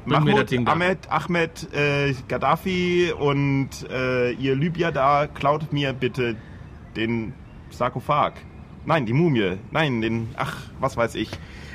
Mahmoud. 0.06 0.52
Ahmed, 0.68 1.10
Ahmed, 1.10 1.74
äh, 1.74 2.14
Gaddafi 2.28 3.14
und 3.18 3.70
äh, 3.90 4.32
ihr 4.32 4.56
Libyer 4.56 4.92
da, 4.92 5.28
klaut 5.28 5.72
mir 5.72 5.94
bitte 5.94 6.36
den 6.96 7.34
Sarkophag. 7.70 8.34
Nein, 8.86 9.06
die 9.06 9.14
Mumie. 9.14 9.58
Nein, 9.72 10.02
den, 10.02 10.30
ach, 10.36 10.58
was 10.80 10.98
weiß 10.98 11.16
ich. 11.16 11.30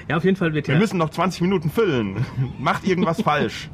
Ja, 0.08 0.16
auf 0.16 0.24
jeden 0.24 0.36
Fall 0.36 0.52
wird 0.54 0.68
Wir 0.68 0.74
ja... 0.74 0.80
müssen 0.80 0.98
noch 0.98 1.10
20 1.10 1.40
Minuten 1.42 1.70
füllen. 1.70 2.26
Macht 2.58 2.86
irgendwas 2.86 3.22
falsch. 3.22 3.70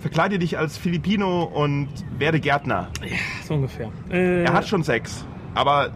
Verkleide 0.00 0.38
dich 0.38 0.58
als 0.58 0.76
Filipino 0.76 1.44
und 1.44 1.88
werde 2.18 2.40
Gärtner. 2.40 2.88
So 3.46 3.54
ungefähr. 3.54 3.90
Äh, 4.10 4.44
Er 4.44 4.52
hat 4.52 4.68
schon 4.68 4.82
Sex, 4.82 5.26
aber 5.54 5.92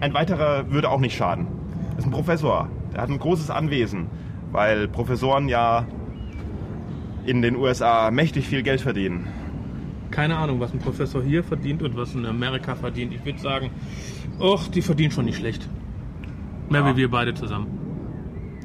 ein 0.00 0.14
weiterer 0.14 0.70
würde 0.70 0.88
auch 0.88 1.00
nicht 1.00 1.16
schaden. 1.16 1.46
Das 1.90 2.00
ist 2.00 2.04
ein 2.06 2.10
Professor. 2.10 2.68
Er 2.94 3.02
hat 3.02 3.10
ein 3.10 3.18
großes 3.18 3.50
Anwesen, 3.50 4.08
weil 4.50 4.88
Professoren 4.88 5.48
ja 5.48 5.86
in 7.26 7.42
den 7.42 7.56
USA 7.56 8.10
mächtig 8.10 8.48
viel 8.48 8.62
Geld 8.62 8.80
verdienen. 8.80 9.26
Keine 10.10 10.36
Ahnung, 10.36 10.60
was 10.60 10.72
ein 10.72 10.78
Professor 10.78 11.22
hier 11.22 11.42
verdient 11.42 11.82
und 11.82 11.96
was 11.96 12.14
in 12.14 12.26
Amerika 12.26 12.74
verdient. 12.74 13.14
Ich 13.14 13.24
würde 13.24 13.38
sagen, 13.38 13.70
och, 14.38 14.68
die 14.68 14.82
verdienen 14.82 15.10
schon 15.10 15.24
nicht 15.24 15.38
schlecht. 15.38 15.68
Mehr 16.68 16.80
Ja. 16.82 16.92
wie 16.92 16.96
wir 16.96 17.10
beide 17.10 17.32
zusammen. 17.34 17.66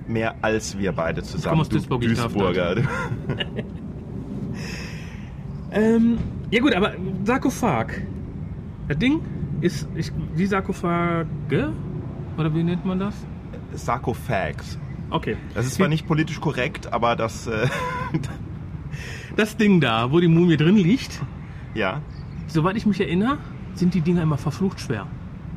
Mehr 0.08 0.36
als 0.42 0.78
wir 0.78 0.92
beide 0.94 1.22
zusammen. 1.24 1.50
komme 1.50 1.62
aus 1.62 1.70
du 1.70 1.76
Duisburg, 1.78 2.04
ich 2.04 2.14
Duisburger. 2.14 2.76
Ähm, 5.72 6.18
ja 6.50 6.62
gut, 6.62 6.74
aber 6.74 6.94
Sarkophag. 7.24 8.02
Das 8.88 8.98
Ding 8.98 9.20
ist, 9.62 9.88
ich, 9.96 10.12
die 10.38 10.46
Sarkophage, 10.46 11.74
oder 12.38 12.54
wie 12.56 12.64
nennt 12.64 12.86
man 12.86 13.00
das? 13.00 13.16
Sarkophags. 13.74 14.78
Okay. 15.10 15.36
Das 15.54 15.66
ist 15.66 15.76
zwar 15.76 15.90
nicht 15.90 16.08
politisch 16.08 16.40
korrekt, 16.40 16.92
aber 16.94 17.16
das, 17.16 17.48
äh, 17.48 17.68
Das 19.38 19.56
Ding 19.56 19.80
da, 19.80 20.12
wo 20.12 20.20
die 20.20 20.28
Mumie 20.28 20.58
drin 20.58 20.76
liegt, 20.78 21.22
ja, 21.74 22.02
soweit 22.48 22.76
ich 22.76 22.86
mich 22.86 23.00
erinnere, 23.00 23.38
sind 23.76 23.94
die 23.94 24.02
Dinger 24.02 24.24
immer 24.24 24.38
verflucht 24.38 24.82
schwer. 24.82 25.08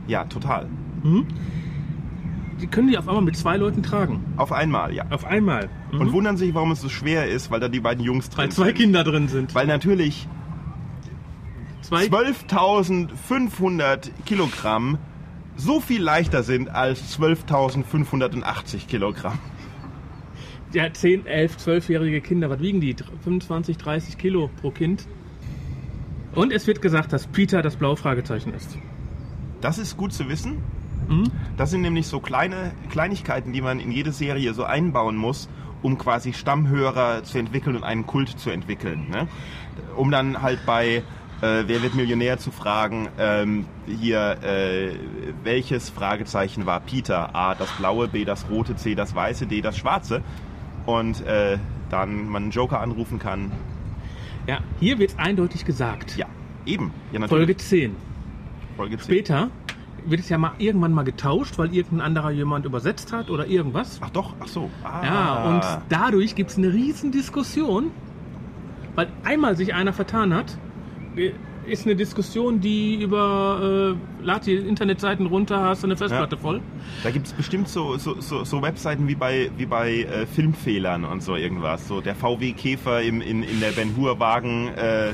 ja, 0.07 0.25
total. 0.25 0.69
Die 2.61 2.67
können 2.67 2.89
die 2.89 2.99
auf 2.99 3.09
einmal 3.09 3.25
mit 3.25 3.39
zwei 3.39 3.57
Leuten 3.57 3.83
tragen. 3.83 4.23
Auf 4.37 4.53
einmal, 4.53 4.93
ja. 4.93 5.07
Auf 5.09 5.25
einmal. 5.25 5.71
Mhm. 5.93 6.01
Und 6.01 6.13
wundern 6.13 6.37
sich, 6.37 6.53
warum 6.53 6.73
es 6.73 6.83
so 6.83 6.91
schwer 6.91 7.27
ist, 7.29 7.51
weil 7.51 7.59
da 7.59 7.69
die 7.69 7.81
beiden 7.81 8.05
Jungs 8.05 8.29
drin 8.29 8.43
Weil 8.45 8.53
zwei 8.53 8.67
sind. 8.67 8.77
Kinder 8.77 9.03
drin 9.03 9.29
sind. 9.29 9.55
Weil 9.55 9.67
natürlich 9.67 10.29
Zwei 11.81 12.05
12.500 12.05 14.11
Kilogramm 14.27 14.99
so 15.57 15.81
viel 15.81 16.03
leichter 16.03 16.43
sind 16.43 16.69
als 16.69 17.19
12.580 17.19 18.87
Kilogramm. 18.87 19.39
Ja, 20.73 20.93
10, 20.93 21.27
11, 21.27 21.57
12-jährige 21.57 22.21
Kinder, 22.21 22.51
was 22.51 22.61
wiegen 22.61 22.81
die? 22.81 22.95
25, 22.95 23.77
30 23.77 24.19
Kilo 24.19 24.51
pro 24.61 24.71
Kind. 24.71 25.07
Und 26.35 26.53
es 26.53 26.67
wird 26.67 26.81
gesagt, 26.81 27.13
dass 27.13 27.27
Peter 27.27 27.63
das 27.63 27.77
blaue 27.77 27.97
Fragezeichen 27.97 28.55
ist. 28.55 28.79
Das 29.61 29.79
ist 29.79 29.97
gut 29.97 30.13
zu 30.13 30.29
wissen. 30.29 30.59
Mhm. 31.09 31.31
Das 31.57 31.71
sind 31.71 31.81
nämlich 31.83 32.07
so 32.07 32.21
kleine 32.21 32.73
Kleinigkeiten, 32.91 33.53
die 33.53 33.61
man 33.61 33.81
in 33.81 33.91
jede 33.91 34.13
Serie 34.13 34.55
so 34.55 34.65
einbauen 34.65 35.17
muss, 35.17 35.49
um 35.83 35.99
quasi 35.99 36.33
Stammhörer 36.33 37.25
zu 37.25 37.39
entwickeln 37.39 37.77
und 37.77 37.83
einen 37.83 38.07
Kult 38.07 38.29
zu 38.29 38.51
entwickeln. 38.51 39.09
Ne? 39.11 39.27
Um 39.97 40.11
dann 40.11 40.41
halt 40.41 40.61
bei 40.67 41.03
äh, 41.43 41.65
Wer 41.67 41.83
wird 41.83 41.95
Millionär 41.95 42.39
zu 42.39 42.51
fragen, 42.51 43.09
ähm, 43.19 43.67
hier, 43.87 44.37
äh, 44.43 44.95
welches 45.43 45.89
Fragezeichen 45.89 46.67
war 46.67 46.81
Peter? 46.81 47.35
A, 47.35 47.55
das 47.55 47.71
blaue, 47.79 48.09
B, 48.09 48.27
das 48.27 48.51
rote, 48.51 48.77
C, 48.77 48.95
das 48.95 49.15
weiße, 49.15 49.47
D, 49.47 49.63
das 49.63 49.79
schwarze. 49.79 50.23
Und 50.87 51.25
äh, 51.27 51.59
dann 51.91 52.29
man 52.29 52.45
einen 52.45 52.53
Joker 52.53 52.81
anrufen 52.81 53.19
kann. 53.19 53.53
Ja, 54.47 54.59
hier 54.81 54.99
wird 54.99 55.15
eindeutig 55.19 55.65
gesagt. 55.65 56.17
Ja, 56.17 56.27
eben. 56.67 56.93
Ja, 57.13 57.27
Folge 57.29 57.57
10. 57.57 57.95
Folge 58.77 58.97
10. 58.97 59.05
Später 59.05 59.51
wird 60.07 60.21
es 60.21 60.29
ja 60.29 60.39
mal 60.39 60.53
irgendwann 60.59 60.93
mal 60.93 61.03
getauscht, 61.03 61.59
weil 61.59 61.75
irgendein 61.75 62.01
anderer 62.01 62.31
jemand 62.31 62.65
übersetzt 62.65 63.13
hat 63.13 63.31
oder 63.31 63.47
irgendwas. 63.47 63.99
Ach 64.03 64.11
doch, 64.11 64.35
ach 64.41 64.49
so. 64.49 64.71
Ah. 64.83 65.03
Ja, 65.05 65.45
und 65.45 65.83
dadurch 65.89 66.35
gibt 66.35 66.51
es 66.51 66.59
eine 66.59 66.73
riesen 66.73 67.13
Diskussion, 67.13 67.91
Weil 68.95 69.09
einmal 69.25 69.57
sich 69.57 69.75
einer 69.75 69.93
vertan 69.93 70.35
hat, 70.35 70.59
äh, 71.17 71.33
ist 71.67 71.87
eine 71.87 71.97
Diskussion, 71.97 72.61
die 72.61 73.03
über 73.03 73.95
äh, 74.21 74.25
lad 74.25 74.47
die 74.47 74.55
Internetseiten 74.55 75.27
runter, 75.27 75.61
hast 75.61 75.83
du 75.83 75.87
eine 75.87 75.97
Festplatte 75.97 76.37
Ja. 76.37 76.41
voll. 76.43 76.61
Da 77.03 77.11
gibt 77.11 77.27
es 77.27 77.33
bestimmt 77.33 77.69
so, 77.69 77.97
so, 77.97 78.21
so, 78.21 78.45
so 78.45 78.63
Webseiten 78.63 79.09
wie 79.09 79.15
bei, 79.15 79.51
wie 79.57 79.67
bei 79.67 80.03
äh, 80.03 80.27
Filmfehlern 80.27 81.05
und 81.05 81.23
so 81.23 81.37
irgendwas. 81.37 81.87
So 81.89 82.01
der 82.01 82.15
VW 82.15 82.53
Käfer 82.53 83.03
im, 83.03 83.21
in, 83.21 83.43
in 83.43 83.61
der 83.61 83.71
Ben 83.73 83.95
Hur 83.97 84.19
Wagen, 84.21 84.69
äh, 84.69 85.13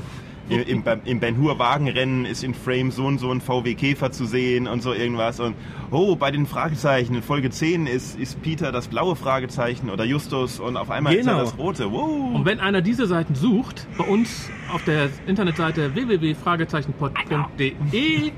im, 0.48 0.62
im, 0.62 0.82
beim- 0.82 1.00
im 1.04 1.20
Ben 1.20 1.36
Hur 1.38 1.58
Wagenrennen 1.58 2.24
ist 2.24 2.44
in 2.44 2.54
Frame 2.54 2.90
so 2.90 3.06
und 3.06 3.18
so 3.18 3.30
ein 3.30 3.40
VW 3.40 3.74
Käfer 3.74 4.10
zu 4.12 4.26
sehen 4.26 4.66
und 4.68 4.82
so 4.82 4.92
irgendwas. 4.92 5.40
Und 5.40 5.54
oh, 5.90 6.16
bei 6.16 6.30
den 6.30 6.46
Fragezeichen 6.46 7.14
in 7.14 7.22
Folge 7.22 7.50
10 7.50 7.86
ist, 7.86 8.18
ist 8.18 8.42
Peter 8.42 8.72
das 8.72 8.88
blaue 8.88 9.16
Fragezeichen 9.16 9.90
oder 9.90 10.04
Justus 10.04 10.60
und 10.60 10.76
auf 10.76 10.90
einmal 10.90 11.14
ist 11.14 11.26
er 11.26 11.32
Genau. 11.34 11.44
das 11.44 11.58
rote. 11.58 11.90
Wow. 11.92 12.34
Und 12.34 12.44
wenn 12.44 12.60
einer 12.60 12.82
diese 12.82 13.06
Seiten 13.06 13.34
sucht, 13.34 13.86
bei 13.98 14.04
uns 14.04 14.50
auf 14.72 14.84
der 14.84 15.08
Internetseite 15.26 15.94
www.fragezeichenpod.de 15.94 18.30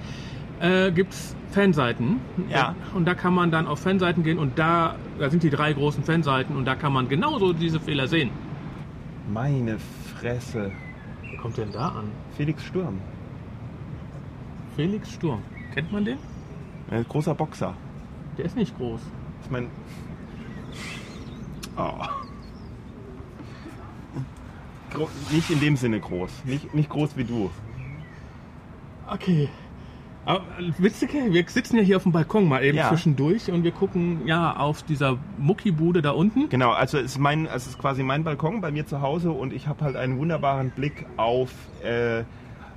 äh, 0.61 0.91
gibt 0.93 1.13
es 1.13 1.35
Fanseiten. 1.51 2.21
Ja. 2.51 2.75
Und 2.95 3.07
da 3.07 3.15
kann 3.15 3.35
man 3.35 3.51
dann 3.51 3.67
auf 3.67 3.81
Fanseiten 3.81 4.23
gehen 4.23 4.39
und 4.39 4.59
da, 4.59 4.97
da 5.19 5.31
sind 5.31 5.43
die 5.43 5.51
drei 5.51 5.73
großen 5.73 6.05
Fanseiten 6.05 6.57
und 6.57 6.65
da 6.65 6.75
kann 6.75 6.93
man 6.93 7.09
genauso 7.09 7.53
diese 7.53 7.81
Fehler 7.81 8.07
sehen. 8.07 8.31
Meine 9.33 9.77
Fresse. 10.19 10.73
Kommt 11.41 11.57
denn 11.57 11.73
da 11.73 11.89
an? 11.89 12.11
Felix 12.37 12.65
Sturm. 12.65 13.01
Felix 14.77 15.13
Sturm. 15.13 15.43
Kennt 15.73 15.93
man 15.93 16.05
den? 16.05 16.19
Ein 16.91 17.05
großer 17.05 17.35
Boxer. 17.35 17.75
Der 18.37 18.45
ist 18.45 18.57
nicht 18.57 18.77
groß. 18.77 19.01
Ich 19.45 19.51
meine. 19.51 19.69
Oh. 21.77 22.05
Gro 24.91 25.09
nicht 25.31 25.51
in 25.51 25.61
dem 25.61 25.77
Sinne 25.77 26.01
groß. 26.01 26.45
Nicht, 26.45 26.75
nicht 26.75 26.89
groß 26.89 27.17
wie 27.17 27.25
du. 27.25 27.51
Okay. 29.07 29.49
Aber 30.29 30.45
witzig, 30.77 31.09
wir 31.15 31.45
sitzen 31.49 31.79
ja 31.79 31.83
hier 31.83 31.97
auf 31.97 32.03
dem 32.03 32.13
Balkon 32.13 32.47
mal 32.47 32.63
eben 32.63 32.77
Ja. 32.77 32.91
zwischendurch 32.91 33.51
und 33.51 33.65
wir 33.65 33.71
gucken 33.71 34.27
ja 34.27 34.55
auf 34.57 34.83
dieser 34.83 35.17
Muckibude 35.39 36.03
da 36.03 36.11
unten. 36.11 36.51
Genau, 36.51 36.71
also 36.71 36.99
es 36.99 37.13
ist, 37.13 37.19
mein, 37.19 37.47
es 37.47 37.67
ist 37.67 37.79
quasi 37.79 38.03
mein 38.03 38.25
Balkon 38.25 38.61
bei 38.61 38.71
mir 38.71 38.87
zu 38.87 39.01
Hause 39.01 39.31
und 39.31 39.55
ich 39.55 39.69
habe 39.69 39.83
halt 39.83 39.97
einen 39.97 40.19
wunderbaren 40.19 40.69
Blick 40.69 41.07
auf 41.17 41.51
äh, 41.83 42.25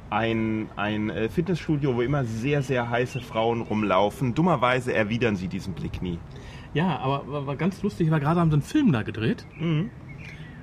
ein, 0.10 0.70
ein 0.78 1.10
äh, 1.10 1.28
Fitnessstudio, 1.28 1.94
wo 1.98 2.02
immer 2.02 2.24
sehr, 2.24 2.62
sehr 2.62 2.90
heiße 2.90 3.20
Frauen 3.20 3.60
rumlaufen. 3.62 4.34
Dummerweise 4.34 4.94
erwidern 4.94 5.36
sie 5.36 5.50
diesen 5.50 5.74
Blick 5.74 6.02
nie. 6.02 6.20
Ja, 6.74 7.00
aber 7.00 7.46
war 7.48 7.56
ganz 7.58 7.84
lustig, 7.84 8.12
weil 8.12 8.22
gerade 8.22 8.40
haben 8.40 8.50
sie 8.50 8.56
einen 8.56 8.62
Film 8.62 8.94
da 8.94 9.02
gedreht. 9.02 9.46
Mhm. 9.60 9.90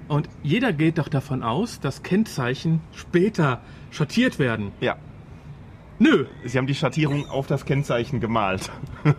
Und 0.08 0.30
jeder 0.42 0.72
geht 0.72 0.96
doch 0.96 1.08
davon 1.08 1.42
aus, 1.42 1.80
dass 1.80 2.02
Kennzeichen 2.02 2.80
später 2.94 3.60
schattiert 3.90 4.38
werden. 4.38 4.72
Ja. 4.80 4.96
Nö. 5.98 6.26
Sie 6.44 6.58
haben 6.58 6.66
die 6.66 6.74
Schattierung 6.74 7.28
auf 7.28 7.46
das 7.46 7.64
Kennzeichen 7.64 8.20
gemalt. 8.20 8.70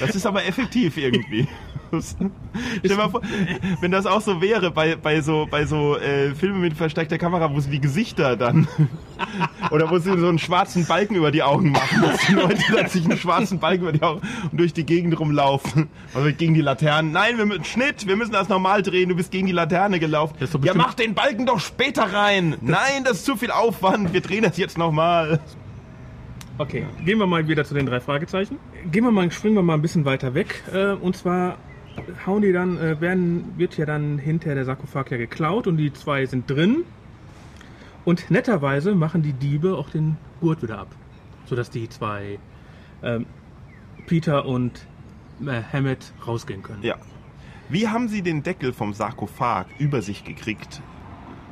Das 0.00 0.14
ist 0.14 0.26
aber 0.26 0.44
effektiv 0.44 0.98
irgendwie. 0.98 1.48
Stell 2.00 2.30
dir 2.82 2.96
mal 2.96 3.08
vor, 3.08 3.22
wenn 3.80 3.90
das 3.90 4.06
auch 4.06 4.20
so 4.20 4.40
wäre 4.40 4.70
bei, 4.70 4.96
bei 4.96 5.20
so, 5.20 5.46
bei 5.50 5.64
so 5.64 5.96
äh, 5.96 6.34
Filmen 6.34 6.60
mit 6.60 6.74
versteckter 6.74 7.18
Kamera, 7.18 7.52
wo 7.52 7.60
sie 7.60 7.70
die 7.70 7.80
Gesichter 7.80 8.36
dann 8.36 8.68
oder 9.70 9.90
wo 9.90 9.98
sie 9.98 10.16
so 10.18 10.28
einen 10.28 10.38
schwarzen 10.38 10.86
Balken 10.86 11.14
über 11.14 11.30
die 11.30 11.42
Augen 11.42 11.70
machen, 11.70 12.02
dass 12.02 12.26
die 12.26 12.32
Leute 12.34 12.62
dann 12.74 12.88
sich 12.88 13.04
einen 13.04 13.18
schwarzen 13.18 13.58
Balken 13.58 13.82
über 13.84 13.92
die 13.92 14.02
Augen 14.02 14.20
und 14.50 14.58
durch 14.58 14.72
die 14.72 14.84
Gegend 14.84 15.18
rumlaufen. 15.18 15.88
Also 16.14 16.30
gegen 16.36 16.54
die 16.54 16.60
Laternen. 16.60 17.12
Nein, 17.12 17.38
wir 17.38 17.46
müssen 17.46 17.64
Schnitt, 17.64 18.06
wir 18.06 18.16
müssen 18.16 18.32
das 18.32 18.48
normal 18.48 18.82
drehen, 18.82 19.08
du 19.08 19.14
bist 19.14 19.30
gegen 19.30 19.46
die 19.46 19.52
Laterne 19.52 19.98
gelaufen. 19.98 20.36
Ja, 20.62 20.74
mach 20.74 20.94
den 20.94 21.14
Balken 21.14 21.46
doch 21.46 21.60
später 21.60 22.12
rein. 22.12 22.56
Nein, 22.60 23.04
das 23.04 23.18
ist 23.18 23.26
zu 23.26 23.36
viel 23.36 23.50
Aufwand, 23.50 24.12
wir 24.12 24.20
drehen 24.20 24.42
das 24.42 24.56
jetzt 24.56 24.78
nochmal. 24.78 25.40
Okay, 26.58 26.86
gehen 27.04 27.18
wir 27.18 27.26
mal 27.26 27.46
wieder 27.48 27.64
zu 27.64 27.74
den 27.74 27.84
drei 27.84 28.00
Fragezeichen. 28.00 28.58
Gehen 28.90 29.04
wir 29.04 29.10
mal, 29.10 29.30
springen 29.30 29.56
wir 29.56 29.62
mal 29.62 29.74
ein 29.74 29.82
bisschen 29.82 30.04
weiter 30.06 30.34
weg. 30.34 30.62
Äh, 30.72 30.92
und 30.92 31.16
zwar 31.16 31.58
hauen 32.26 32.42
die 32.42 32.52
dann, 32.52 32.78
äh, 32.78 33.00
werden, 33.00 33.52
wird 33.56 33.76
ja 33.76 33.84
dann 33.84 34.18
hinterher 34.18 34.54
der 34.54 34.64
Sarkophag 34.64 35.10
ja 35.10 35.18
geklaut 35.18 35.66
und 35.66 35.76
die 35.76 35.92
zwei 35.92 36.24
sind 36.24 36.48
drin. 36.50 36.84
Und 38.04 38.30
netterweise 38.30 38.94
machen 38.94 39.22
die 39.22 39.32
Diebe 39.32 39.76
auch 39.76 39.90
den 39.90 40.16
Gurt 40.40 40.62
wieder 40.62 40.78
ab. 40.78 40.88
Sodass 41.44 41.70
die 41.70 41.88
zwei, 41.88 42.38
ähm, 43.02 43.26
Peter 44.06 44.46
und 44.46 44.86
äh, 45.44 45.60
Hammett, 45.72 46.12
rausgehen 46.26 46.62
können. 46.62 46.82
Ja. 46.82 46.96
Wie 47.68 47.88
haben 47.88 48.08
Sie 48.08 48.22
den 48.22 48.42
Deckel 48.42 48.72
vom 48.72 48.94
Sarkophag 48.94 49.66
über 49.78 50.00
sich 50.00 50.24
gekriegt, 50.24 50.80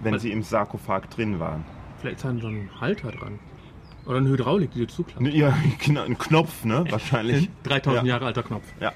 wenn 0.03 0.15
Was? 0.15 0.23
Sie 0.23 0.31
im 0.31 0.43
Sarkophag 0.43 1.11
drin 1.11 1.41
waren? 1.41 1.65
Vielleicht 1.99 2.17
ist 2.17 2.25
da 2.25 2.35
so 2.41 2.47
ein 2.47 2.71
Halter 2.81 3.11
dran. 3.11 3.39
Oder 4.07 4.19
eine 4.19 4.29
Hydraulik, 4.29 4.73
die 4.73 4.81
du 4.81 4.87
zuklappst. 4.87 5.33
Ja, 5.35 5.57
genau, 5.85 6.03
ein 6.03 6.19
Knopf, 6.19 6.65
ne? 6.65 6.85
Wahrscheinlich. 6.91 7.49
3000 7.65 8.07
ja. 8.07 8.15
Jahre 8.15 8.27
alter 8.27 8.43
Knopf. 8.43 8.65
Ja. 8.81 8.93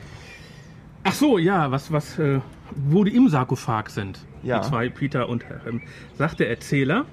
Ach 1.05 1.13
so, 1.13 1.39
ja, 1.39 1.71
was, 1.71 1.91
was, 1.93 2.19
äh, 2.19 2.41
wo 2.75 3.05
die 3.05 3.15
im 3.15 3.29
Sarkophag 3.29 3.89
sind. 3.89 4.19
Ja. 4.43 4.61
Die 4.61 4.69
zwei, 4.69 4.89
Peter 4.89 5.29
und 5.29 5.45
ähm, 5.67 5.81
sagt 6.17 6.41
der 6.41 6.51
Erzähler, 6.51 7.07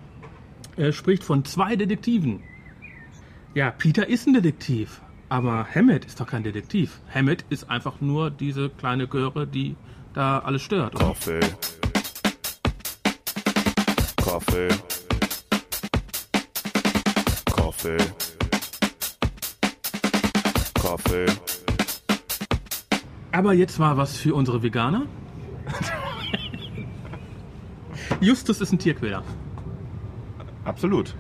er 0.76 0.92
spricht 0.92 1.24
von 1.24 1.46
zwei 1.46 1.76
Detektiven. 1.76 2.44
Ja, 3.54 3.72
Peter 3.72 4.08
ist 4.10 4.28
ein 4.28 4.34
Detektiv, 4.34 5.00
aber 5.30 5.66
Hammett 5.74 6.04
ist 6.04 6.20
doch 6.20 6.28
kein 6.28 6.44
Detektiv. 6.44 7.00
Hammett 7.14 7.46
ist 7.50 7.70
einfach 7.70 8.02
nur 8.02 8.30
diese 8.30 8.70
kleine 8.70 9.08
Göre, 9.08 9.48
die 9.48 9.78
da 10.14 10.40
alles 10.40 10.62
stört. 10.62 10.96
oder? 10.96 11.06
Kaffee. 11.06 11.40
Kaffee. 14.18 14.68
Kaffee. 17.86 17.98
Kaffee. 20.74 21.26
Aber 23.32 23.54
jetzt 23.54 23.78
mal 23.78 23.96
was 23.98 24.18
für 24.18 24.34
unsere 24.34 24.64
Veganer. 24.64 25.04
Justus 28.22 28.62
ist 28.62 28.72
ein 28.72 28.80
Tierquäler. 28.80 29.24
Absolut. 30.64 31.16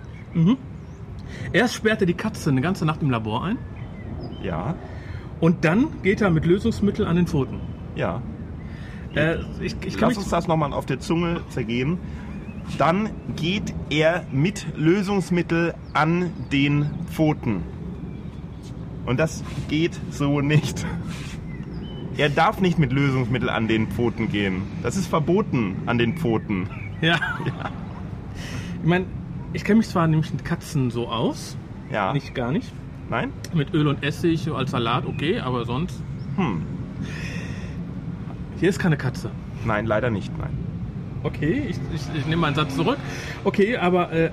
Erst 1.53 1.76
sperrt 1.76 2.01
er 2.01 2.07
die 2.07 2.13
Katze 2.16 2.49
eine 2.49 2.61
ganze 2.61 2.86
Nacht 2.86 3.01
im 3.03 3.11
Labor 3.11 3.43
ein 3.43 3.57
Ja. 4.41 4.76
und 5.39 5.66
dann 5.66 6.01
geht 6.01 6.22
er 6.22 6.32
mit 6.32 6.45
Lösungsmittel 6.45 7.05
an 7.05 7.16
den 7.16 7.28
Pfoten. 7.28 7.59
Ja. 7.95 8.22
Äh, 9.13 9.38
ich, 9.61 9.76
ich 9.86 9.97
kann 9.97 10.09
Lass 10.09 10.18
uns 10.18 10.30
das 10.30 10.47
nochmal 10.47 10.74
auf 10.74 10.86
der 10.86 10.99
Zunge 10.99 11.41
zergehen. 11.49 11.99
Dann 12.78 13.09
geht 13.36 13.74
er 13.89 14.24
mit 14.32 14.66
Lösungsmittel 14.76 15.74
an 15.93 16.32
den 16.51 16.89
Pfoten. 17.09 17.63
Und 19.05 19.20
das 19.20 19.43
geht 19.70 19.99
so 20.09 20.41
nicht. 20.41 20.86
Er 22.18 22.30
darf 22.30 22.59
nicht 22.61 22.80
mit 22.80 22.91
Lösungsmittel 22.91 23.49
an 23.49 23.68
den 23.68 23.88
Pfoten 23.88 24.30
gehen. 24.30 24.63
Das 24.84 24.95
ist 24.97 25.07
verboten 25.07 25.76
an 25.86 25.97
den 25.97 26.18
Pfoten. 26.18 26.70
Ja. 27.01 27.20
Ich 28.82 28.88
meine, 28.88 29.05
ich 29.53 29.63
kenne 29.63 29.78
mich 29.78 29.88
zwar 29.89 30.07
nämlich 30.07 30.32
mit 30.32 30.43
Katzen 30.45 30.91
so 30.91 31.07
aus, 31.09 31.57
Ja. 31.91 32.13
nicht 32.13 32.34
gar 32.34 32.51
nicht. 32.51 32.72
Nein? 33.09 33.32
Mit 33.53 33.74
Öl 33.74 33.88
und 33.88 34.03
Essig 34.03 34.41
so 34.41 34.55
als 34.55 34.72
Salat, 34.72 35.05
okay, 35.05 35.39
aber 35.39 35.66
sonst. 35.66 36.01
Hm. 36.38 36.63
Hier 38.59 38.70
ist 38.70 38.80
keine 38.80 38.97
Katze. 38.97 39.30
Nein, 39.66 39.86
leider 39.86 40.09
nicht, 40.09 40.32
nein. 40.38 40.57
Okay, 41.26 41.66
ich, 41.70 41.78
ich, 41.92 42.20
ich 42.20 42.26
nehme 42.28 42.44
meinen 42.44 42.54
Satz 42.54 42.76
zurück. 42.76 43.00
Okay, 43.44 43.78
aber 43.78 44.12
äh, 44.12 44.30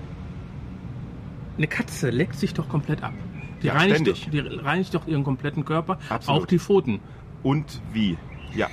eine 1.57 1.67
Katze 1.67 2.11
leckt 2.11 2.37
sich 2.37 2.53
doch 2.53 2.69
komplett 2.69 3.03
ab. 3.03 3.15
Die, 3.63 3.69
Ja, 3.69 3.75
reinigt, 3.75 4.07
doch, 4.07 4.31
die 4.31 4.39
reinigt 4.41 4.95
doch 4.95 5.07
ihren 5.07 5.25
kompletten 5.25 5.65
Körper, 5.65 5.99
Absolut. 6.11 6.43
auch 6.43 6.47
die 6.47 6.59
Pfoten. 6.59 7.01
Und 7.43 7.81
wie? 7.95 8.19
Ja. 8.55 8.69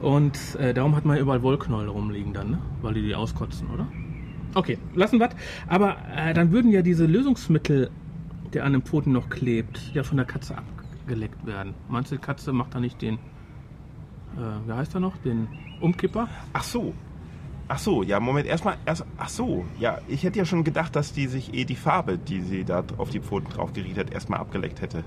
Und 0.00 0.56
äh, 0.56 0.74
darum 0.74 0.96
hat 0.96 1.04
man 1.04 1.18
überall 1.18 1.40
Wollknäuel 1.44 1.88
rumliegen 1.88 2.32
dann, 2.32 2.50
ne? 2.50 2.58
weil 2.82 2.94
die 2.94 3.02
die 3.02 3.14
auskotzen, 3.14 3.68
oder? 3.70 3.86
Okay, 4.54 4.78
lassen 4.94 5.20
wir 5.20 5.28
Aber 5.68 5.98
äh, 6.12 6.34
dann 6.34 6.50
würden 6.50 6.72
ja 6.72 6.82
diese 6.82 7.06
Lösungsmittel, 7.06 7.92
der 8.52 8.64
an 8.64 8.72
den 8.72 8.82
Pfoten 8.82 9.12
noch 9.12 9.28
klebt, 9.30 9.92
ja 9.94 10.02
von 10.02 10.16
der 10.16 10.26
Katze 10.26 10.58
abgeleckt 10.58 11.46
werden. 11.46 11.74
Meinst 11.88 12.10
du, 12.10 12.16
die 12.16 12.20
Katze 12.22 12.52
macht 12.52 12.74
da 12.74 12.80
nicht 12.80 13.00
den, 13.00 13.14
äh, 14.36 14.66
wie 14.66 14.72
heißt 14.72 14.94
er 14.94 15.00
noch, 15.00 15.16
den 15.18 15.46
Umkipper? 15.80 16.26
Ach 16.54 16.64
so. 16.64 16.92
Ach 17.72 17.78
so, 17.78 18.02
ja, 18.02 18.18
Moment, 18.18 18.48
erstmal, 18.48 18.78
erst, 18.84 19.04
ach 19.16 19.28
so, 19.28 19.64
ja, 19.78 19.98
ich 20.08 20.24
hätte 20.24 20.40
ja 20.40 20.44
schon 20.44 20.64
gedacht, 20.64 20.96
dass 20.96 21.12
die 21.12 21.28
sich 21.28 21.54
eh 21.54 21.64
die 21.64 21.76
Farbe, 21.76 22.18
die 22.18 22.40
sie 22.40 22.64
da 22.64 22.82
auf 22.98 23.10
die 23.10 23.20
Pfoten 23.20 23.48
drauf 23.48 23.72
geriet 23.72 23.96
hat, 23.96 24.10
erstmal 24.10 24.40
abgeleckt 24.40 24.82
hätte. 24.82 25.04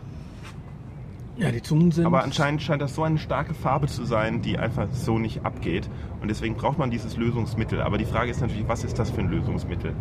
Ja, 1.36 1.52
die 1.52 1.62
Zungen 1.62 1.92
sind... 1.92 2.06
Aber 2.06 2.24
anscheinend 2.24 2.62
scheint 2.62 2.82
das 2.82 2.96
so 2.96 3.04
eine 3.04 3.18
starke 3.18 3.54
Farbe 3.54 3.88
zu 3.88 4.06
sein, 4.06 4.42
die 4.42 4.58
einfach 4.58 4.88
so 4.94 5.20
nicht 5.20 5.46
abgeht. 5.46 5.90
Und 6.22 6.30
deswegen 6.30 6.56
braucht 6.56 6.78
man 6.78 6.90
dieses 6.90 7.18
Lösungsmittel. 7.18 7.82
Aber 7.82 7.98
die 7.98 8.06
Frage 8.06 8.32
ist 8.32 8.40
natürlich, 8.40 8.66
was 8.70 8.86
ist 8.86 8.98
das 8.98 9.12
für 9.12 9.20
ein 9.20 9.30
Lösungsmittel? 9.30 9.94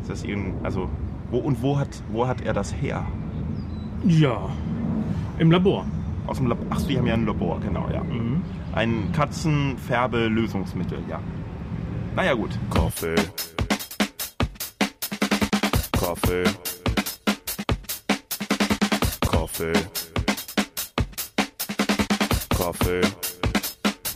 Ist 0.00 0.10
das 0.10 0.24
irgendein, 0.24 0.64
also, 0.64 0.88
wo 1.30 1.38
und 1.38 1.62
wo 1.62 1.78
hat, 1.78 2.02
wo 2.10 2.26
hat 2.26 2.40
er 2.40 2.52
das 2.52 2.74
her? 2.74 3.06
Ja, 4.04 4.48
im 5.38 5.52
Labor. 5.52 5.86
Aus 6.26 6.38
dem 6.38 6.48
Labor. 6.48 6.66
Ach, 6.70 6.82
die 6.82 6.98
haben 6.98 7.06
ja 7.06 7.14
ein 7.14 7.26
Labor, 7.26 7.60
genau, 7.60 7.88
ja. 7.92 8.02
Ein 8.72 9.12
Katzenfärbe-Lösungsmittel, 9.12 10.98
ja. 11.08 11.20
Naja 12.18 12.34
gut. 12.34 12.50
Kaffee. 12.68 13.14
Kaffee. 15.92 16.44
Kaffee. 19.20 19.72
Kaffee. 22.48 23.00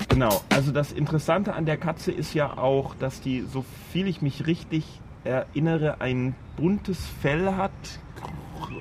Genau, 0.08 0.40
also 0.50 0.72
das 0.72 0.90
Interessante 0.90 1.54
an 1.54 1.64
der 1.64 1.76
Katze 1.76 2.10
ist 2.10 2.34
ja 2.34 2.58
auch, 2.58 2.96
dass 2.96 3.20
die, 3.20 3.42
so 3.42 3.64
viel 3.92 4.08
ich 4.08 4.20
mich 4.20 4.48
richtig 4.48 4.84
erinnere, 5.22 6.00
ein 6.00 6.34
buntes 6.56 6.98
Fell 7.20 7.54
hat, 7.54 7.70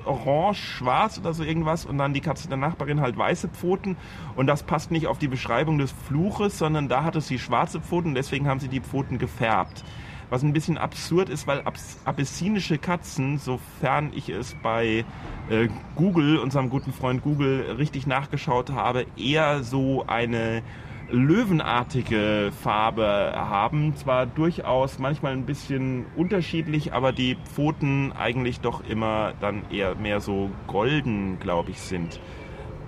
orange, 0.05 0.57
schwarz 0.57 1.17
oder 1.17 1.33
so 1.33 1.43
irgendwas 1.43 1.85
und 1.85 1.97
dann 1.97 2.13
die 2.13 2.21
Katze 2.21 2.47
der 2.47 2.57
Nachbarin 2.57 3.01
halt 3.01 3.17
weiße 3.17 3.49
Pfoten 3.49 3.97
und 4.35 4.47
das 4.47 4.63
passt 4.63 4.91
nicht 4.91 5.07
auf 5.07 5.17
die 5.17 5.27
Beschreibung 5.27 5.77
des 5.77 5.91
Fluches, 5.91 6.57
sondern 6.57 6.89
da 6.89 7.03
hatte 7.03 7.21
sie 7.21 7.39
schwarze 7.39 7.79
Pfoten 7.79 8.15
deswegen 8.15 8.47
haben 8.47 8.59
sie 8.59 8.67
die 8.67 8.81
Pfoten 8.81 9.17
gefärbt. 9.17 9.83
Was 10.29 10.43
ein 10.43 10.53
bisschen 10.53 10.77
absurd 10.77 11.27
ist, 11.27 11.45
weil 11.45 11.59
abs 11.63 11.99
abyssinische 12.05 12.77
Katzen, 12.77 13.37
sofern 13.37 14.13
ich 14.15 14.29
es 14.29 14.55
bei 14.63 15.03
äh, 15.49 15.67
Google, 15.95 16.37
unserem 16.37 16.69
guten 16.69 16.93
Freund 16.93 17.21
Google, 17.21 17.75
richtig 17.77 18.07
nachgeschaut 18.07 18.71
habe, 18.71 19.05
eher 19.17 19.61
so 19.63 20.05
eine 20.07 20.63
löwenartige 21.11 22.51
Farbe 22.61 23.33
haben. 23.35 23.95
Zwar 23.95 24.25
durchaus 24.25 24.99
manchmal 24.99 25.33
ein 25.33 25.45
bisschen 25.45 26.05
unterschiedlich, 26.15 26.93
aber 26.93 27.11
die 27.11 27.37
Pfoten 27.45 28.11
eigentlich 28.13 28.59
doch 28.61 28.83
immer 28.87 29.33
dann 29.39 29.63
eher 29.71 29.95
mehr 29.95 30.19
so 30.19 30.49
golden, 30.67 31.39
glaube 31.39 31.71
ich, 31.71 31.79
sind. 31.79 32.19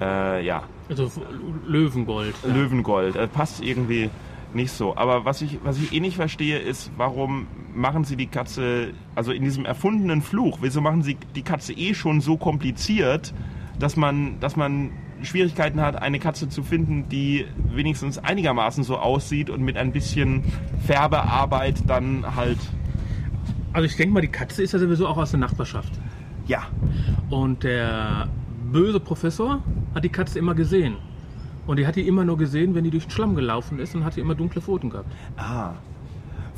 Äh, 0.01 0.45
ja. 0.45 0.63
Also 0.89 1.09
Löwengold. 1.65 2.35
Ja. 2.43 2.53
Löwengold. 2.53 3.15
Äh, 3.15 3.27
passt 3.27 3.63
irgendwie 3.63 4.09
nicht 4.53 4.71
so. 4.71 4.95
Aber 4.95 5.25
was 5.25 5.41
ich, 5.41 5.59
was 5.63 5.77
ich 5.77 5.93
eh 5.93 5.99
nicht 5.99 6.15
verstehe, 6.15 6.59
ist, 6.59 6.91
warum 6.97 7.47
machen 7.73 8.03
sie 8.03 8.15
die 8.15 8.27
Katze, 8.27 8.93
also 9.15 9.31
in 9.31 9.43
diesem 9.43 9.65
erfundenen 9.65 10.21
Fluch, 10.21 10.59
wieso 10.61 10.81
machen 10.81 11.01
sie 11.01 11.17
die 11.35 11.41
Katze 11.41 11.73
eh 11.73 11.93
schon 11.93 12.21
so 12.21 12.37
kompliziert, 12.37 13.33
dass 13.79 13.97
man, 13.97 14.39
dass 14.39 14.55
man 14.55 14.91
Schwierigkeiten 15.25 15.81
hat, 15.81 16.01
eine 16.01 16.19
Katze 16.19 16.49
zu 16.49 16.63
finden, 16.63 17.09
die 17.09 17.45
wenigstens 17.73 18.17
einigermaßen 18.17 18.83
so 18.83 18.97
aussieht 18.97 19.49
und 19.49 19.61
mit 19.61 19.77
ein 19.77 19.91
bisschen 19.91 20.43
Färbearbeit 20.85 21.83
dann 21.87 22.35
halt. 22.35 22.59
Also 23.73 23.85
ich 23.85 23.95
denke 23.95 24.13
mal, 24.13 24.21
die 24.21 24.27
Katze 24.27 24.63
ist 24.63 24.73
ja 24.73 24.79
sowieso 24.79 25.07
auch 25.07 25.17
aus 25.17 25.31
der 25.31 25.39
Nachbarschaft. 25.39 25.93
Ja. 26.47 26.67
Und 27.29 27.63
der 27.63 28.27
böse 28.71 28.99
Professor 28.99 29.63
hat 29.95 30.03
die 30.03 30.09
Katze 30.09 30.39
immer 30.39 30.53
gesehen. 30.53 30.97
Und 31.65 31.77
die 31.79 31.87
hat 31.87 31.95
die 31.95 32.07
immer 32.07 32.25
nur 32.25 32.37
gesehen, 32.37 32.75
wenn 32.75 32.83
die 32.83 32.91
durch 32.91 33.05
den 33.05 33.11
Schlamm 33.11 33.35
gelaufen 33.35 33.79
ist 33.79 33.95
und 33.95 34.03
hat 34.03 34.15
die 34.15 34.19
immer 34.19 34.35
dunkle 34.35 34.61
Pfoten 34.61 34.89
gehabt. 34.89 35.09
Ah. 35.37 35.73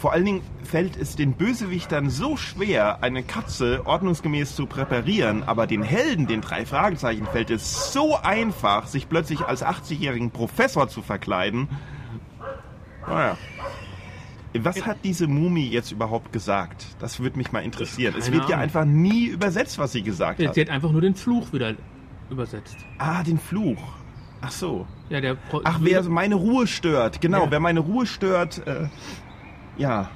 Vor 0.06 0.14
allen 0.14 0.26
Dingen 0.26 0.42
fällt 0.62 0.98
es 0.98 1.16
den 1.16 1.34
Bösewichtern 1.34 2.12
so 2.12 2.38
schwer, 2.38 3.02
eine 3.02 3.24
Katze 3.24 3.88
ordnungsgemäß 3.88 4.56
zu 4.56 4.68
präparieren, 4.68 5.42
aber 5.42 5.66
den 5.66 5.82
Helden, 5.82 6.28
den 6.28 6.42
drei 6.42 6.68
Fragezeichen, 6.68 7.26
fällt 7.26 7.50
es 7.50 7.92
so 7.92 8.16
einfach, 8.16 8.86
sich 8.86 9.10
plötzlich 9.10 9.42
als 9.42 9.66
80-jährigen 9.66 10.30
Professor 10.30 10.88
zu 10.90 11.02
verkleiden. 11.02 11.70
Naja. 13.08 13.36
Was 14.54 14.86
hat 14.86 14.98
diese 15.04 15.26
Mumie 15.26 15.70
jetzt 15.70 15.92
überhaupt 15.92 16.32
gesagt? 16.32 16.86
Das 17.00 17.20
würde 17.20 17.40
mich 17.40 17.52
mal 17.52 17.64
interessieren. 17.64 18.14
Keine 18.14 18.24
es 18.26 18.32
wird 18.32 18.48
ja 18.48 18.60
einfach 18.60 18.86
nie 18.86 19.26
übersetzt, 19.26 19.80
was 19.80 19.92
sie 19.94 20.04
gesagt 20.04 20.40
hat. 20.40 20.54
Sie 20.54 20.62
hat 20.62 20.70
einfach 20.70 20.92
nur 20.92 21.02
den 21.02 21.16
Fluch 21.16 21.52
wieder 21.52 21.74
übersetzt. 22.30 22.78
Ah, 23.00 23.24
den 23.24 23.40
Fluch. 23.40 23.82
Ach 24.42 24.52
so. 24.52 24.86
Ja, 25.10 25.20
der 25.22 25.34
Pro 25.34 25.62
Ach, 25.64 25.80
wer 25.82 26.04
meine 26.04 26.36
Ruhe 26.36 26.68
stört. 26.68 27.22
Genau, 27.22 27.46
Ja. 27.46 27.52
wer 27.52 27.60
meine 27.60 27.80
Ruhe 27.80 28.06
stört. 28.06 28.66
Äh, 28.68 28.90
ja. 29.78 30.10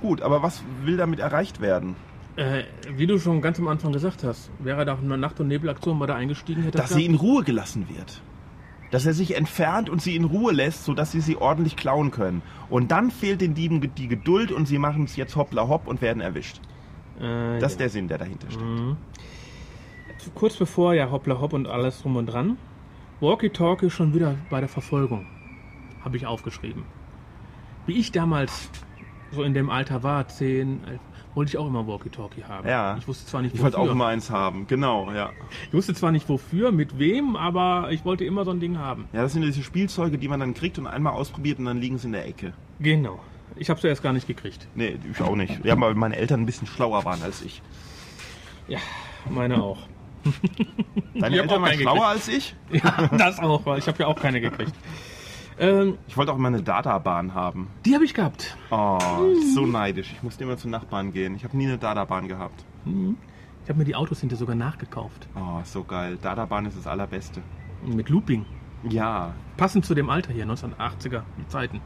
Gut, 0.00 0.20
aber 0.22 0.42
was 0.42 0.62
will 0.82 0.96
damit 0.96 1.20
erreicht 1.20 1.60
werden? 1.60 1.96
Äh, 2.36 2.64
wie 2.94 3.06
du 3.06 3.18
schon 3.18 3.40
ganz 3.40 3.58
am 3.58 3.66
Anfang 3.68 3.92
gesagt 3.92 4.22
hast, 4.22 4.50
wäre 4.58 4.84
da 4.84 4.96
eine 4.96 5.16
Nacht- 5.16 5.40
und 5.40 5.48
Nebelaktion 5.48 5.98
mal 5.98 6.06
da 6.06 6.14
eingestiegen, 6.14 6.62
hätte 6.62 6.76
Dass 6.78 6.90
das 6.90 6.98
sie 6.98 7.06
in 7.06 7.14
Ruhe 7.14 7.42
gelassen 7.44 7.88
wird. 7.88 8.20
Dass 8.90 9.06
er 9.06 9.14
sich 9.14 9.36
entfernt 9.36 9.88
und 9.88 10.02
sie 10.02 10.14
in 10.14 10.24
Ruhe 10.24 10.52
lässt, 10.52 10.84
sodass 10.84 11.12
sie 11.12 11.20
sie 11.20 11.36
ordentlich 11.36 11.76
klauen 11.76 12.10
können. 12.10 12.42
Und 12.68 12.90
dann 12.90 13.10
fehlt 13.10 13.40
den 13.40 13.54
Dieben 13.54 13.80
die 13.94 14.06
Geduld 14.06 14.52
und 14.52 14.66
sie 14.66 14.78
machen 14.78 15.04
es 15.04 15.16
jetzt 15.16 15.34
hoppla 15.34 15.66
hopp 15.66 15.88
und 15.88 16.02
werden 16.02 16.20
erwischt. 16.20 16.60
Äh, 17.18 17.58
Das 17.58 17.72
ist 17.72 17.80
der 17.80 17.88
Sinn, 17.88 18.06
der 18.06 18.18
dahinter 18.18 18.50
steckt. 18.50 18.64
Mhm. 18.64 18.96
Kurz 20.34 20.56
bevor 20.56 20.94
ja 20.94 21.10
Hoppla 21.10 21.40
Hopp 21.40 21.52
und 21.52 21.66
alles 21.68 22.02
drum 22.02 22.16
und 22.16 22.26
dran, 22.26 22.58
Walkie 23.20 23.50
Talkie 23.50 23.90
schon 23.90 24.12
wieder 24.14 24.34
bei 24.50 24.60
der 24.60 24.68
Verfolgung. 24.68 25.26
Habe 26.04 26.16
ich 26.16 26.26
aufgeschrieben. 26.26 26.84
Wie 27.86 27.94
ich 27.94 28.12
damals 28.12 28.70
so 29.36 29.42
in 29.44 29.54
dem 29.54 29.70
Alter 29.70 30.02
war, 30.02 30.26
10, 30.26 30.84
11, 30.86 31.00
wollte 31.34 31.50
ich 31.50 31.58
auch 31.58 31.66
immer 31.68 31.86
Walkie 31.86 32.08
Talkie 32.08 32.44
haben. 32.44 32.66
Ja. 32.66 32.96
Ich 32.96 33.06
wusste 33.06 33.26
zwar 33.26 33.42
nicht 33.42 33.54
Ich 33.54 33.60
wofür. 33.60 33.74
wollte 33.74 33.78
auch 33.78 33.92
immer 33.92 34.06
eins 34.06 34.30
haben, 34.30 34.66
genau, 34.66 35.12
ja. 35.12 35.30
Ich 35.68 35.74
wusste 35.74 35.94
zwar 35.94 36.10
nicht 36.10 36.28
wofür, 36.28 36.72
mit 36.72 36.98
wem, 36.98 37.36
aber 37.36 37.88
ich 37.92 38.04
wollte 38.04 38.24
immer 38.24 38.44
so 38.44 38.50
ein 38.50 38.58
Ding 38.60 38.78
haben. 38.78 39.06
Ja, 39.12 39.22
das 39.22 39.34
sind 39.34 39.42
diese 39.42 39.62
Spielzeuge, 39.62 40.18
die 40.18 40.28
man 40.28 40.40
dann 40.40 40.54
kriegt 40.54 40.78
und 40.78 40.86
einmal 40.86 41.12
ausprobiert 41.12 41.58
und 41.58 41.66
dann 41.66 41.78
liegen 41.80 41.98
sie 41.98 42.06
in 42.06 42.12
der 42.12 42.26
Ecke. 42.26 42.52
Genau. 42.80 43.20
Ich 43.54 43.70
habe 43.70 43.80
zuerst 43.80 44.02
gar 44.02 44.12
nicht 44.12 44.26
gekriegt. 44.26 44.66
Nee, 44.74 44.98
ich 45.10 45.20
auch 45.22 45.36
nicht. 45.36 45.64
Ja, 45.64 45.80
weil 45.80 45.94
meine 45.94 46.16
Eltern 46.16 46.40
ein 46.42 46.46
bisschen 46.46 46.66
schlauer 46.66 47.04
waren 47.04 47.22
als 47.22 47.42
ich. 47.42 47.62
Ja, 48.68 48.78
meine 49.30 49.62
auch. 49.62 49.78
Deine 51.14 51.36
Ich 51.36 51.42
Eltern 51.42 51.58
auch 51.58 51.62
waren 51.62 51.78
schlauer 51.78 51.94
gekriegt. 51.94 52.10
als 52.10 52.28
ich? 52.28 52.56
Ja, 52.72 53.08
das 53.16 53.38
auch, 53.38 53.64
weil 53.64 53.78
ich 53.78 53.86
habe 53.86 53.98
ja 54.00 54.06
auch 54.08 54.16
keine 54.20 54.40
gekriegt. 54.40 54.72
Ähm, 55.58 55.96
Ich 56.06 56.16
wollte 56.16 56.32
auch 56.32 56.36
immer 56.36 56.48
eine 56.48 56.62
Data-Bahn 56.62 57.34
haben. 57.34 57.68
die 57.84 57.94
habe 57.94 58.04
ich 58.04 58.12
gehabt. 58.14 58.56
Oh, 58.70 58.98
so 59.54 59.64
neidisch. 59.66 60.12
Ich 60.12 60.22
musste 60.22 60.44
immer 60.44 60.56
zu 60.56 60.68
Nachbarn 60.68 61.12
gehen. 61.12 61.34
Ich 61.34 61.44
habe 61.44 61.56
nie 61.56 61.66
eine 61.66 61.78
Data-Bahn 61.78 62.28
gehabt. 62.28 62.64
Ich 62.84 63.68
habe 63.70 63.78
mir 63.78 63.84
die 63.84 63.94
Autos 63.96 64.20
hinter 64.20 64.36
sogar 64.36 64.54
nachgekauft. 64.54 65.28
Oh, 65.34 65.60
so 65.64 65.82
geil. 65.84 66.18
Data-Bahn 66.20 66.66
ist 66.66 66.76
das 66.76 66.86
Allerbeste. 66.86 67.40
Mit 67.84 68.08
Looping. 68.10 68.44
Ja. 68.88 69.32
Passend 69.56 69.84
zu 69.86 69.94
dem 69.94 70.10
Alter 70.10 70.32
hier, 70.32 70.46
1980er 70.46 71.22
Zeiten. 71.48 71.80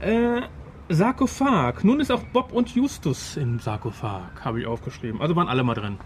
Äh, 0.00 0.42
Sarkophag. 0.88 1.82
Nun 1.82 2.00
ist 2.00 2.10
auch 2.12 2.22
Bob 2.32 2.52
und 2.52 2.74
Justus 2.74 3.36
im 3.36 3.58
Sarkophag, 3.58 4.44
habe 4.44 4.60
ich 4.60 4.66
aufgeschrieben. 4.66 5.20
Also 5.20 5.34
waren 5.34 5.48
alle 5.48 5.64
mal 5.64 5.74
drin. 5.74 5.96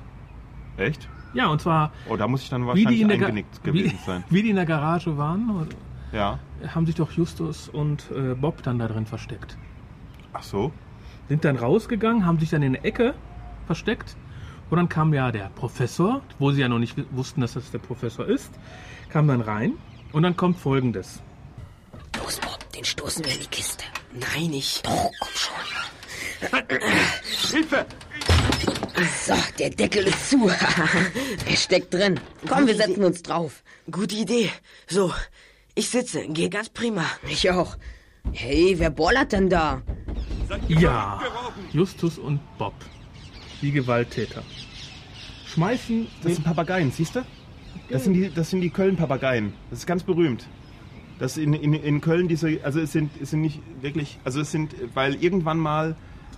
Echt? 0.76 1.08
Ja, 1.34 1.48
und 1.48 1.60
zwar, 1.60 1.92
Oh, 2.08 2.16
da 2.16 2.26
muss 2.26 2.42
ich 2.42 2.48
dann 2.48 2.62
wie 2.62 2.66
wahrscheinlich 2.68 3.04
eingenickt 3.04 3.60
wie, 3.64 3.66
gewesen 3.70 3.98
sein. 4.06 4.24
wie 4.30 4.42
die 4.42 4.50
in 4.50 4.56
der 4.56 4.64
Garage 4.66 5.18
waren, 5.18 5.66
Ja. 6.12 6.38
haben 6.74 6.86
sich 6.86 6.94
doch 6.96 7.10
Justus 7.12 7.68
und 7.68 8.10
äh, 8.10 8.34
Bob 8.34 8.62
dann 8.62 8.78
da 8.78 8.88
drin 8.88 9.06
versteckt. 9.06 9.56
Ach 10.32 10.42
so. 10.42 10.72
Sind 11.28 11.44
dann 11.44 11.56
rausgegangen, 11.56 12.26
haben 12.26 12.38
sich 12.38 12.50
dann 12.50 12.62
in 12.62 12.72
der 12.72 12.84
Ecke 12.84 13.14
versteckt. 13.66 14.16
Und 14.70 14.76
dann 14.76 14.88
kam 14.88 15.12
ja 15.14 15.32
der 15.32 15.50
Professor, 15.50 16.22
wo 16.38 16.52
sie 16.52 16.60
ja 16.60 16.68
noch 16.68 16.78
nicht 16.78 16.96
wussten, 17.12 17.40
dass 17.40 17.54
das 17.54 17.70
der 17.70 17.78
Professor 17.78 18.26
ist, 18.26 18.52
kam 19.08 19.28
dann 19.28 19.40
rein. 19.40 19.74
Und 20.12 20.22
dann 20.22 20.36
kommt 20.36 20.58
folgendes. 20.58 21.22
Los, 22.18 22.38
Bob, 22.38 22.58
den 22.72 22.84
stoßen 22.84 23.24
wir 23.24 23.32
in 23.32 23.40
die 23.40 23.46
Kiste. 23.46 23.84
Nein, 24.12 24.52
ich. 24.52 24.82
Doch, 24.82 25.10
komm 25.20 25.28
schon. 25.34 25.54
Hilfe! 27.50 27.86
So, 29.24 29.34
der 29.58 29.70
Deckel 29.70 30.06
ist 30.06 30.30
zu. 30.30 30.48
er 31.46 31.56
steckt 31.56 31.94
drin. 31.94 32.20
Komm, 32.48 32.66
wir 32.66 32.74
setzen 32.74 33.04
uns 33.04 33.22
drauf. 33.22 33.62
Gute 33.90 34.14
Idee. 34.16 34.50
So, 34.88 35.12
ich 35.74 35.88
sitze. 35.88 36.26
Geht 36.28 36.52
ganz 36.52 36.68
prima. 36.68 37.04
Ich 37.28 37.50
auch. 37.50 37.76
Hey, 38.32 38.74
wer 38.78 38.90
bollert 38.90 39.32
denn 39.32 39.48
da? 39.48 39.82
Ja, 40.68 41.20
Justus 41.72 42.18
und 42.18 42.40
Bob, 42.58 42.74
die 43.62 43.70
Gewalttäter, 43.70 44.42
schmeißen 45.46 46.08
Das 46.22 46.34
sind 46.34 46.44
Papageien, 46.44 46.90
siehst 46.90 47.16
du? 47.16 47.22
Das 47.88 48.04
sind 48.04 48.14
die, 48.14 48.30
das 48.32 48.50
sind 48.50 48.60
die 48.60 48.70
Köln-Papageien. 48.70 49.52
Das 49.70 49.80
ist 49.80 49.86
ganz 49.86 50.02
berühmt. 50.02 50.46
Das 51.18 51.36
in, 51.36 51.54
in, 51.54 51.74
in 51.74 52.00
Köln 52.00 52.28
diese, 52.28 52.60
also 52.62 52.80
es 52.80 52.92
sind, 52.92 53.10
es 53.20 53.30
sind 53.30 53.42
nicht 53.42 53.60
wirklich, 53.80 54.18
also 54.24 54.40
es 54.40 54.50
sind, 54.50 54.74
weil 54.94 55.22
irgendwann 55.22 55.58
mal 55.58 55.96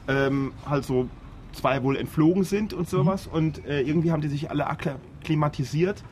ähm, 0.09 0.53
halt 0.67 0.85
so 0.85 1.09
zwei 1.53 1.83
wohl 1.83 1.97
entflogen 1.97 2.45
sind 2.45 2.73
und 2.73 2.89
sowas 2.89 3.27
und 3.27 3.65
äh, 3.67 3.83
irgendwie 3.83 4.11
haben 4.11 4.23
die 4.23 4.29
sich 4.29 4.51
alle 4.51 4.67
akklimatisiert 4.67 6.03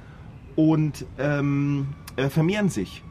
und 0.56 1.06
ähm, 1.18 1.88
äh, 2.16 2.28
vermehren 2.28 2.68
sich. 2.68 3.02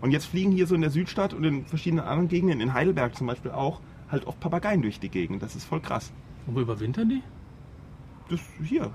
Und 0.00 0.12
jetzt 0.12 0.26
fliegen 0.26 0.52
hier 0.52 0.66
so 0.66 0.74
in 0.74 0.80
der 0.80 0.90
Südstadt 0.90 1.34
und 1.34 1.42
in 1.44 1.64
verschiedenen 1.66 2.04
anderen 2.04 2.28
Gegenden, 2.28 2.60
in 2.60 2.72
Heidelberg 2.72 3.16
zum 3.16 3.26
Beispiel 3.26 3.50
auch, 3.50 3.80
halt 4.10 4.26
oft 4.26 4.38
Papageien 4.40 4.80
durch 4.82 5.00
die 5.00 5.08
Gegend. 5.08 5.42
Das 5.42 5.56
ist 5.56 5.64
voll 5.64 5.80
krass. 5.80 6.12
Und 6.46 6.54
wo 6.56 6.60
überwintern 6.60 7.08
die? 7.08 7.22
Das 8.30 8.40
hier. 8.64 8.90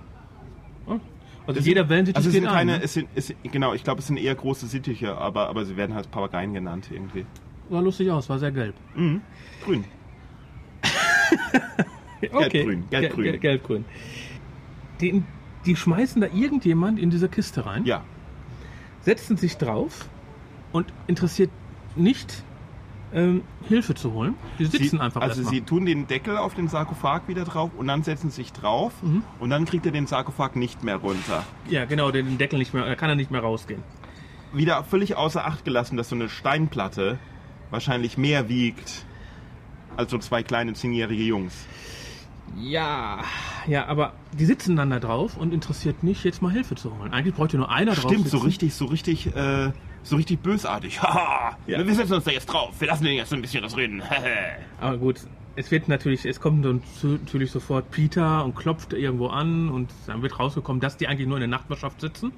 Also 1.46 1.60
Es 1.60 1.66
jeder 1.66 1.82
sind- 1.82 1.90
Wellensittich 1.90 2.16
also 2.18 2.30
es 2.30 2.36
sind 2.36 2.48
an, 2.48 2.54
keine, 2.54 2.72
ne? 2.78 2.84
es 2.84 2.94
sind, 2.94 3.10
es, 3.16 3.34
genau, 3.44 3.74
ich 3.74 3.84
glaube, 3.84 4.00
es 4.00 4.08
sind 4.08 4.18
eher 4.18 4.34
große 4.34 4.66
Sittiche, 4.68 5.18
aber, 5.18 5.50
aber 5.50 5.66
sie 5.66 5.76
werden 5.76 5.94
halt 5.94 6.10
Papageien 6.10 6.54
genannt 6.54 6.88
irgendwie. 6.90 7.26
Sah 7.70 7.80
lustig 7.82 8.10
aus, 8.12 8.30
war 8.30 8.40
sehr 8.40 8.52
gelb. 8.52 8.76
Mhm. 8.96 9.22
Grün. 9.66 9.84
Gelbgrün, 12.22 12.86
Gel- 12.90 13.02
gelbgrün. 13.02 13.24
Gel- 13.26 13.38
Gelbgrün. 13.40 13.86
Die, 15.02 15.24
die 15.66 15.76
schmeißen 15.76 16.22
da 16.22 16.28
irgendjemand 16.34 17.00
in 17.00 17.10
diese 17.10 17.28
Kiste 17.28 17.66
rein, 17.66 17.86
Ja. 17.86 18.04
setzen 19.02 19.36
sich 19.38 19.58
drauf 19.58 20.08
und 20.74 20.92
interessiert 21.08 21.50
nicht, 21.96 22.44
ähm, 23.14 23.44
Hilfe 23.70 23.94
zu 23.94 24.12
holen. 24.12 24.34
Die 24.60 24.66
sitzen 24.66 24.98
Sie, 24.98 25.00
einfach 25.00 25.22
also 25.22 25.42
erstmal. 25.42 25.54
sie 25.54 25.62
tun 25.62 25.86
den 25.86 26.08
Deckel 26.08 26.36
auf 26.36 26.56
den 26.56 26.68
Sarkophag 26.68 27.22
wieder 27.28 27.46
drauf 27.46 27.70
und 27.78 27.88
dann 27.88 28.04
setzen 28.04 28.30
sie 28.32 28.38
sich 28.38 28.52
drauf 28.54 28.92
Mhm. 29.04 29.24
und 29.40 29.50
dann 29.52 29.66
kriegt 29.66 29.86
er 29.86 29.92
den 29.92 30.08
Sarkophag 30.08 30.56
nicht 30.56 30.84
mehr 30.84 30.96
runter. 30.98 31.46
Ja, 31.70 31.86
genau, 31.86 32.10
den 32.12 32.38
Deckel 32.40 32.58
nicht 32.60 32.74
mehr, 32.74 32.86
da 32.86 32.96
kann 32.96 33.10
er 33.10 33.16
nicht 33.16 33.30
mehr 33.32 33.42
rausgehen. 33.42 33.84
Wieder 34.52 34.84
völlig 34.84 35.16
außer 35.16 35.46
Acht 35.46 35.64
gelassen, 35.64 35.96
dass 35.96 36.10
so 36.10 36.16
eine 36.16 36.28
Steinplatte 36.28 37.20
wahrscheinlich 37.70 38.18
mehr 38.18 38.50
wiegt 38.50 39.06
als 39.96 40.10
so 40.12 40.18
zwei 40.18 40.42
kleine 40.44 40.74
zehnjährige 40.74 41.24
Jungs. 41.24 41.54
Ja, 42.58 43.20
ja, 43.68 43.86
aber 43.88 44.14
die 44.38 44.46
sitzen 44.46 44.76
dann 44.76 44.90
da 44.90 45.00
drauf 45.00 45.38
und 45.38 45.54
interessiert 45.54 46.04
nicht, 46.04 46.24
jetzt 46.24 46.42
mal 46.42 46.52
Hilfe 46.52 46.76
zu 46.76 46.96
holen. 46.98 47.12
Eigentlich 47.14 47.34
bräuchte 47.36 47.58
nur 47.58 47.72
einer 47.72 47.94
drauf 47.94 48.12
Stimmt, 48.12 48.26
so 48.28 48.38
sitzen. 48.38 48.46
richtig, 48.46 48.74
so 48.76 48.86
richtig, 48.86 49.36
äh, 49.36 49.72
so 50.04 50.16
richtig 50.16 50.40
bösartig. 50.42 51.02
Haha, 51.02 51.58
Ja. 51.68 51.86
wir 51.86 51.96
setzen 51.96 52.14
uns 52.14 52.26
da 52.26 52.32
jetzt 52.32 52.46
drauf. 52.46 52.74
Wir 52.80 52.88
lassen 52.88 53.04
den 53.06 53.16
jetzt 53.16 53.34
ein 53.34 53.42
bisschen 53.42 53.64
das 53.64 53.76
reden. 53.78 54.02
Aber 54.82 54.98
gut, 54.98 55.22
es 55.56 55.72
wird 55.72 55.88
natürlich, 55.88 56.26
es 56.26 56.40
kommt 56.40 56.62
natürlich 56.64 57.52
sofort 57.52 57.90
Peter 57.92 58.44
und 58.44 58.56
klopft 58.56 58.94
irgendwo 58.94 59.28
an 59.28 59.70
und 59.70 59.90
dann 60.08 60.22
wird 60.22 60.40
rausgekommen, 60.40 60.80
dass 60.82 60.98
die 60.98 61.08
eigentlich 61.08 61.28
nur 61.28 61.38
in 61.38 61.42
der 61.42 61.50
Nachbarschaft 61.50 62.02
sitzen. 62.02 62.32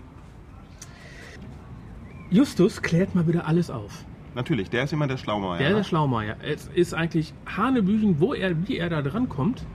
Justus 2.30 2.82
klärt 2.82 3.16
mal 3.16 3.28
wieder 3.28 3.47
alles 3.47 3.70
auf. 3.70 4.05
Natürlich, 4.34 4.70
der 4.70 4.84
ist 4.84 4.91
immer 4.93 5.07
der 5.07 5.18
Schlaumeier. 5.18 5.57
Der 5.59 5.70
ne? 5.70 5.76
ist 5.76 5.78
der 5.78 5.84
Schlaumeier. 5.89 6.36
Es 6.43 6.68
ist 6.74 6.93
eigentlich 6.93 7.34
Hanebüchen, 7.45 8.20
wo 8.20 8.34
er, 8.34 8.68
wie 8.68 8.78
er 8.78 8.89
da 8.89 9.01
dran 9.01 9.30
kommt. 9.30 9.66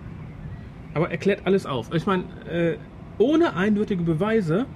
Aber 0.93 1.11
er 1.11 1.17
klärt 1.17 1.47
alles 1.47 1.65
auf. 1.65 1.95
Ich 1.95 2.05
meine, 2.05 2.25
äh, 2.51 2.77
ohne 3.19 3.55
eindeutige 3.55 4.03
Beweise, 4.03 4.67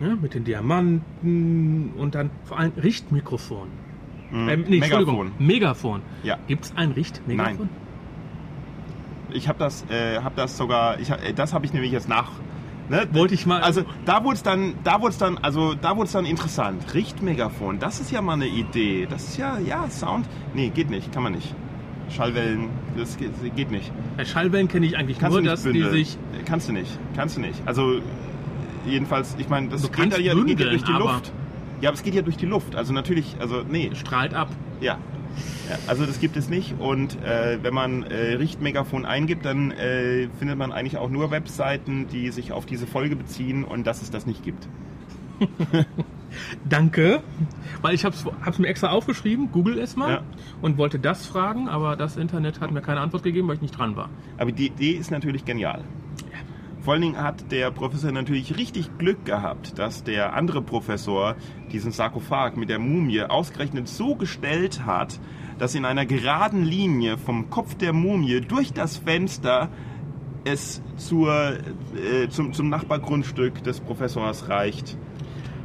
ja, 0.00 0.14
mit 0.20 0.34
den 0.34 0.44
Diamanten 0.44 1.92
und 1.96 2.14
dann 2.14 2.30
vor 2.44 2.58
allem 2.58 2.72
Richtmikrofon. 2.82 3.68
Mhm. 4.30 4.48
Ähm, 4.48 4.64
nee, 4.68 4.76
Entschuldigung, 4.78 5.16
Megafon. 5.38 5.46
Megafon. 5.46 6.02
Ja. 6.22 6.36
Gibt 6.46 6.64
es 6.66 6.76
ein 6.76 6.92
Richtmegafon? 6.92 7.56
Nein. 7.58 7.68
Ich 9.32 9.48
habe 9.48 9.58
das, 9.58 9.84
äh, 9.90 10.18
hab 10.22 10.36
das 10.36 10.56
sogar, 10.56 10.98
ich, 11.00 11.10
hab- 11.10 11.22
äh, 11.24 11.32
das 11.32 11.52
habe 11.52 11.66
ich 11.66 11.72
nämlich 11.72 11.92
jetzt 11.92 12.08
nach. 12.08 12.30
Ne? 12.88 13.08
Wollte 13.12 13.34
ich 13.34 13.46
mal. 13.46 13.62
Also 13.62 13.82
da 14.04 14.22
wurde 14.22 14.36
es 14.36 14.42
dann, 14.44 14.74
da 14.84 15.00
wurde 15.02 15.16
dann, 15.18 15.38
also 15.38 15.74
da 15.74 15.96
wurde 15.96 16.08
dann 16.12 16.24
interessant. 16.24 16.94
Richtmegafon, 16.94 17.78
das 17.80 17.98
ist 18.00 18.12
ja 18.12 18.22
mal 18.22 18.34
eine 18.34 18.46
Idee. 18.46 19.06
Das 19.10 19.24
ist 19.28 19.38
ja, 19.38 19.58
ja 19.58 19.88
Sound. 19.90 20.28
Nee, 20.54 20.68
geht 20.70 20.88
nicht, 20.90 21.10
kann 21.12 21.24
man 21.24 21.32
nicht. 21.32 21.52
Schallwellen, 22.08 22.68
das 22.96 23.16
geht, 23.16 23.32
geht 23.56 23.72
nicht. 23.72 23.90
Bei 24.16 24.24
Schallwellen 24.24 24.68
kenne 24.68 24.86
ich 24.86 24.96
eigentlich 24.96 25.18
Kannst 25.18 25.36
nur, 25.36 25.42
dass 25.44 25.64
bündeln. 25.64 25.92
die 25.92 25.98
sich. 26.04 26.18
Kannst 26.44 26.68
du 26.68 26.72
nicht, 26.72 26.96
kannst 27.16 27.36
du 27.36 27.40
nicht. 27.40 27.60
Also 27.66 28.00
jedenfalls, 28.86 29.36
ich 29.38 29.48
meine, 29.48 29.68
das 29.68 29.82
Du 29.82 29.88
geht, 29.88 30.18
ja, 30.18 30.34
geht 30.34 30.44
bündeln, 30.46 30.70
durch 30.70 30.84
die 30.84 30.92
Luft. 30.92 31.32
Ja, 31.80 31.90
aber 31.90 31.96
es 31.96 32.02
geht 32.02 32.14
ja 32.14 32.22
durch 32.22 32.36
die 32.36 32.46
Luft. 32.46 32.74
Also 32.74 32.92
natürlich, 32.92 33.36
also 33.38 33.62
nee. 33.68 33.90
Strahlt 33.94 34.34
ab. 34.34 34.48
Ja. 34.80 34.98
ja 35.68 35.78
also 35.86 36.06
das 36.06 36.20
gibt 36.20 36.36
es 36.36 36.48
nicht. 36.48 36.74
Und 36.78 37.22
äh, 37.22 37.58
wenn 37.62 37.74
man 37.74 38.02
äh, 38.04 38.34
Richtmegafon 38.34 39.04
eingibt, 39.04 39.44
dann 39.44 39.72
äh, 39.72 40.28
findet 40.38 40.56
man 40.56 40.72
eigentlich 40.72 40.96
auch 40.96 41.10
nur 41.10 41.30
Webseiten, 41.30 42.08
die 42.08 42.30
sich 42.30 42.52
auf 42.52 42.64
diese 42.66 42.86
Folge 42.86 43.16
beziehen 43.16 43.64
und 43.64 43.86
dass 43.86 44.00
es 44.02 44.10
das 44.10 44.26
nicht 44.26 44.42
gibt. 44.42 44.68
Danke. 46.68 47.22
Weil 47.82 47.94
ich 47.94 48.04
hab's, 48.04 48.24
hab's 48.44 48.58
mir 48.58 48.68
extra 48.68 48.88
aufgeschrieben, 48.90 49.50
google 49.52 49.78
es 49.78 49.96
mal 49.96 50.10
Ja. 50.10 50.22
und 50.62 50.78
wollte 50.78 50.98
das 50.98 51.26
fragen, 51.26 51.68
aber 51.68 51.96
das 51.96 52.16
Internet 52.16 52.60
hat 52.60 52.70
mir 52.70 52.80
keine 52.82 53.00
Antwort 53.00 53.22
gegeben, 53.22 53.48
weil 53.48 53.56
ich 53.56 53.62
nicht 53.62 53.76
dran 53.76 53.96
war. 53.96 54.08
Aber 54.38 54.52
die 54.52 54.66
Idee 54.66 54.92
ist 54.92 55.10
natürlich 55.10 55.44
genial. 55.44 55.84
Vor 56.86 56.92
allen 56.92 57.02
Dingen 57.02 57.20
hat 57.20 57.50
der 57.50 57.72
Professor 57.72 58.12
natürlich 58.12 58.56
richtig 58.56 58.96
Glück 58.96 59.24
gehabt, 59.24 59.76
dass 59.76 60.04
der 60.04 60.34
andere 60.34 60.62
Professor 60.62 61.34
diesen 61.72 61.90
Sarkophag 61.90 62.56
mit 62.56 62.70
der 62.70 62.78
Mumie 62.78 63.22
ausgerechnet 63.22 63.88
so 63.88 64.14
gestellt 64.14 64.86
hat, 64.86 65.18
dass 65.58 65.74
in 65.74 65.84
einer 65.84 66.06
geraden 66.06 66.62
Linie 66.62 67.18
vom 67.18 67.50
Kopf 67.50 67.74
der 67.74 67.92
Mumie 67.92 68.40
durch 68.40 68.72
das 68.72 68.98
Fenster 68.98 69.68
es 70.44 70.80
zur, 70.96 71.54
äh, 71.96 72.28
zum, 72.28 72.52
zum 72.52 72.68
Nachbargrundstück 72.68 73.64
des 73.64 73.80
Professors 73.80 74.48
reicht. 74.48 74.96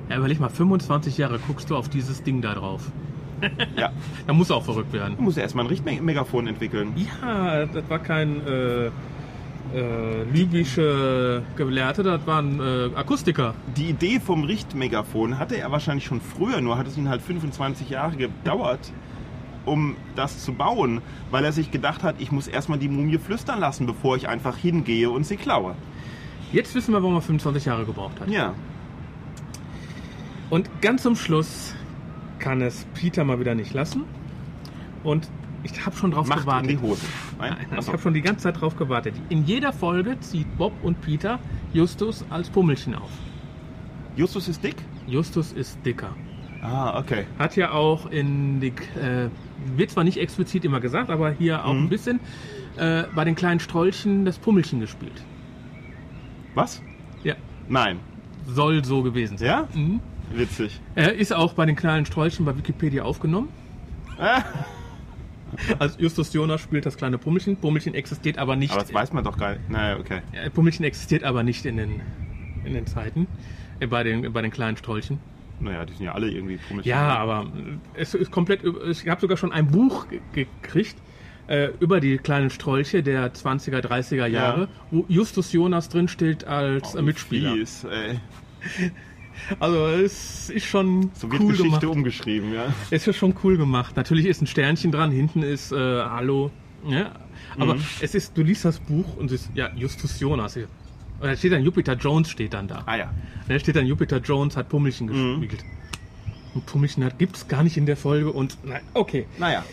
Ja, 0.09 0.17
überleg 0.17 0.39
mal, 0.39 0.49
25 0.49 1.19
Jahre 1.19 1.38
guckst 1.38 1.69
du 1.69 1.76
auf 1.76 1.88
dieses 1.88 2.24
Ding 2.24 2.41
da 2.41 2.55
drauf. 2.55 2.91
Ja. 3.78 3.91
Da 4.26 4.34
muss 4.34 4.49
er 4.49 4.55
auch 4.55 4.65
verrückt 4.65 4.93
werden. 4.93 5.17
Du 5.17 5.24
musst 5.24 5.38
erstmal 5.38 5.65
ein 5.65 5.69
Richtmegafon 5.69 6.47
entwickeln. 6.47 6.93
Ja, 6.95 7.67
das 7.67 7.88
war 7.89 7.99
kein 7.99 8.45
äh, 8.47 8.89
äh, 9.74 10.24
libysche 10.24 11.43
Gelehrte, 11.55 12.03
das 12.03 12.26
waren 12.28 12.59
äh, 12.59 12.95
Akustiker. 12.95 13.53
Die 13.78 13.89
Idee 13.89 14.19
vom 14.19 14.43
Richtmegafon 14.43 15.39
hatte 15.39 15.57
er 15.57 15.72
wahrscheinlich 15.72 16.05
schon 16.05 16.22
früher, 16.22 16.61
nur 16.61 16.78
hat 16.78 16.88
es 16.88 16.97
ihn 16.97 17.09
halt 17.09 17.22
25 17.22 17.89
Jahre 17.89 18.15
gedauert, 18.15 18.91
um 19.65 19.95
das 20.15 20.43
zu 20.43 20.53
bauen, 20.53 21.01
weil 21.30 21.45
er 21.45 21.51
sich 21.51 21.72
gedacht 21.72 22.03
hat, 22.03 22.15
ich 22.19 22.32
muss 22.32 22.47
erstmal 22.47 22.80
die 22.80 22.89
Mumie 22.89 23.17
flüstern 23.17 23.59
lassen, 23.59 23.86
bevor 23.86 24.15
ich 24.15 24.28
einfach 24.28 24.57
hingehe 24.57 25.09
und 25.09 25.26
sie 25.26 25.38
klaue. 25.38 25.76
Jetzt 26.51 26.76
wissen 26.76 26.93
wir, 26.93 27.01
warum 27.01 27.15
er 27.15 27.22
25 27.22 27.65
Jahre 27.65 27.86
gebraucht 27.86 28.19
hat. 28.19 28.30
Ja. 28.30 28.53
Und 30.49 30.69
ganz 30.82 31.03
zum 31.03 31.15
Schluss 31.15 31.76
kann 32.39 32.61
es 32.61 32.86
Peter 32.93 33.24
mal 33.24 33.39
wieder 33.39 33.55
nicht 33.55 33.74
lassen. 33.74 34.03
Und 35.03 35.30
ich 35.64 35.86
habe 35.86 35.95
schon 35.95 36.12
drauf 36.12 36.28
Macht 36.28 36.41
gewartet. 36.41 36.72
in 36.72 36.78
die 36.78 36.82
Hose. 36.84 37.05
Nein? 37.39 37.55
Ich 37.72 37.78
Achso. 37.78 37.91
habe 37.93 38.01
schon 38.01 38.14
die 38.14 38.22
ganze 38.22 38.43
Zeit 38.43 38.59
drauf 38.62 38.76
gewartet. 38.76 39.14
In 39.30 39.45
jeder 39.45 39.72
Folge 39.74 40.20
zieht 40.20 40.57
Bob 40.57 40.74
und 40.84 40.99
Peter 41.01 41.39
Justus 41.74 42.26
als 42.30 42.49
Pummelchen 42.49 42.95
auf. 42.95 43.09
Justus 44.16 44.47
ist 44.47 44.64
dick? 44.64 44.76
Justus 45.07 45.51
ist 45.53 45.78
dicker. 45.86 46.16
Ah, 46.62 46.99
okay. 46.99 47.26
Hat 47.39 47.55
ja 47.55 47.72
auch 47.72 48.05
in 48.12 48.59
die, 48.59 48.68
äh, 48.99 49.30
wird 49.76 49.89
zwar 49.89 50.03
nicht 50.03 50.18
explizit 50.18 50.64
immer 50.66 50.80
gesagt, 50.80 51.09
aber 51.09 51.32
hier 51.32 51.66
auch 51.66 51.74
Mhm. 51.74 51.84
ein 51.86 51.89
bisschen 51.89 52.20
äh, 52.78 53.03
bei 53.16 53.26
den 53.26 53.36
kleinen 53.36 53.59
Strollchen 53.59 54.24
das 54.26 54.38
Pummelchen 54.38 54.80
gespielt. 54.80 55.24
Was? 56.55 56.82
Ja, 57.24 57.36
Nein. 57.68 57.99
soll 58.45 58.84
so 58.86 59.01
gewesen 59.03 59.38
sein. 59.38 59.47
Ja? 59.47 59.68
Mhm. 59.74 59.99
Witzig. 60.34 60.80
Er 60.95 61.14
ist 61.14 61.34
auch 61.34 61.53
bei 61.53 61.66
den 61.66 61.76
kleinen 61.76 62.05
Strollchen 62.05 62.45
bei 62.45 62.55
Wikipedia 62.57 63.03
aufgenommen. 63.03 63.49
Also 65.80 65.99
Justus 65.99 66.34
Jonas 66.34 66.62
spielt 66.62 66.86
das 66.86 66.97
kleine 66.97 67.18
Pummelchen. 67.18 67.58
Pummelchen 67.58 67.93
existiert 67.93 68.38
aber 68.38 68.56
nicht. 68.56 68.72
Aber 68.74 68.82
das 68.82 68.93
weiß 68.93 69.14
man 69.14 69.24
doch 69.24 69.38
gar 69.38 69.52
nicht. 69.54 69.70
Naja, 69.70 69.97
okay. 69.99 70.22
Pummelchen 70.54 70.86
existiert 70.86 71.24
aber 71.24 71.43
nicht 71.43 71.66
in 71.66 71.78
den, 71.78 72.02
in 72.66 72.74
den 72.74 72.86
Zeiten. 72.88 73.28
Äh, 73.80 73.88
bei, 73.88 74.04
den, 74.04 74.32
bei 74.34 74.41
den 74.41 74.52
kleinen 74.52 74.78
Strollchen. 74.78 75.20
Naja, 75.60 75.86
die 75.86 75.93
sind 75.93 76.06
ja 76.06 76.14
alle 76.14 76.30
irgendwie 76.30 76.60
komisch. 76.68 76.86
Ja, 76.86 77.18
aber 77.18 77.47
es 77.93 78.14
ist 78.16 78.32
komplett. 78.32 78.62
Ich 78.89 79.08
habe 79.08 79.22
sogar 79.22 79.38
schon 79.38 79.52
ein 79.52 79.68
Buch 79.68 80.08
ge- 80.10 80.47
gekriegt 80.64 80.95
äh, 81.47 81.70
über 81.80 81.99
die 81.99 82.18
kleinen 82.18 82.49
Strolche 82.49 83.04
der 83.04 83.32
20er, 83.34 83.80
30er 83.80 84.26
Jahre, 84.26 84.62
Ja. 84.62 84.68
wo 84.89 85.06
Justus 85.08 85.52
Jonas 85.54 85.89
drin 85.89 86.08
steht 86.08 86.45
als 86.45 86.95
äh, 86.95 87.02
Mitspieler. 87.04 87.54
Fies, 87.54 87.84
ey. 87.84 88.20
Also 89.59 89.88
es 89.88 90.49
ist 90.49 90.65
schon 90.65 91.11
So 91.13 91.32
wird 91.32 91.41
cool 91.41 91.49
Geschichte 91.51 91.79
gemacht. 91.82 91.86
umgeschrieben, 91.86 92.53
ja. 92.53 92.73
Es 92.89 93.07
ist 93.07 93.15
schon 93.17 93.34
cool 93.43 93.57
gemacht. 93.57 93.95
Natürlich 93.95 94.25
ist 94.25 94.41
ein 94.41 94.47
Sternchen 94.47 94.91
dran, 94.91 95.11
hinten 95.11 95.43
ist 95.43 95.71
äh, 95.71 95.75
Hallo. 95.75 96.51
Ja? 96.88 97.11
Aber 97.59 97.75
Mhm. 97.75 97.82
es 98.01 98.15
ist, 98.15 98.38
du 98.38 98.43
liest 98.43 98.65
das 98.65 98.79
Buch 98.79 99.17
und 99.17 99.32
es 99.32 99.41
ist 99.43 99.51
ja 99.55 99.69
Justus 99.75 100.19
Jonas. 100.19 100.55
Und 100.57 100.67
da 101.21 101.36
steht 101.36 101.51
dann 101.53 101.63
Jupiter 101.63 101.93
Jones 101.95 102.29
steht 102.29 102.53
dann 102.53 102.67
da. 102.67 102.84
Ah 102.86 102.95
ja. 102.97 103.11
Da 103.47 103.59
steht 103.59 103.75
dann 103.75 103.86
Jupiter 103.86 104.17
Jones 104.17 104.57
hat 104.57 104.69
Pummelchen 104.69 105.07
Mhm. 105.07 105.41
gespielt. 105.41 105.63
Und 106.53 106.65
Pummelchen 106.65 107.03
hat 107.05 107.17
gibt's 107.19 107.47
gar 107.47 107.63
nicht 107.63 107.77
in 107.77 107.86
der 107.86 107.97
Folge 107.97 108.32
und 108.32 108.57
nein, 108.63 108.82
okay. 108.93 109.25
Naja. 109.38 109.63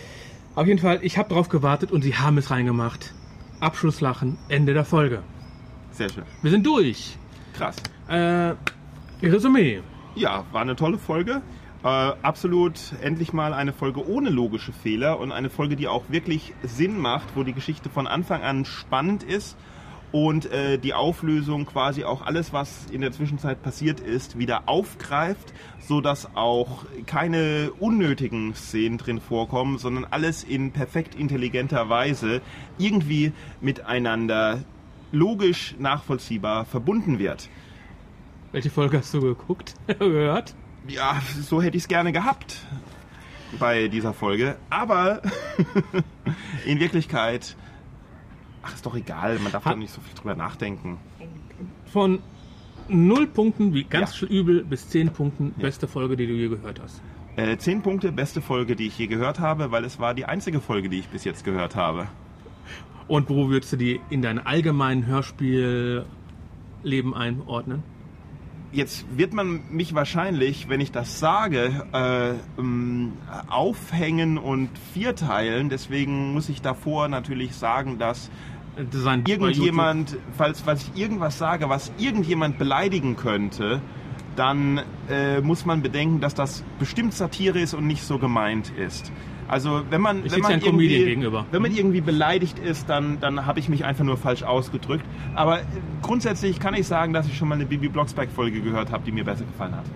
Auf 0.54 0.66
jeden 0.66 0.78
Fall, 0.80 0.98
ich 1.02 1.18
habe 1.18 1.28
drauf 1.32 1.48
gewartet 1.48 1.90
und 1.92 2.02
sie 2.02 2.16
haben 2.16 2.36
es 2.38 2.50
reingemacht. 2.50 3.14
Abschlusslachen, 3.60 4.36
Ende 4.48 4.74
der 4.74 4.84
Folge. 4.84 5.22
Sehr 5.92 6.08
schön. 6.10 6.24
Wir 6.42 6.50
sind 6.50 6.64
durch. 6.66 7.16
Krass. 7.54 7.76
Äh, 8.08 8.54
Resümee. 9.22 9.80
Ja, 10.14 10.44
war 10.52 10.62
eine 10.62 10.76
tolle 10.76 10.98
Folge. 10.98 11.42
Äh, 11.82 11.86
absolut 11.86 12.78
endlich 13.02 13.32
mal 13.32 13.52
eine 13.52 13.72
Folge 13.72 14.08
ohne 14.08 14.30
logische 14.30 14.72
Fehler 14.72 15.18
und 15.20 15.32
eine 15.32 15.50
Folge, 15.50 15.76
die 15.76 15.88
auch 15.88 16.04
wirklich 16.08 16.54
Sinn 16.62 16.98
macht, 16.98 17.28
wo 17.36 17.42
die 17.42 17.52
Geschichte 17.52 17.88
von 17.88 18.06
Anfang 18.06 18.42
an 18.42 18.64
spannend 18.64 19.22
ist 19.22 19.56
und 20.10 20.50
äh, 20.50 20.78
die 20.78 20.94
Auflösung 20.94 21.66
quasi 21.66 22.04
auch 22.04 22.24
alles, 22.24 22.52
was 22.52 22.86
in 22.90 23.00
der 23.00 23.12
Zwischenzeit 23.12 23.62
passiert 23.62 24.00
ist, 24.00 24.38
wieder 24.38 24.62
aufgreift, 24.66 25.52
so 25.80 26.00
dass 26.00 26.34
auch 26.34 26.84
keine 27.06 27.70
unnötigen 27.78 28.54
Szenen 28.54 28.98
drin 28.98 29.20
vorkommen, 29.20 29.78
sondern 29.78 30.04
alles 30.04 30.44
in 30.44 30.72
perfekt 30.72 31.14
intelligenter 31.14 31.88
Weise 31.88 32.40
irgendwie 32.78 33.32
miteinander 33.60 34.60
logisch 35.12 35.74
nachvollziehbar 35.78 36.64
verbunden 36.64 37.18
wird. 37.18 37.48
Welche 38.52 38.70
Folge 38.70 38.98
hast 38.98 39.12
du 39.14 39.20
geguckt? 39.20 39.74
Gehört? 39.98 40.54
Ja, 40.86 41.20
so 41.42 41.60
hätte 41.60 41.76
ich 41.76 41.84
es 41.84 41.88
gerne 41.88 42.12
gehabt 42.12 42.60
bei 43.58 43.88
dieser 43.88 44.14
Folge. 44.14 44.56
Aber 44.70 45.20
in 46.66 46.80
Wirklichkeit, 46.80 47.56
ach, 48.62 48.74
ist 48.74 48.86
doch 48.86 48.94
egal, 48.96 49.38
man 49.40 49.52
darf 49.52 49.64
Ha- 49.64 49.70
doch 49.72 49.78
nicht 49.78 49.92
so 49.92 50.00
viel 50.00 50.14
drüber 50.14 50.34
nachdenken. 50.34 50.98
Von 51.92 52.20
0 52.88 53.26
Punkten 53.26 53.74
wie 53.74 53.84
ganz 53.84 54.20
übel 54.22 54.64
bis 54.64 54.88
10 54.88 55.10
Punkten 55.10 55.50
beste 55.52 55.86
Folge, 55.88 56.16
die 56.16 56.26
du 56.26 56.32
je 56.32 56.48
gehört 56.48 56.80
hast. 56.80 57.02
Äh, 57.36 57.56
zehn 57.58 57.82
Punkte, 57.82 58.10
beste 58.10 58.40
Folge, 58.40 58.74
die 58.74 58.88
ich 58.88 58.98
je 58.98 59.06
gehört 59.06 59.38
habe, 59.38 59.70
weil 59.70 59.84
es 59.84 60.00
war 60.00 60.12
die 60.12 60.24
einzige 60.24 60.60
Folge, 60.60 60.88
die 60.88 60.98
ich 60.98 61.08
bis 61.08 61.22
jetzt 61.22 61.44
gehört 61.44 61.76
habe. 61.76 62.08
Und 63.06 63.28
wo 63.30 63.48
würdest 63.48 63.72
du 63.74 63.76
die 63.76 64.00
in 64.10 64.22
dein 64.22 64.44
allgemeinen 64.44 65.06
Hörspielleben 65.06 66.04
einordnen? 67.14 67.84
Jetzt 68.70 69.06
wird 69.16 69.32
man 69.32 69.62
mich 69.70 69.94
wahrscheinlich, 69.94 70.68
wenn 70.68 70.80
ich 70.80 70.92
das 70.92 71.18
sage, 71.18 71.86
äh, 71.92 72.60
ähm, 72.60 73.14
aufhängen 73.48 74.36
und 74.36 74.68
vierteilen. 74.92 75.70
Deswegen 75.70 76.34
muss 76.34 76.50
ich 76.50 76.60
davor 76.60 77.08
natürlich 77.08 77.54
sagen, 77.54 77.98
dass 77.98 78.30
irgendjemand, 79.26 80.18
falls, 80.36 80.60
falls 80.60 80.82
ich 80.82 81.00
irgendwas 81.00 81.38
sage, 81.38 81.68
was 81.68 81.90
irgendjemand 81.98 82.58
beleidigen 82.58 83.16
könnte, 83.16 83.80
dann 84.38 84.80
äh, 85.10 85.40
muss 85.40 85.66
man 85.66 85.82
bedenken, 85.82 86.20
dass 86.20 86.34
das 86.34 86.62
bestimmt 86.78 87.12
Satire 87.12 87.58
ist 87.58 87.74
und 87.74 87.86
nicht 87.86 88.04
so 88.04 88.18
gemeint 88.18 88.70
ist. 88.78 89.10
Also 89.48 89.82
wenn 89.88 90.02
man, 90.02 90.24
Ich 90.26 90.32
wenn 90.32 90.40
man, 90.40 90.60
irgendwie, 90.60 91.16
wenn 91.50 91.62
man 91.62 91.72
irgendwie 91.72 92.02
beleidigt 92.02 92.58
ist, 92.58 92.88
dann, 92.88 93.18
dann 93.18 93.46
habe 93.46 93.58
ich 93.60 93.68
mich 93.70 93.84
einfach 93.84 94.04
nur 94.04 94.18
falsch 94.18 94.42
ausgedrückt. 94.42 95.04
Aber 95.34 95.60
äh, 95.60 95.64
grundsätzlich 96.02 96.60
kann 96.60 96.74
ich 96.74 96.86
sagen, 96.86 97.12
dass 97.14 97.26
ich 97.26 97.36
schon 97.36 97.48
mal 97.48 97.54
eine 97.54 97.64
Bibi 97.64 97.88
Blocksberg-Folge 97.88 98.60
gehört 98.60 98.92
habe, 98.92 99.04
die 99.04 99.12
mir 99.12 99.24
besser 99.24 99.44
gefallen 99.44 99.74
hat. 99.74 99.86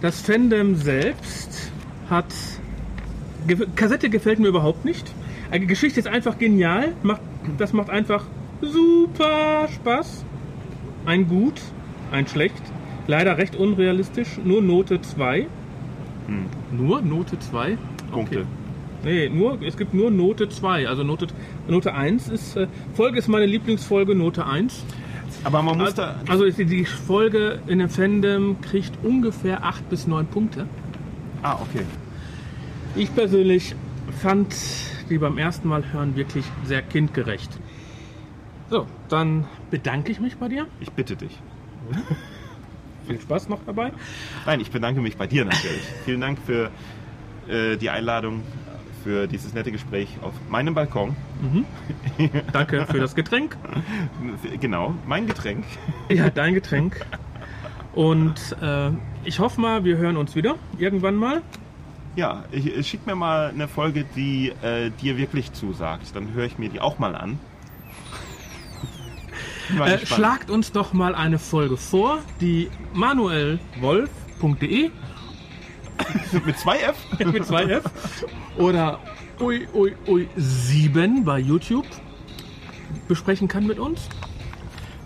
Das 0.00 0.20
Fandom 0.20 0.74
selbst 0.74 1.72
hat. 2.10 2.26
Ge 3.46 3.64
Kassette 3.76 4.10
gefällt 4.10 4.40
mir 4.40 4.48
überhaupt 4.48 4.84
nicht. 4.84 5.10
Eine 5.50 5.66
Geschichte 5.66 6.00
ist 6.00 6.08
einfach 6.08 6.36
genial. 6.36 6.94
Macht, 7.02 7.20
das 7.58 7.72
macht 7.72 7.90
einfach 7.90 8.24
super 8.60 9.68
Spaß. 9.72 10.24
Ein 11.06 11.28
Gut, 11.28 11.60
ein 12.12 12.26
Schlecht. 12.26 12.62
Leider 13.06 13.38
recht 13.38 13.56
unrealistisch. 13.56 14.38
Nur 14.44 14.62
Note 14.62 15.00
2. 15.00 15.46
Nur 16.72 17.02
Note 17.02 17.38
2? 17.38 17.78
Punkte. 18.10 18.46
Nee, 19.04 19.28
nur, 19.28 19.60
es 19.62 19.76
gibt 19.76 19.94
nur 19.94 20.10
Note 20.10 20.48
2. 20.48 20.88
Also 20.88 21.04
Note, 21.04 21.28
Note 21.68 21.94
1 21.94 22.28
ist. 22.28 22.56
Äh, 22.56 22.66
Folge 22.94 23.18
ist 23.18 23.28
meine 23.28 23.46
Lieblingsfolge, 23.46 24.14
Note 24.14 24.44
1. 24.46 24.84
Aber 25.44 25.62
man 25.62 25.76
muss 25.78 25.88
Also, 25.98 26.02
da. 26.02 26.16
also 26.28 26.50
die 26.50 26.84
Folge 26.84 27.60
in 27.68 27.78
dem 27.78 27.88
Fandom 27.88 28.60
kriegt 28.60 28.92
ungefähr 29.04 29.64
8 29.64 29.88
bis 29.88 30.06
9 30.06 30.26
Punkte. 30.26 30.66
Ah, 31.42 31.58
okay. 31.60 31.84
Ich 32.96 33.14
persönlich 33.14 33.76
fand 34.20 34.54
die 35.10 35.18
beim 35.18 35.38
ersten 35.38 35.68
Mal 35.68 35.84
hören 35.92 36.16
wirklich 36.16 36.44
sehr 36.64 36.82
kindgerecht. 36.82 37.50
So, 38.70 38.86
dann 39.08 39.44
bedanke 39.70 40.10
ich 40.10 40.18
mich 40.20 40.36
bei 40.38 40.48
dir. 40.48 40.66
Ich 40.80 40.90
bitte 40.90 41.14
dich. 41.14 41.38
Viel 43.06 43.20
Spaß 43.20 43.48
noch 43.48 43.60
dabei. 43.64 43.92
Nein, 44.46 44.60
ich 44.60 44.70
bedanke 44.70 45.00
mich 45.00 45.16
bei 45.16 45.26
dir 45.26 45.44
natürlich. 45.44 45.82
Vielen 46.04 46.20
Dank 46.20 46.38
für 46.44 46.70
äh, 47.48 47.76
die 47.76 47.90
Einladung, 47.90 48.42
für 49.04 49.28
dieses 49.28 49.54
nette 49.54 49.70
Gespräch 49.70 50.08
auf 50.22 50.34
meinem 50.48 50.74
Balkon. 50.74 51.14
Danke 52.52 52.86
für 52.86 52.98
das 52.98 53.14
Getränk. 53.14 53.56
Genau, 54.60 54.94
mein 55.06 55.26
Getränk. 55.26 55.64
Ja, 56.08 56.30
dein 56.30 56.54
Getränk. 56.54 57.06
Und 57.94 58.56
äh, 58.60 58.90
ich 59.24 59.38
hoffe 59.38 59.60
mal, 59.60 59.84
wir 59.84 59.96
hören 59.96 60.16
uns 60.16 60.34
wieder. 60.34 60.56
Irgendwann 60.76 61.14
mal. 61.14 61.42
Ja, 62.16 62.44
ich, 62.50 62.66
ich 62.66 62.86
schick 62.88 63.06
mir 63.06 63.14
mal 63.14 63.48
eine 63.48 63.68
Folge, 63.68 64.04
die 64.16 64.52
äh, 64.62 64.90
dir 64.90 65.16
wirklich 65.16 65.52
zusagt. 65.52 66.14
Dann 66.14 66.32
höre 66.32 66.44
ich 66.44 66.58
mir 66.58 66.68
die 66.68 66.80
auch 66.80 66.98
mal 66.98 67.14
an. 67.14 67.38
Äh, 69.84 70.06
schlagt 70.06 70.50
uns 70.50 70.72
doch 70.72 70.92
mal 70.92 71.14
eine 71.14 71.38
Folge 71.38 71.76
vor, 71.76 72.20
die 72.40 72.70
manuelwolf.de 72.92 74.90
Mit 76.44 76.58
zwei 76.58 76.78
F? 76.78 76.96
mit 77.32 77.46
zwei 77.46 77.64
F 77.64 77.84
oder 78.58 79.00
ui, 79.40 79.66
ui, 79.74 79.94
ui 80.06 80.28
7 80.36 81.24
bei 81.24 81.38
YouTube 81.38 81.86
besprechen 83.08 83.48
kann 83.48 83.66
mit 83.66 83.78
uns, 83.78 84.08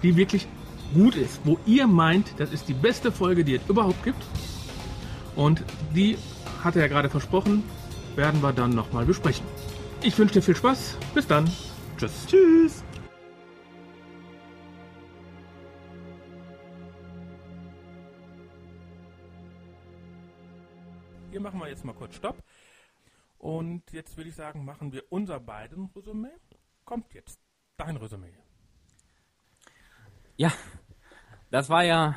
die 0.03 0.17
wirklich 0.17 0.47
gut 0.95 1.15
ist, 1.15 1.41
wo 1.45 1.59
ihr 1.67 1.87
meint, 1.87 2.35
das 2.39 2.53
ist 2.53 2.69
die 2.69 2.75
beste 2.75 3.13
Folge, 3.13 3.45
die 3.45 3.55
es 3.55 3.63
überhaupt 3.69 4.03
gibt. 4.05 4.23
Und 5.37 5.63
die 5.95 6.19
hat 6.65 6.77
er 6.77 6.83
ja 6.83 6.89
gerade 6.89 7.09
versprochen, 7.09 7.63
werden 8.17 8.43
wir 8.43 8.53
dann 8.53 8.75
nochmal 8.75 9.05
besprechen. 9.05 9.47
Ich 10.03 10.19
wünsche 10.19 10.35
dir 10.35 10.43
viel 10.43 10.57
Spaß. 10.57 10.97
Bis 11.15 11.27
dann. 11.27 11.51
Tschüss. 11.99 12.27
Tschüss. 12.27 12.85
Hier 21.41 21.49
machen 21.51 21.61
wir 21.61 21.69
jetzt 21.69 21.87
mal 21.87 21.95
kurz 21.95 22.17
Stopp. 22.17 22.37
Und 23.39 23.83
jetzt 23.93 24.15
würde 24.19 24.29
ich 24.29 24.37
sagen, 24.37 24.63
machen 24.63 24.93
wir 24.93 25.05
unser 25.09 25.41
beiden 25.41 25.89
Resümee. 25.97 26.29
Kommt 26.85 27.15
jetzt 27.15 27.41
dein 27.79 27.97
Resümee. 27.97 28.35
Ja, 30.37 30.53
das 31.51 31.71
war 31.71 31.83
ja 31.83 32.15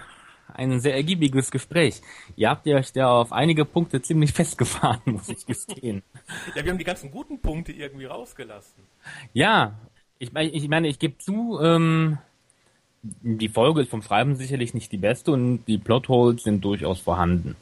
ein 0.53 0.82
sehr 0.82 0.95
ergiebiges 0.95 1.51
Gespräch. 1.51 2.01
Ihr 2.36 2.49
habt 2.49 2.65
ja 2.65 2.76
euch 2.76 2.91
da 2.91 3.21
auf 3.21 3.32
einige 3.32 3.63
Punkte 3.63 4.01
ziemlich 4.01 4.34
festgefahren, 4.34 4.99
muss 5.05 5.30
ich 5.30 5.45
gestehen. 5.45 6.03
Ja, 6.53 6.65
wir 6.65 6.71
haben 6.74 6.78
die 6.78 6.84
ganzen 6.84 7.09
guten 7.09 7.39
Punkte 7.39 7.71
irgendwie 7.71 8.07
rausgelassen. 8.07 8.84
Ja, 9.32 9.80
ich, 10.19 10.36
ich 10.36 10.67
meine, 10.67 10.89
ich 10.89 10.99
gebe 10.99 11.17
zu, 11.17 11.61
ähm, 11.61 12.17
die 13.01 13.47
Folge 13.47 13.84
ist 13.84 13.89
vom 13.89 14.01
Schreiben 14.01 14.36
sicherlich 14.36 14.74
nicht 14.74 14.91
die 14.91 14.97
beste 14.97 15.32
und 15.32 15.63
die 15.63 15.78
Plotholes 15.78 16.43
sind 16.43 16.65
durchaus 16.65 16.99
vorhanden. 16.99 17.55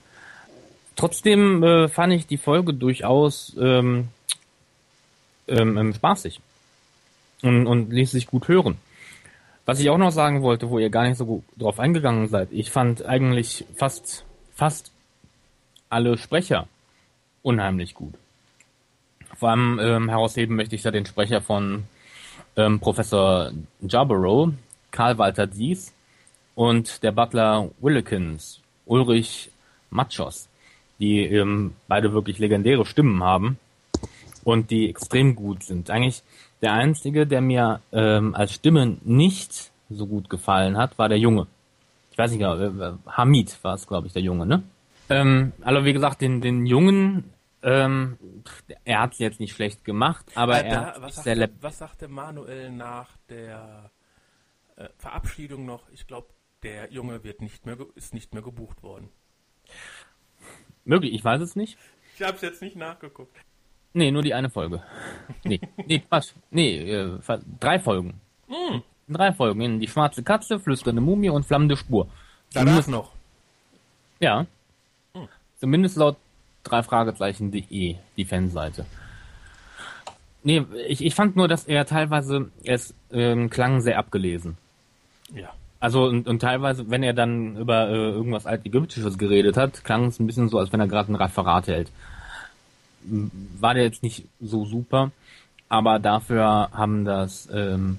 Trotzdem 0.96 1.64
äh, 1.64 1.88
fand 1.88 2.14
ich 2.14 2.28
die 2.28 2.38
Folge 2.38 2.74
durchaus 2.74 3.56
ähm, 3.60 4.10
ähm, 5.48 5.78
ähm, 5.78 5.94
spaßig 5.94 6.40
und, 7.42 7.68
und 7.68 7.92
ließ 7.92 8.12
sich 8.12 8.28
gut 8.28 8.48
hören. 8.48 8.78
Was 9.66 9.80
ich 9.80 9.90
auch 9.90 9.98
noch 9.98 10.12
sagen 10.12 10.42
wollte, 10.42 10.70
wo 10.70 10.80
ihr 10.80 10.90
gar 10.90 11.08
nicht 11.08 11.18
so 11.18 11.26
gut 11.26 11.44
drauf 11.58 11.80
eingegangen 11.80 12.28
seid, 12.28 12.50
ich 12.52 12.72
fand 12.72 13.06
eigentlich 13.06 13.66
fast, 13.76 14.26
fast 14.56 14.92
alle 15.90 16.18
Sprecher 16.18 16.68
unheimlich 17.42 17.94
gut. 17.94 18.14
Vor 19.38 19.50
allem 19.50 19.80
ähm, 19.80 20.10
herausheben 20.10 20.56
möchte 20.56 20.76
ich 20.76 20.82
da 20.82 20.92
den 20.92 21.06
Sprecher 21.06 21.42
von 21.42 21.84
ähm, 22.56 22.80
Professor 22.80 23.52
Jarborough, 23.82 24.54
Karl 24.92 25.18
Walter 25.18 25.48
Dies 25.48 25.94
und 26.56 27.02
der 27.04 27.12
Butler 27.12 27.70
Willikins, 27.80 28.60
Ulrich 28.86 29.52
Matschos, 29.90 30.48
die 31.02 31.26
ähm, 31.26 31.74
beide 31.90 32.14
wirklich 32.14 32.38
legendäre 32.40 32.86
Stimmen 32.86 33.24
haben 33.24 33.58
und 34.46 34.72
die 34.72 34.90
extrem 34.90 35.36
gut 35.36 35.64
sind. 35.64 35.90
Eigentlich 35.90 36.24
der 36.62 36.74
einzige, 36.74 37.28
der 37.28 37.42
mir 37.42 37.82
ähm, 37.92 38.36
als 38.36 38.54
Stimme 38.54 38.98
nicht 39.04 39.72
so 39.90 40.08
gut 40.08 40.30
gefallen 40.30 40.78
hat, 40.78 40.98
war 40.98 41.10
der 41.10 41.20
Junge. 41.20 41.48
Ich 42.12 42.18
weiß 42.18 42.32
nicht 42.32 42.40
genau, 42.40 42.58
äh, 42.58 42.94
Hamid 43.08 43.58
war 43.64 43.74
es, 43.76 43.88
glaube 43.88 44.08
ich, 44.08 44.14
der 44.14 44.22
Junge, 44.22 44.46
ne? 44.46 44.64
Ähm, 45.10 45.52
also 45.62 45.84
wie 45.84 45.94
gesagt, 45.94 46.22
den, 46.22 46.40
den 46.40 46.66
Jungen, 46.66 47.34
ähm, 47.64 48.18
er 48.86 49.02
hat 49.02 49.14
es 49.14 49.20
jetzt 49.20 49.40
nicht 49.40 49.54
schlecht 49.54 49.84
gemacht, 49.84 50.26
aber 50.36 50.64
Äh, 50.64 50.68
er 50.68 50.76
da, 50.76 50.86
hat 50.86 51.02
was, 51.02 51.16
sehr 51.24 51.36
sagte, 51.36 51.54
leb- 51.54 51.62
was 51.62 51.78
sagte 51.80 52.08
Manuel 52.08 52.72
nach 52.72 53.10
der 53.30 53.92
äh, 54.78 54.88
Verabschiedung 54.98 55.66
noch? 55.66 55.84
Ich 55.92 56.08
glaube, 56.08 56.28
der 56.64 56.92
Junge 56.92 57.24
wird 57.24 57.42
nicht 57.42 57.66
mehr, 57.66 57.78
ist 57.96 58.14
nicht 58.14 58.34
mehr 58.34 58.44
gebucht 58.44 58.84
worden. 58.84 59.10
Möglich, 60.86 61.14
ich 61.14 61.24
weiß 61.24 61.42
es 61.42 61.56
nicht. 61.56 61.78
Ich 62.16 62.22
habe 62.24 62.36
es 62.36 62.42
jetzt 62.42 62.62
nicht 62.62 62.76
nachgeguckt. 62.76 63.36
Nee, 63.94 64.12
nur 64.12 64.22
die 64.22 64.34
eine 64.34 64.50
Folge. 64.50 64.82
Nee, 65.44 65.60
nee, 65.86 66.00
Quatsch. 66.00 66.32
Nee, 66.50 66.78
äh, 66.92 67.20
drei 67.60 67.80
Folgen. 67.80 68.22
Hm. 68.48 68.84
Drei 69.10 69.34
Folgen. 69.34 69.60
In 69.62 69.80
Die 69.80 69.88
schwarze 69.88 70.24
Katze, 70.24 70.60
flüsternde 70.60 71.02
Mumie 71.02 71.30
und 71.30 71.46
flammende 71.46 71.76
Spur. 71.76 72.08
Danach 72.54 72.84
Zumindest- 72.84 72.90
noch. 72.90 73.12
Ja. 74.20 74.46
Zumindest 75.60 75.98
laut 75.98 76.18
drei 76.64 76.84
Fragezeichen.de, 76.84 77.96
die 78.18 78.26
Fanseite. 78.26 78.86
Nee, 80.44 80.66
ich, 80.88 81.04
ich 81.06 81.14
fand 81.14 81.36
nur, 81.36 81.48
dass 81.48 81.66
er 81.66 81.86
teilweise, 81.86 82.50
es 82.64 82.94
ähm, 83.12 83.50
klang 83.50 83.82
sehr 83.82 83.98
abgelesen. 84.00 84.58
Ja. 85.34 85.54
Also 85.82 86.06
und, 86.06 86.28
und 86.28 86.40
teilweise, 86.40 86.90
wenn 86.90 87.02
er 87.02 87.14
dann 87.14 87.58
über 87.58 87.90
äh, 87.90 88.12
irgendwas 88.12 88.46
Altägyptisches 88.46 89.18
geredet 89.18 89.58
hat, 89.58 89.84
klang 89.84 90.06
es 90.06 90.20
ein 90.20 90.28
bisschen 90.28 90.48
so, 90.48 90.60
als 90.60 90.72
wenn 90.72 90.80
er 90.80 90.88
gerade 90.88 91.12
ein 91.12 91.16
Referat 91.16 91.68
hält. 91.68 91.92
War 93.04 93.74
der 93.74 93.84
jetzt 93.84 94.04
nicht 94.04 94.28
so 94.40 94.64
super, 94.64 95.12
aber 95.70 95.98
dafür 95.98 96.70
haben 96.72 97.04
das 97.04 97.50
ähm, 97.52 97.98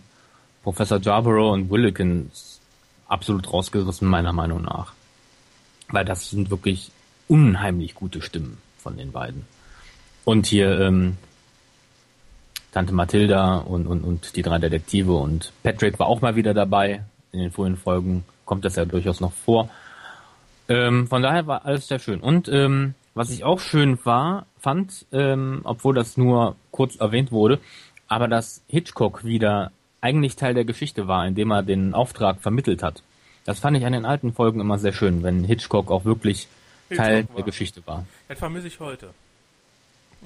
Professor 0.62 1.00
Jarborough 1.00 1.52
und 1.52 1.70
Willikins 1.70 2.60
absolut 3.08 3.52
rausgerissen, 3.52 4.06
meiner 4.06 4.32
Meinung 4.32 4.62
nach. 4.62 4.92
Weil 5.88 6.04
das 6.04 6.30
sind 6.30 6.50
wirklich 6.50 6.92
unheimlich 7.26 7.96
gute 7.96 8.22
Stimmen 8.22 8.58
von 8.78 8.96
den 8.96 9.10
beiden. 9.10 9.44
Und 10.24 10.46
hier 10.46 10.78
ähm, 10.80 11.16
Tante 12.70 12.94
Mathilda 12.94 13.56
und, 13.56 13.88
und, 13.88 14.04
und 14.04 14.36
die 14.36 14.42
drei 14.42 14.58
Detektive 14.58 15.14
und 15.14 15.52
Patrick 15.64 15.98
war 15.98 16.06
auch 16.06 16.20
mal 16.20 16.36
wieder 16.36 16.54
dabei. 16.54 17.02
In 17.32 17.40
den 17.40 17.50
frühen 17.50 17.76
Folgen 17.76 18.24
kommt 18.44 18.64
das 18.64 18.76
ja 18.76 18.84
durchaus 18.84 19.20
noch 19.20 19.32
vor. 19.32 19.70
Ähm, 20.68 21.08
von 21.08 21.22
daher 21.22 21.46
war 21.46 21.64
alles 21.64 21.88
sehr 21.88 21.98
schön. 21.98 22.20
Und 22.20 22.48
ähm, 22.48 22.94
was 23.14 23.30
ich 23.30 23.44
auch 23.44 23.60
schön 23.60 23.98
war, 24.04 24.46
fand, 24.58 25.06
ähm, 25.12 25.60
obwohl 25.64 25.94
das 25.94 26.16
nur 26.16 26.56
kurz 26.70 26.96
erwähnt 26.96 27.32
wurde, 27.32 27.58
aber 28.06 28.28
dass 28.28 28.62
Hitchcock 28.68 29.24
wieder 29.24 29.72
eigentlich 30.00 30.36
Teil 30.36 30.54
der 30.54 30.64
Geschichte 30.64 31.08
war, 31.08 31.26
indem 31.26 31.50
er 31.50 31.62
den 31.62 31.94
Auftrag 31.94 32.40
vermittelt 32.40 32.82
hat. 32.82 33.02
Das 33.44 33.60
fand 33.60 33.76
ich 33.76 33.86
an 33.86 33.92
den 33.92 34.04
alten 34.04 34.32
Folgen 34.32 34.60
immer 34.60 34.78
sehr 34.78 34.92
schön, 34.92 35.22
wenn 35.22 35.44
Hitchcock 35.44 35.90
auch 35.90 36.04
wirklich 36.04 36.48
Teil 36.94 37.16
Hitchcock 37.16 37.36
der 37.36 37.42
war. 37.42 37.46
Geschichte 37.46 37.86
war. 37.86 38.06
Das 38.28 38.38
vermisse 38.38 38.66
ich 38.68 38.78
heute. 38.78 39.10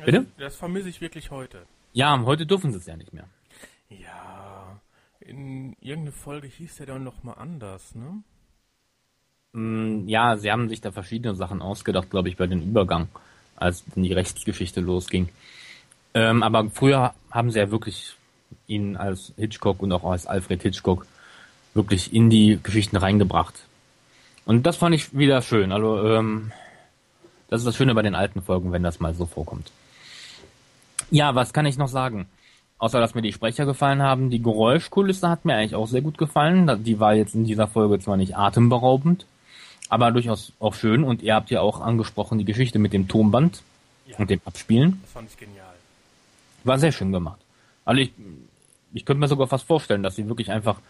Bitte? 0.05 0.27
Das 0.39 0.57
vermisse 0.57 0.89
ich 0.89 1.01
wirklich 1.01 1.31
heute. 1.31 1.63
Ja, 1.93 2.21
heute 2.25 2.45
dürfen 2.45 2.73
sie 2.73 2.79
es 2.79 2.87
ja 2.87 2.97
nicht 2.97 3.15
mehr. 3.15 3.25
Ja, 3.89 4.36
in 5.27 5.77
irgendeiner 5.81 6.13
Folge 6.17 6.47
hieß 6.47 6.77
der 6.77 6.87
dann 6.87 7.05
noch 7.05 7.23
mal 7.23 7.35
anders, 7.35 7.95
ne? 7.95 8.23
Mm, 9.53 10.07
Ja, 10.09 10.37
sie 10.37 10.51
haben 10.51 10.69
sich 10.69 10.81
da 10.81 10.93
verschiedene 10.93 11.35
Sachen 11.35 11.63
ausgedacht, 11.63 12.11
glaube 12.11 12.29
ich, 12.29 12.37
bei 12.37 12.47
dem 12.47 12.63
Übergang, 12.63 13.09
als 13.57 13.85
dann 13.95 14.05
die 14.05 14.13
Rechtsgeschichte 14.13 14.81
losging. 14.81 15.29
Ähm, 16.15 16.43
aber 16.43 16.71
früher 16.71 17.15
haben 17.31 17.51
sie 17.51 17.59
ja 17.59 17.71
wirklich 17.71 18.17
ihn 18.67 18.97
als 18.97 19.33
Hitchcock 19.37 19.83
und 19.83 19.93
auch 19.93 20.05
als 20.05 20.27
Alfred 20.27 20.63
Hitchcock 20.63 21.07
wirklich 21.75 22.13
in 22.13 22.31
die 22.31 22.59
Geschichten 22.63 22.97
reingebracht. 22.97 23.55
Und 24.45 24.65
das 24.65 24.77
fand 24.77 24.95
ich 24.95 25.17
wieder 25.17 25.43
schön. 25.43 25.73
Also, 25.73 26.05
ähm, 26.07 26.53
das 27.49 27.61
ist 27.61 27.67
das 27.67 27.77
Schöne 27.77 27.95
bei 27.95 28.03
den 28.03 28.15
alten 28.15 28.43
Folgen, 28.43 28.73
wenn 28.73 28.83
das 28.83 29.01
mal 29.01 29.15
so 29.15 29.27
vorkommt. 29.27 29.71
Ja, 31.11 31.35
was 31.35 31.53
kann 31.53 31.67
ich 31.67 31.77
noch 31.79 31.89
sagen? 31.89 32.27
Außer, 32.79 33.01
dass 33.01 33.15
mir 33.15 33.23
die 33.23 33.33
Sprecher 33.33 33.65
gefallen 33.65 34.03
haben. 34.03 34.29
Die 34.29 34.43
Geräuschkulisse 34.43 35.29
hat 35.31 35.45
mir 35.45 35.55
eigentlich 35.55 35.75
auch 35.75 35.87
sehr 35.87 36.03
gut 36.03 36.19
gefallen. 36.19 36.85
Die 36.85 37.01
war 37.01 37.15
jetzt 37.15 37.35
in 37.35 37.45
dieser 37.45 37.69
Folge 37.69 37.99
zwar 37.99 38.19
nicht 38.19 38.37
atemberaubend, 38.37 39.25
aber 39.89 40.11
durchaus 40.13 40.53
auch 40.61 40.75
schön. 40.75 41.03
Und 41.03 41.23
ihr 41.23 41.35
habt 41.35 41.51
ja 41.51 41.63
auch 41.63 41.81
angesprochen 41.81 42.39
die 42.39 42.45
Geschichte 42.45 42.79
mit 42.79 42.93
dem 42.93 43.09
Tonband 43.09 43.63
und 44.19 44.29
dem 44.29 44.41
Abspielen. 44.45 45.01
Das 45.03 45.13
fand 45.13 45.31
ich 45.31 45.37
genial. 45.39 45.75
War 46.65 46.79
sehr 46.79 46.93
schön 46.93 47.13
gemacht. 47.13 47.41
Also 47.85 48.03
ich, 48.03 48.13
ich 48.93 49.05
könnte 49.05 49.21
mir 49.21 49.29
sogar 49.29 49.47
fast 49.47 49.67
vorstellen, 49.67 50.03
dass 50.03 50.17
sie 50.17 50.29
wirklich 50.29 50.51
einfach 50.51 50.81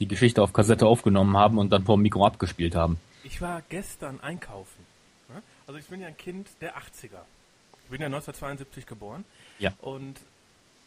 die 0.00 0.08
Geschichte 0.08 0.42
auf 0.42 0.52
Kassette 0.52 0.86
aufgenommen 0.86 1.36
haben 1.36 1.58
und 1.58 1.70
dann 1.70 1.84
vor 1.84 1.96
dem 1.96 2.02
Mikro 2.02 2.26
abgespielt 2.26 2.74
haben. 2.74 2.98
Ich 3.22 3.40
war 3.40 3.62
gestern 3.68 4.20
einkaufen. 4.20 4.84
ne? 5.28 5.42
Also 5.66 5.78
ich 5.78 5.86
bin 5.86 6.00
ja 6.00 6.08
ein 6.08 6.16
Kind 6.16 6.48
der 6.60 6.76
80er. 6.76 7.20
Ich 7.84 7.90
bin 7.90 8.00
ja 8.00 8.06
1972 8.06 8.86
geboren. 8.86 9.24
Ja. 9.58 9.72
Und 9.80 10.16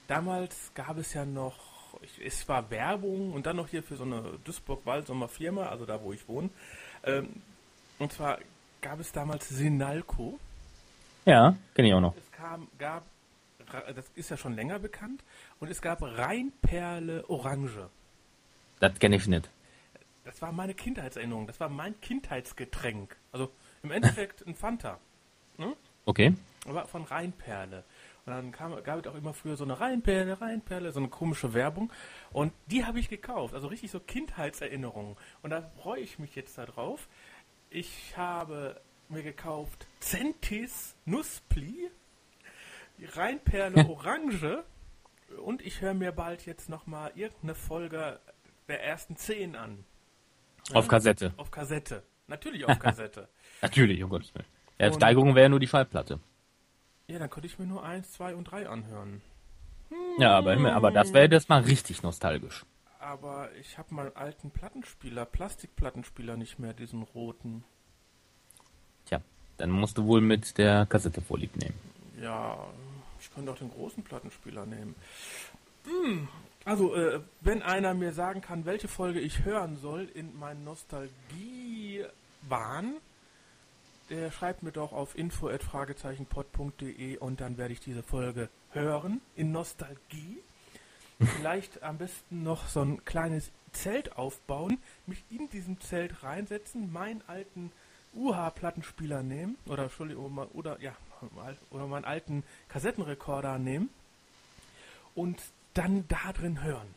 damals 0.08 0.72
gab 0.74 0.98
es 0.98 1.14
ja 1.14 1.26
noch, 1.26 1.58
ich, 2.02 2.26
es 2.26 2.48
war 2.48 2.70
Werbung 2.70 3.34
und 3.34 3.46
dann 3.46 3.56
noch 3.56 3.68
hier 3.68 3.84
für 3.84 3.96
so 3.96 4.04
eine 4.04 4.40
Duisburg-Waldsommer 4.44 5.28
Firma, 5.28 5.68
also 5.68 5.86
da 5.86 6.02
wo 6.02 6.14
ich 6.14 6.28
wohne. 6.28 6.50
Ähm, 7.04 7.42
und 8.00 8.12
zwar 8.12 8.40
gab 8.82 9.00
es 9.00 9.12
damals 9.12 9.50
Sinalco. 9.50 10.40
Ja, 11.26 11.56
kenne 11.76 11.90
ich 11.90 11.94
auch 11.94 12.02
noch. 12.02 12.16
Es 12.16 12.32
kam, 12.32 12.68
gab, 12.78 13.04
das 13.96 14.06
ist 14.16 14.30
ja 14.30 14.38
schon 14.38 14.56
länger 14.56 14.80
bekannt, 14.80 15.24
und 15.60 15.70
es 15.70 15.82
gab 15.82 16.02
Rheinperle 16.02 17.30
Orange. 17.30 17.90
Das 18.80 18.98
kenne 19.00 19.16
ich 19.16 19.28
nicht. 19.28 19.50
Das 20.24 20.42
war 20.42 20.52
meine 20.52 20.74
Kindheitserinnerung, 20.74 21.48
das 21.48 21.60
war 21.60 21.70
mein 21.70 22.00
Kindheitsgetränk. 22.02 23.16
Also 23.32 23.52
im 23.84 23.92
Endeffekt 23.92 24.46
ein 24.46 24.56
Fanta. 24.56 25.00
Ne? 25.58 25.74
Okay. 26.06 26.34
Aber 26.68 26.86
von 26.86 27.04
Rheinperle. 27.04 27.84
Und 28.28 28.34
dann 28.34 28.52
kam, 28.52 28.84
gab 28.84 29.00
es 29.00 29.08
auch 29.08 29.16
immer 29.16 29.34
früher 29.34 29.56
so 29.56 29.64
eine 29.64 29.80
Rheinperle, 29.80 30.42
Rheinperle, 30.42 30.92
so 30.92 31.00
eine 31.00 31.08
komische 31.08 31.54
Werbung. 31.54 31.94
Und 32.34 32.52
die 32.66 32.84
habe 32.84 33.00
ich 33.00 33.08
gekauft. 33.08 33.54
Also 33.54 33.68
richtig 33.68 33.90
so 33.90 34.02
Kindheitserinnerungen. 34.02 35.16
Und 35.44 35.50
da 35.52 35.62
freue 35.82 36.02
ich 36.02 36.20
mich 36.20 36.36
jetzt 36.36 36.58
darauf. 36.58 37.08
Ich 37.70 38.18
habe 38.18 38.82
mir 39.08 39.24
gekauft 39.24 39.88
Centis 40.02 40.94
Nusspli, 41.06 41.90
die 42.98 43.06
Rheinperle 43.06 43.88
Orange. 43.90 44.66
Und 45.42 45.66
ich 45.66 45.80
höre 45.80 45.94
mir 45.94 46.12
bald 46.12 46.46
jetzt 46.46 46.68
nochmal 46.68 47.14
irgendeine 47.16 47.56
Folge 47.56 48.20
der 48.68 48.84
ersten 48.84 49.16
zehn 49.16 49.56
an. 49.56 49.86
Auf 50.74 50.90
Kassette. 50.90 51.34
Auf 51.38 51.50
Kassette. 51.50 52.04
Natürlich 52.28 52.66
auf 52.66 52.78
Kassette. 52.80 53.30
Natürlich, 53.62 54.04
um 54.04 54.10
Gottes 54.10 54.36
Willen. 54.36 54.48
Ja, 54.80 54.92
Steigerung 54.92 55.34
wäre 55.34 55.50
nur 55.50 55.62
die 55.62 55.68
Schallplatte. 55.68 56.20
Ja, 57.10 57.20
dann 57.20 57.30
könnte 57.30 57.48
ich 57.48 57.58
mir 57.58 57.66
nur 57.66 57.86
eins, 57.86 58.12
zwei 58.12 58.36
und 58.36 58.52
drei 58.52 58.68
anhören. 58.68 59.22
Ja, 60.18 60.38
aber, 60.38 60.58
aber 60.74 60.92
das 60.92 61.14
wäre 61.14 61.32
jetzt 61.32 61.48
mal 61.48 61.62
richtig 61.62 62.04
nostalgisch. 62.04 62.66
Aber 63.00 63.50
ich 63.56 63.78
habe 63.78 63.96
meinen 63.96 64.14
alten 64.18 64.52
Plattenspieler, 64.52 65.24
Plastikplattenspieler 65.26 66.36
nicht 66.36 66.60
mehr, 66.60 66.74
diesen 66.74 67.04
roten. 67.04 67.64
Tja, 69.06 69.22
dann 69.58 69.72
musst 69.72 69.98
du 69.98 70.06
wohl 70.06 70.20
mit 70.20 70.58
der 70.58 70.86
Kassette 70.86 71.22
vorlieb 71.22 71.56
nehmen. 71.56 71.80
Ja, 72.22 72.68
ich 73.22 73.34
könnte 73.34 73.54
auch 73.54 73.58
den 73.58 73.72
großen 73.72 74.04
Plattenspieler 74.04 74.66
nehmen. 74.66 74.94
Hm, 75.86 76.28
Also, 76.66 76.94
äh, 76.94 77.22
wenn 77.40 77.64
einer 77.64 77.94
mir 77.94 78.12
sagen 78.12 78.42
kann, 78.42 78.66
welche 78.66 78.90
Folge 78.90 79.22
ich 79.22 79.46
hören 79.46 79.78
soll 79.78 80.10
in 80.14 80.38
meinen 80.38 80.66
Nostalgie-Wahn, 80.66 82.98
der 84.10 84.32
schreibt 84.32 84.64
mir 84.64 84.72
doch 84.72 84.94
auf 84.94 85.18
info.fragezeichenpod.de 85.18 87.18
und 87.18 87.42
dann 87.42 87.58
werde 87.58 87.74
ich 87.74 87.80
diese 87.80 88.04
Folge 88.04 88.50
hören 88.72 89.22
in 89.36 89.52
Nostalgie. 89.52 90.38
Vielleicht 91.20 91.84
am 91.84 91.98
besten 91.98 92.44
noch 92.44 92.68
so 92.68 92.82
ein 92.82 93.04
kleines 93.04 93.52
Zelt 93.72 94.18
aufbauen, 94.18 94.78
mich 95.06 95.24
in 95.30 95.50
diesem 95.50 95.80
Zelt 95.82 96.24
reinsetzen, 96.24 96.92
meinen 96.92 97.22
alten 97.28 97.72
UH-Plattenspieler 98.14 99.24
nehmen, 99.24 99.58
oder 99.66 99.84
Entschuldigung, 99.84 100.38
oder 100.54 100.80
ja, 100.80 100.96
oder 101.72 101.88
meinen 101.88 102.06
alten 102.06 102.44
Kassettenrekorder 102.70 103.58
nehmen 103.58 103.90
und 105.16 105.42
dann 105.74 106.08
da 106.08 106.34
drin 106.34 106.64
hören. 106.64 106.96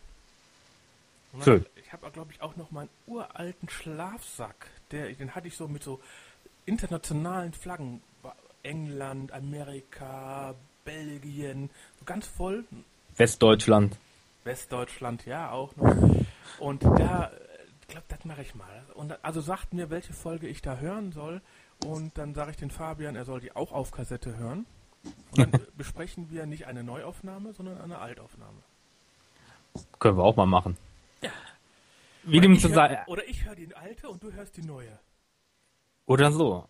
Schön. 1.43 1.65
Ich 1.77 1.93
habe, 1.93 2.11
glaube 2.11 2.33
ich, 2.33 2.43
auch 2.43 2.57
noch 2.57 2.71
meinen 2.71 2.91
uralten 3.07 3.69
Schlafsack, 3.69 4.67
der, 4.91 5.13
den 5.13 5.35
hatte 5.35 5.49
ich 5.49 5.57
so 5.57 5.69
mit 5.69 5.83
so 5.83 6.01
internationalen 6.67 7.53
Flaggen, 7.53 8.03
England, 8.63 9.33
Amerika, 9.33 10.55
Belgien, 10.85 11.71
so 11.99 12.05
ganz 12.05 12.27
voll, 12.27 12.65
Westdeutschland. 13.17 13.99
Westdeutschland, 14.45 15.27
ja, 15.27 15.51
auch 15.51 15.77
noch. 15.77 15.95
Und 16.59 16.83
da, 16.83 17.31
ich 17.83 17.89
glaube, 17.89 18.07
das 18.09 18.25
mache 18.25 18.43
ich 18.43 18.55
mal. 18.55 18.85
Und 18.95 19.23
also 19.23 19.41
sagt 19.41 19.75
mir, 19.75 19.91
welche 19.91 20.13
Folge 20.13 20.47
ich 20.47 20.63
da 20.63 20.79
hören 20.79 21.13
soll. 21.13 21.43
Und 21.85 22.17
dann 22.17 22.35
sage 22.35 22.53
ich 22.53 22.57
den 22.57 22.71
Fabian, 22.71 23.17
er 23.17 23.25
soll 23.25 23.41
die 23.41 23.55
auch 23.55 23.73
auf 23.73 23.91
Kassette 23.91 24.37
hören. 24.37 24.67
Und 25.05 25.39
dann 25.39 25.53
äh, 25.53 25.67
besprechen 25.77 26.31
wir 26.31 26.47
nicht 26.47 26.67
eine 26.67 26.83
Neuaufnahme, 26.83 27.53
sondern 27.53 27.81
eine 27.81 27.99
Altaufnahme. 27.99 28.63
Können 29.99 30.17
wir 30.17 30.25
auch 30.25 30.37
mal 30.37 30.47
machen. 30.47 30.77
Ja. 31.23 31.31
Wie 32.23 32.39
Oder 32.39 32.41
dem 32.43 32.53
ich 32.53 32.65
hör-. 32.65 33.05
Oder 33.07 33.29
ich 33.29 33.45
höre 33.45 33.55
die 33.55 33.75
alte 33.75 34.09
und 34.09 34.23
du 34.23 34.33
hörst 34.33 34.57
die 34.57 34.63
neue. 34.63 34.99
Oder 36.11 36.33
so. 36.33 36.65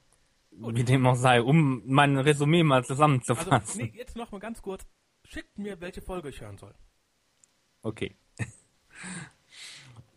Wie 0.51 0.85
dem 0.85 1.07
auch 1.07 1.15
sei, 1.15 1.41
um 1.41 1.81
mein 1.87 2.19
Resümee 2.19 2.63
mal 2.63 2.83
Also, 2.83 2.89
zusammenzufassen. 2.89 3.81
nee, 3.85 3.93
jetzt 3.97 4.15
noch 4.15 4.31
mal 4.33 4.39
ganz 4.39 4.61
kurz. 4.61 4.85
Schickt 5.25 5.57
mir, 5.57 5.81
welche 5.81 6.03
Folge 6.03 6.29
ich 6.29 6.43
hören 6.43 6.59
soll. 6.59 6.75
Okay. 7.83 8.15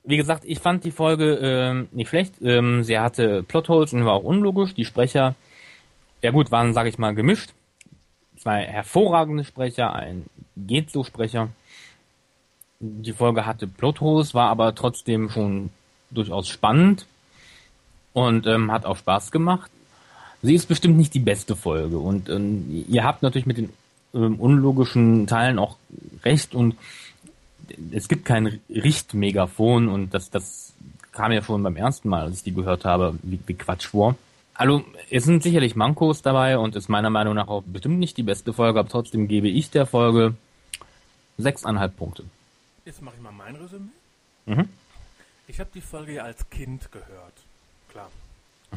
Wie 0.03 0.17
gesagt, 0.17 0.43
ich 0.43 0.59
fand 0.59 0.83
die 0.83 0.91
Folge 0.91 1.35
ähm, 1.41 1.87
nicht 1.93 2.09
schlecht. 2.09 2.33
Ähm, 2.41 2.83
sie 2.83 2.99
hatte 2.99 3.43
Plotholes 3.43 3.93
und 3.93 4.03
war 4.03 4.11
auch 4.11 4.25
unlogisch. 4.25 4.73
Die 4.73 4.83
Sprecher, 4.83 5.35
ja 6.21 6.31
gut, 6.31 6.51
waren, 6.51 6.73
sag 6.73 6.87
ich 6.87 6.97
mal, 6.97 7.15
gemischt. 7.15 7.53
Zwei 8.35 8.65
hervorragende 8.65 9.45
Sprecher, 9.45 9.93
ein 9.93 10.25
geht 10.57 10.89
so 10.91 11.05
Sprecher. 11.05 11.47
Die 12.81 13.13
Folge 13.13 13.45
hatte 13.45 13.67
Plotholes, 13.67 14.33
war 14.33 14.49
aber 14.49 14.75
trotzdem 14.75 15.29
schon 15.29 15.69
durchaus 16.11 16.49
spannend 16.49 17.07
und 18.13 18.47
ähm, 18.47 18.71
hat 18.71 18.85
auch 18.85 18.97
Spaß 18.97 19.31
gemacht. 19.31 19.69
Sie 20.41 20.55
ist 20.55 20.67
bestimmt 20.67 20.97
nicht 20.97 21.13
die 21.13 21.19
beste 21.19 21.55
Folge 21.55 21.97
und 21.97 22.29
ähm, 22.29 22.85
ihr 22.87 23.03
habt 23.03 23.23
natürlich 23.23 23.45
mit 23.45 23.57
den 23.57 23.69
ähm, 24.13 24.39
unlogischen 24.39 25.27
Teilen 25.27 25.59
auch 25.59 25.77
recht 26.23 26.53
und 26.53 26.75
es 27.91 28.07
gibt 28.07 28.25
kein 28.25 28.59
Richtmegafon 28.69 29.87
und 29.87 30.13
das, 30.13 30.29
das 30.29 30.73
kam 31.11 31.31
ja 31.31 31.41
schon 31.41 31.63
beim 31.63 31.75
ersten 31.75 32.09
Mal, 32.09 32.23
als 32.23 32.37
ich 32.37 32.43
die 32.43 32.53
gehört 32.53 32.85
habe, 32.85 33.17
wie, 33.23 33.39
wie 33.45 33.53
Quatsch 33.53 33.87
vor. 33.87 34.15
Also, 34.55 34.83
es 35.09 35.23
sind 35.23 35.41
sicherlich 35.41 35.75
Mankos 35.75 36.21
dabei 36.21 36.57
und 36.57 36.75
ist 36.75 36.89
meiner 36.89 37.09
Meinung 37.09 37.33
nach 37.33 37.47
auch 37.47 37.63
bestimmt 37.63 37.99
nicht 37.99 38.17
die 38.17 38.23
beste 38.23 38.53
Folge, 38.53 38.79
aber 38.79 38.89
trotzdem 38.89 39.27
gebe 39.27 39.47
ich 39.47 39.71
der 39.71 39.85
Folge 39.85 40.35
sechseinhalb 41.37 41.97
Punkte. 41.97 42.23
Jetzt 42.85 43.01
mache 43.01 43.15
ich 43.17 43.23
mal 43.23 43.31
mein 43.31 43.55
Resümee. 43.55 43.89
Mhm. 44.45 44.69
Ich 45.47 45.59
habe 45.59 45.69
die 45.73 45.81
Folge 45.81 46.13
ja 46.13 46.23
als 46.23 46.49
Kind 46.49 46.91
gehört. 46.91 47.33
Klar. 47.93 48.11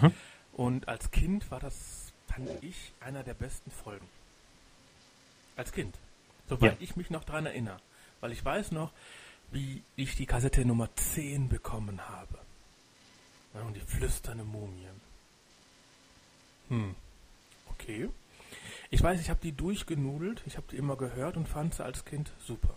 Mhm. 0.01 0.13
Und 0.53 0.89
als 0.89 1.11
Kind 1.11 1.51
war 1.51 1.59
das, 1.61 2.13
fand 2.29 2.49
ich, 2.63 2.93
einer 3.01 3.23
der 3.25 3.35
besten 3.35 3.71
Folgen. 3.71 4.07
Als 5.57 5.73
Kind. 5.73 5.97
Soweit 6.49 6.73
Ja. 6.73 6.77
ich 6.81 6.97
mich 6.97 7.11
noch 7.11 7.25
dran 7.25 7.47
erinnere. 7.47 7.79
Weil 8.21 8.33
ich 8.33 8.45
weiß 8.45 8.73
noch, 8.73 8.93
wie 9.51 9.83
ich 9.97 10.17
die 10.17 10.27
Kassette 10.27 10.65
Nummer 10.65 10.95
10 10.97 11.49
bekommen 11.49 12.09
habe. 12.09 12.39
Ja, 13.55 13.63
und 13.63 13.75
die 13.75 13.81
flüsternde 13.81 14.45
Mumie. 14.45 14.87
Hm. 16.69 16.95
Okay. 17.73 18.11
Ich 18.91 19.03
weiß, 19.03 19.21
ich 19.21 19.31
habe 19.31 19.41
die 19.43 19.53
durchgenudelt, 19.53 20.43
ich 20.47 20.57
habe 20.57 20.67
die 20.71 20.77
immer 20.77 20.97
gehört 20.97 21.37
und 21.37 21.49
fand 21.49 21.75
sie 21.75 21.85
als 21.85 22.05
Kind 22.05 22.31
super. 22.47 22.77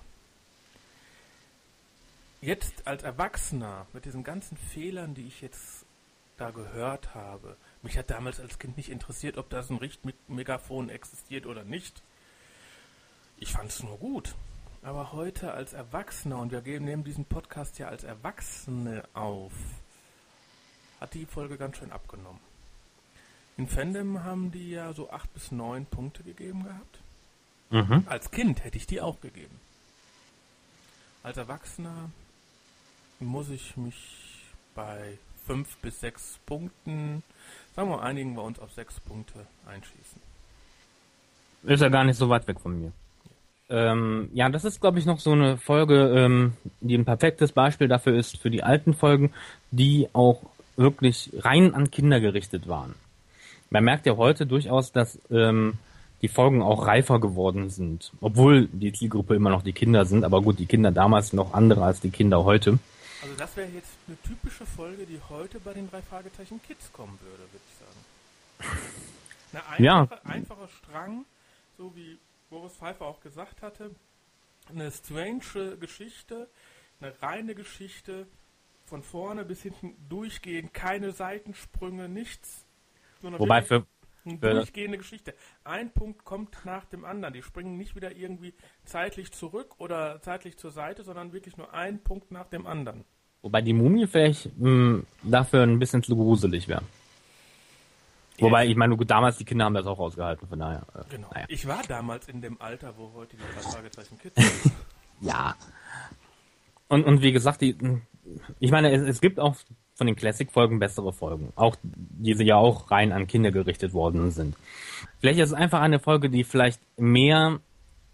Jetzt 2.41 2.87
als 2.87 3.03
Erwachsener 3.03 3.85
mit 3.93 4.05
diesen 4.05 4.23
ganzen 4.23 4.57
Fehlern, 4.57 5.13
die 5.13 5.27
ich 5.27 5.41
jetzt 5.41 5.85
da 6.39 6.51
gehört 6.51 7.13
habe, 7.13 7.57
mich 7.81 7.97
hat 7.97 8.09
damals 8.09 8.39
als 8.39 8.59
Kind 8.59 8.77
nicht 8.77 8.89
interessiert, 8.89 9.37
ob 9.37 9.49
das 9.49 9.69
ein 9.69 9.77
Richtmegafon 9.77 10.89
existiert 10.89 11.45
oder 11.45 11.63
nicht. 11.63 12.01
Ich 13.37 13.51
fand 13.51 13.69
es 13.69 13.83
nur 13.83 13.97
gut. 13.97 14.35
Aber 14.81 15.11
heute 15.11 15.53
als 15.53 15.73
Erwachsener, 15.73 16.39
und 16.39 16.51
wir 16.51 16.79
nehmen 16.79 17.03
diesen 17.03 17.25
Podcast 17.25 17.79
ja 17.79 17.89
als 17.89 18.03
Erwachsene 18.03 19.03
auf, 19.13 19.51
hat 21.01 21.13
die 21.13 21.25
Folge 21.25 21.57
ganz 21.57 21.77
schön 21.77 21.91
abgenommen. 21.91 22.39
In 23.57 23.67
Fandom 23.67 24.23
haben 24.23 24.51
die 24.51 24.69
ja 24.71 24.93
so 24.93 25.11
acht 25.11 25.33
bis 25.33 25.51
neun 25.51 25.85
Punkte 25.85 26.23
gegeben 26.23 26.63
gehabt. 26.63 26.99
Mhm. 27.71 28.05
Als 28.07 28.31
Kind 28.31 28.63
hätte 28.63 28.77
ich 28.77 28.87
die 28.87 29.01
auch 29.01 29.19
gegeben. 29.19 29.59
Als 31.23 31.37
Erwachsener 31.37 32.09
muss 33.19 33.49
ich 33.49 33.75
mich 33.75 34.45
bei 34.75 35.17
fünf 35.49 35.77
bis 35.77 35.99
sechs 35.99 36.39
Punkten, 36.45 37.23
sagen 37.75 37.89
wir, 37.89 38.01
einigen 38.01 38.35
wir 38.35 38.43
uns 38.43 38.59
auf 38.59 38.71
sechs 38.73 38.99
Punkte 38.99 39.45
einschießen. 39.65 40.21
Ist 41.63 41.81
ja 41.81 41.89
gar 41.89 42.03
nicht 42.03 42.17
so 42.17 42.29
weit 42.29 42.47
weg 42.47 42.59
von 42.59 42.79
mir. 42.79 42.91
Ähm, 43.69 44.29
ja, 44.33 44.49
das 44.49 44.65
ist, 44.65 44.81
glaube 44.81 44.99
ich, 44.99 45.05
noch 45.05 45.19
so 45.19 45.31
eine 45.31 45.57
Folge, 45.57 46.13
ähm, 46.15 46.53
die 46.81 46.97
ein 46.97 47.05
perfektes 47.05 47.51
Beispiel 47.51 47.87
dafür 47.87 48.17
ist, 48.17 48.37
für 48.37 48.49
die 48.49 48.63
alten 48.63 48.93
Folgen, 48.93 49.31
die 49.71 50.07
auch 50.13 50.41
wirklich 50.75 51.31
rein 51.39 51.73
an 51.73 51.91
Kinder 51.91 52.19
gerichtet 52.19 52.67
waren 52.67 52.95
man 53.69 53.83
merkt 53.83 54.05
ja 54.05 54.17
heute 54.17 54.45
durchaus, 54.45 54.91
dass 54.91 55.19
ähm, 55.31 55.73
die 56.21 56.27
Folgen 56.27 56.61
auch 56.61 56.87
reifer 56.87 57.19
geworden 57.19 57.69
sind. 57.69 58.11
Obwohl 58.21 58.67
die 58.67 58.91
Zielgruppe 58.91 59.35
immer 59.35 59.49
noch 59.49 59.63
die 59.63 59.73
Kinder 59.73 60.05
sind, 60.05 60.23
aber 60.23 60.41
gut, 60.41 60.59
die 60.59 60.65
Kinder 60.65 60.91
damals 60.91 61.33
noch 61.33 61.53
andere 61.53 61.83
als 61.83 62.01
die 62.01 62.09
Kinder 62.09 62.43
heute. 62.43 62.79
Also 63.21 63.35
das 63.35 63.55
wäre 63.57 63.69
jetzt 63.69 63.91
eine 64.07 64.17
typische 64.21 64.65
Folge, 64.65 65.05
die 65.05 65.19
heute 65.29 65.59
bei 65.59 65.73
den 65.73 65.89
drei 65.89 66.01
Fragezeichen 66.01 66.61
Kids 66.61 66.91
kommen 66.93 67.19
würde, 67.21 67.43
würde 67.51 67.65
ich 67.67 68.65
sagen. 68.67 68.79
Eine 69.51 69.65
einfache, 69.65 69.83
Ja. 69.83 70.31
einfacher 70.31 70.67
Strang, 70.69 71.25
so 71.77 71.95
wie 71.95 72.19
Boris 72.49 72.73
Pfeiffer 72.73 73.05
auch 73.05 73.19
gesagt 73.19 73.61
hatte. 73.61 73.91
Eine 74.69 74.91
strange 74.91 75.77
Geschichte, 75.79 76.47
eine 77.01 77.19
reine 77.21 77.55
Geschichte, 77.55 78.27
von 78.85 79.01
vorne 79.03 79.45
bis 79.45 79.63
hinten 79.63 79.95
durchgehend, 80.07 80.73
keine 80.73 81.11
Seitensprünge, 81.11 82.07
nichts. 82.09 82.63
Wobei 83.21 83.61
für, 83.63 83.85
eine 84.25 84.37
durchgehende 84.37 84.97
Geschichte. 84.97 85.33
Ein 85.63 85.91
Punkt 85.91 86.23
kommt 86.25 86.57
nach 86.65 86.85
dem 86.85 87.05
anderen. 87.05 87.33
Die 87.33 87.41
springen 87.43 87.77
nicht 87.77 87.95
wieder 87.95 88.15
irgendwie 88.15 88.53
zeitlich 88.85 89.31
zurück 89.31 89.75
oder 89.79 90.21
zeitlich 90.21 90.57
zur 90.57 90.71
Seite, 90.71 91.03
sondern 91.03 91.33
wirklich 91.33 91.57
nur 91.57 91.73
ein 91.73 91.99
Punkt 92.03 92.31
nach 92.31 92.47
dem 92.47 92.67
anderen. 92.67 93.05
wobei 93.41 93.61
die 93.61 93.73
Mumie 93.73 94.05
vielleicht 94.07 94.57
mh, 94.57 95.01
dafür 95.23 95.63
ein 95.63 95.79
bisschen 95.79 96.03
zu 96.03 96.15
gruselig 96.15 96.67
wäre. 96.67 96.83
Wobei, 98.39 98.67
ich 98.67 98.75
meine, 98.77 98.95
gut, 98.95 99.09
damals 99.11 99.37
die 99.37 99.43
Kinder 99.43 99.65
haben 99.65 99.73
das 99.73 99.85
auch 99.85 99.99
ausgehalten, 99.99 100.47
von 100.47 100.59
daher. 100.59 100.85
Äh, 100.95 101.03
Genau. 101.15 101.29
Naja. 101.33 101.45
Ich 101.49 101.67
war 101.67 101.81
damals 101.87 102.27
in 102.29 102.41
dem 102.41 102.59
Alter, 102.61 102.95
wo 102.97 103.11
heute 103.13 103.35
die 103.35 103.43
drei 103.53 103.61
Fragezeichen 103.69 104.17
Kids 104.17 104.35
sind. 104.63 104.73
Ja. 105.19 105.55
Und, 106.87 107.03
und 107.05 107.21
wie 107.21 107.33
gesagt, 107.33 107.59
die, 107.59 107.75
ich 108.59 108.71
meine, 108.71 108.91
es, 108.93 109.01
es 109.01 109.19
gibt 109.19 109.39
auch 109.41 109.57
von 109.99 110.07
den 110.07 110.15
Classic-Folgen 110.15 110.79
bessere 110.79 111.11
Folgen. 111.11 111.51
Auch, 111.57 111.75
die 111.83 112.31
ja 112.31 112.55
auch 112.55 112.89
rein 112.89 113.11
an 113.11 113.27
Kinder 113.27 113.51
gerichtet 113.51 113.93
worden 113.93 114.31
sind. 114.31 114.55
Vielleicht 115.19 115.39
ist 115.39 115.49
es 115.49 115.53
einfach 115.53 115.81
eine 115.81 115.99
Folge, 115.99 116.29
die 116.29 116.45
vielleicht 116.45 116.79
mehr 116.97 117.59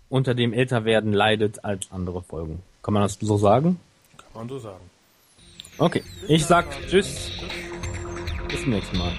unter 0.10 0.34
dem 0.34 0.52
Älterwerden 0.52 1.14
leidet 1.14 1.64
als 1.64 1.92
andere 1.92 2.24
Folgen. 2.24 2.64
Kann 2.82 2.96
man 2.96 3.04
das 3.04 3.20
so 3.22 3.38
sagen? 3.38 3.80
Kann 4.18 4.28
man 4.34 4.50
so 4.50 4.58
sagen. 4.58 4.84
Okay. 5.78 6.02
Ich 6.28 6.46
sag 6.46 6.66
Tschüss. 6.88 7.32
Bis 8.50 8.62
zum 8.62 8.72
nächsten 8.72 8.98
Mal. 8.98 9.12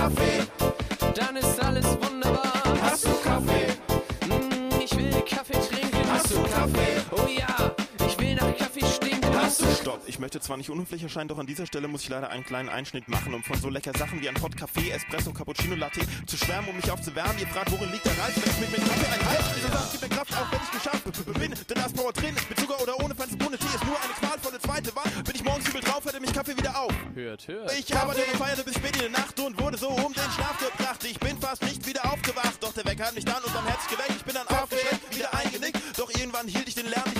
Hast 0.00 0.59
Stopp, 9.80 10.02
ich 10.06 10.18
möchte 10.18 10.40
zwar 10.40 10.56
nicht 10.56 10.70
unhöflich 10.70 11.02
erscheinen, 11.02 11.28
doch 11.28 11.38
an 11.38 11.46
dieser 11.46 11.66
Stelle 11.66 11.88
muss 11.88 12.02
ich 12.02 12.08
leider 12.08 12.30
einen 12.30 12.44
kleinen 12.44 12.68
Einschnitt 12.68 13.08
machen, 13.08 13.34
um 13.34 13.42
von 13.42 13.60
so 13.60 13.68
lecker 13.68 13.92
Sachen 13.96 14.20
wie 14.20 14.28
ein 14.28 14.34
Pot 14.34 14.56
Kaffee, 14.56 14.90
Espresso, 14.90 15.32
Cappuccino, 15.32 15.74
Latte 15.74 16.00
zu 16.26 16.36
schwärmen, 16.36 16.70
um 16.70 16.76
mich 16.76 16.90
aufzuwärmen. 16.90 17.38
Ihr 17.38 17.46
fragt, 17.46 17.70
worin 17.72 17.90
liegt 17.90 18.04
der 18.04 18.12
Reiz, 18.18 18.34
wenn 18.36 18.50
ich 18.50 18.60
mit 18.60 18.70
mir 18.70 18.88
Kaffee 18.88 19.12
ein 19.12 19.26
Hals? 19.28 19.44
Dieser 19.56 19.72
Saft 19.72 19.90
gibt 19.92 20.02
mir 20.02 20.16
Kraft, 20.16 20.34
auch 20.34 20.52
wenn 20.52 20.60
ich 20.62 20.70
geschafft 20.70 21.04
bin. 21.38 21.54
Denn 21.68 21.82
das 21.82 21.92
Power 21.92 22.12
drin 22.12 22.36
ist 22.36 22.48
mit 22.48 22.60
Zucker 22.60 22.82
oder 22.82 22.98
ohne 23.04 23.14
Feinste 23.14 23.36
Bohne. 23.36 23.58
Tee 23.58 23.74
ist 23.74 23.84
nur 23.84 23.96
eine 24.00 24.12
qualvolle 24.14 24.58
zweite 24.58 24.94
Wahl. 24.96 25.10
Bin 25.24 25.34
ich 25.34 25.44
morgens 25.44 25.68
übel 25.68 25.80
drauf, 25.80 26.04
hätte 26.04 26.20
mich 26.20 26.32
Kaffee 26.32 26.56
wieder 26.56 26.78
auf. 26.78 26.92
Hört, 27.14 27.48
hört. 27.48 27.72
Ich 27.78 27.94
arbeitete 27.94 28.30
und 28.32 28.38
feierte 28.38 28.64
bis 28.64 28.74
spät 28.74 28.96
in 28.96 29.02
die 29.02 29.08
Nacht 29.08 29.38
und 29.40 29.60
wurde 29.60 29.76
so 29.76 29.88
um 29.88 30.12
den 30.12 30.30
Schlaf 30.36 30.56
gebracht. 30.58 31.04
Ich 31.04 31.18
bin 31.18 31.38
fast 31.38 31.62
nicht 31.62 31.86
wieder 31.86 32.04
aufgewacht, 32.12 32.56
doch 32.60 32.72
der 32.72 32.84
Wecker 32.84 33.06
hat 33.06 33.14
mich 33.14 33.24
dann 33.24 33.42
unterm 33.42 33.66
Herz 33.66 33.86
geweckt. 33.88 34.14
Ich 34.16 34.24
bin 34.24 34.34
dann 34.34 34.48
aufgeschreckt, 34.48 35.16
wieder 35.16 35.32
eingenickt, 35.34 35.78
doch 35.96 36.10
irgendwann 36.10 36.48
hielt 36.48 36.68
ich 36.68 36.74
den 36.74 36.86
Lärm 36.86 37.08
nicht 37.10 37.19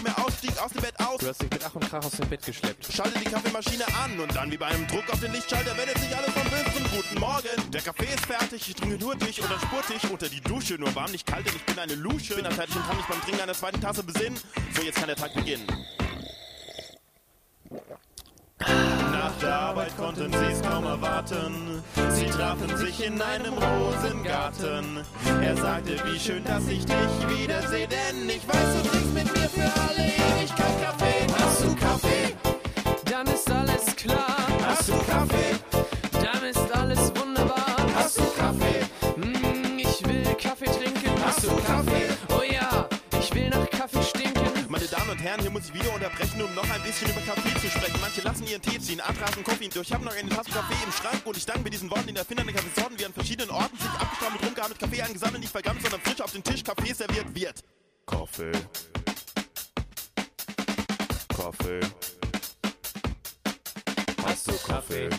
aus, 0.60 0.72
dem 0.72 0.82
Bett 0.82 0.94
aus. 1.00 1.18
Du 1.18 1.28
hast 1.28 1.42
dich 1.42 1.50
mit 1.50 1.62
Ach 1.64 1.74
und 1.74 1.88
Krach 1.88 2.04
aus 2.04 2.12
dem 2.12 2.28
Bett 2.28 2.44
geschleppt. 2.44 2.92
Schalte 2.92 3.18
die 3.18 3.24
Kaffeemaschine 3.24 3.84
an 4.04 4.18
und 4.20 4.34
dann 4.34 4.50
wie 4.50 4.56
bei 4.56 4.66
einem 4.66 4.86
Druck 4.86 5.08
auf 5.10 5.20
den 5.20 5.32
Lichtschalter 5.32 5.76
wendet 5.76 5.98
sich 5.98 6.14
alles 6.16 6.30
vom 6.30 6.42
zum 6.74 6.96
Guten 6.96 7.20
Morgen. 7.20 7.70
Der 7.72 7.80
Kaffee 7.80 8.06
ist 8.06 8.26
fertig, 8.26 8.68
ich 8.68 8.74
trinke 8.74 8.98
nur 8.98 9.16
dich 9.16 9.40
und 9.40 9.50
dann 9.50 9.60
spurte 9.60 9.94
ich 9.94 10.10
unter 10.10 10.28
die 10.28 10.40
Dusche. 10.40 10.74
Nur 10.74 10.94
warm, 10.94 11.10
nicht 11.10 11.26
kalt, 11.26 11.46
denn 11.46 11.54
ich 11.56 11.64
bin 11.64 11.78
eine 11.78 11.94
Lusche. 11.94 12.34
Bin 12.34 12.44
dann 12.44 12.52
fertig 12.52 12.76
und 12.76 12.86
kann 12.86 12.96
mich 12.96 13.06
beim 13.06 13.20
Trinken 13.22 13.40
einer 13.40 13.54
zweiten 13.54 13.80
Tasse 13.80 14.02
besinnen. 14.02 14.38
So, 14.74 14.82
jetzt 14.82 14.96
kann 14.96 15.08
der 15.08 15.16
Tag 15.16 15.34
beginnen. 15.34 15.66
Nach 18.60 19.32
der 19.40 19.54
Arbeit 19.54 19.96
konnten 19.96 20.32
sie 20.32 20.52
es 20.52 20.62
kaum 20.62 20.84
erwarten. 20.84 21.82
Sie 22.10 22.26
trafen 22.26 22.76
sich 22.76 23.04
in 23.04 23.20
einem 23.20 23.54
Rosengarten. 23.54 25.04
Er 25.42 25.56
sagte, 25.56 25.96
wie 26.04 26.18
schön, 26.18 26.44
dass 26.44 26.66
ich 26.68 26.84
dich 26.84 27.28
wiedersehe, 27.28 27.88
denn 27.88 28.28
ich 28.28 28.46
weiß, 28.46 28.82
du 28.82 28.88
trinkst 28.88 29.14
mit 29.14 29.32
mir 29.32 29.48
für 29.48 29.80
alle 29.80 30.06
Ewigkeit 30.06 30.82
Kaffee. 30.82 31.26
Hast 31.38 31.64
du 31.64 31.74
Kaffee? 31.74 32.34
Dann 33.10 33.26
ist 33.26 33.50
alles 33.50 33.96
klar. 33.96 34.36
Hast 34.66 34.88
du 34.88 34.92
Kaffee? 34.92 35.56
Dann 36.12 36.44
ist 36.44 36.76
alles 36.76 37.12
wunderbar. 37.16 37.76
Hast 37.94 38.18
du 38.18 38.22
Kaffee? 38.38 38.84
Hm, 39.14 39.78
ich 39.78 40.06
will 40.06 40.24
Kaffee 40.34 40.66
trinken. 40.66 41.12
Hast 41.24 41.44
du 41.44 41.48
Kaffee? 41.66 42.09
Und 45.20 45.26
Herren, 45.26 45.40
hier 45.40 45.50
muss 45.50 45.64
ich 45.66 45.74
wieder 45.74 45.92
unterbrechen, 45.92 46.40
um 46.42 46.54
noch 46.54 46.68
ein 46.70 46.82
bisschen 46.82 47.10
über 47.10 47.20
Kaffee 47.20 47.54
zu 47.60 47.68
sprechen. 47.68 47.98
Manche 48.00 48.22
lassen 48.22 48.46
ihren 48.46 48.62
Tee 48.62 48.80
ziehen, 48.80 49.00
andere 49.00 49.26
rasen 49.26 49.44
Koffein 49.44 49.70
durch. 49.70 49.88
Ich 49.88 49.92
habe 49.92 50.04
noch 50.04 50.14
eine 50.14 50.28
Tasse 50.28 50.50
Kaffee 50.50 50.84
im 50.84 50.92
Schrank 50.92 51.20
und 51.24 51.36
ich 51.36 51.44
danke 51.44 51.62
mit 51.62 51.72
diesen 51.72 51.90
Worten 51.90 52.06
den 52.06 52.16
Erfindern 52.16 52.46
der 52.46 52.56
Kaffeesorten, 52.56 52.98
wie 52.98 53.04
an 53.04 53.12
verschiedenen 53.12 53.50
Orten 53.50 53.76
sich 53.76 53.88
rumgehauen 54.42 54.70
mit 54.70 54.78
Kaffee 54.78 55.02
angesammelt, 55.02 55.40
nicht 55.40 55.52
vergammelt, 55.52 55.82
sondern 55.82 56.00
frisch 56.00 56.20
auf 56.20 56.32
den 56.32 56.42
Tisch 56.42 56.64
Kaffee 56.64 56.92
serviert 56.92 57.34
wird. 57.34 57.62
Kaffee. 58.06 58.52
Kaffee? 61.28 61.80
Hast 64.24 64.48
du 64.48 64.52
Kaffee? 64.66 65.10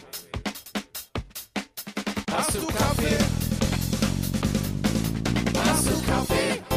Hast 2.31 2.55
du 2.55 2.65
Kaffee? 2.65 3.17
Hast 5.63 5.87
du 5.87 6.01
Kaffee? 6.03 6.70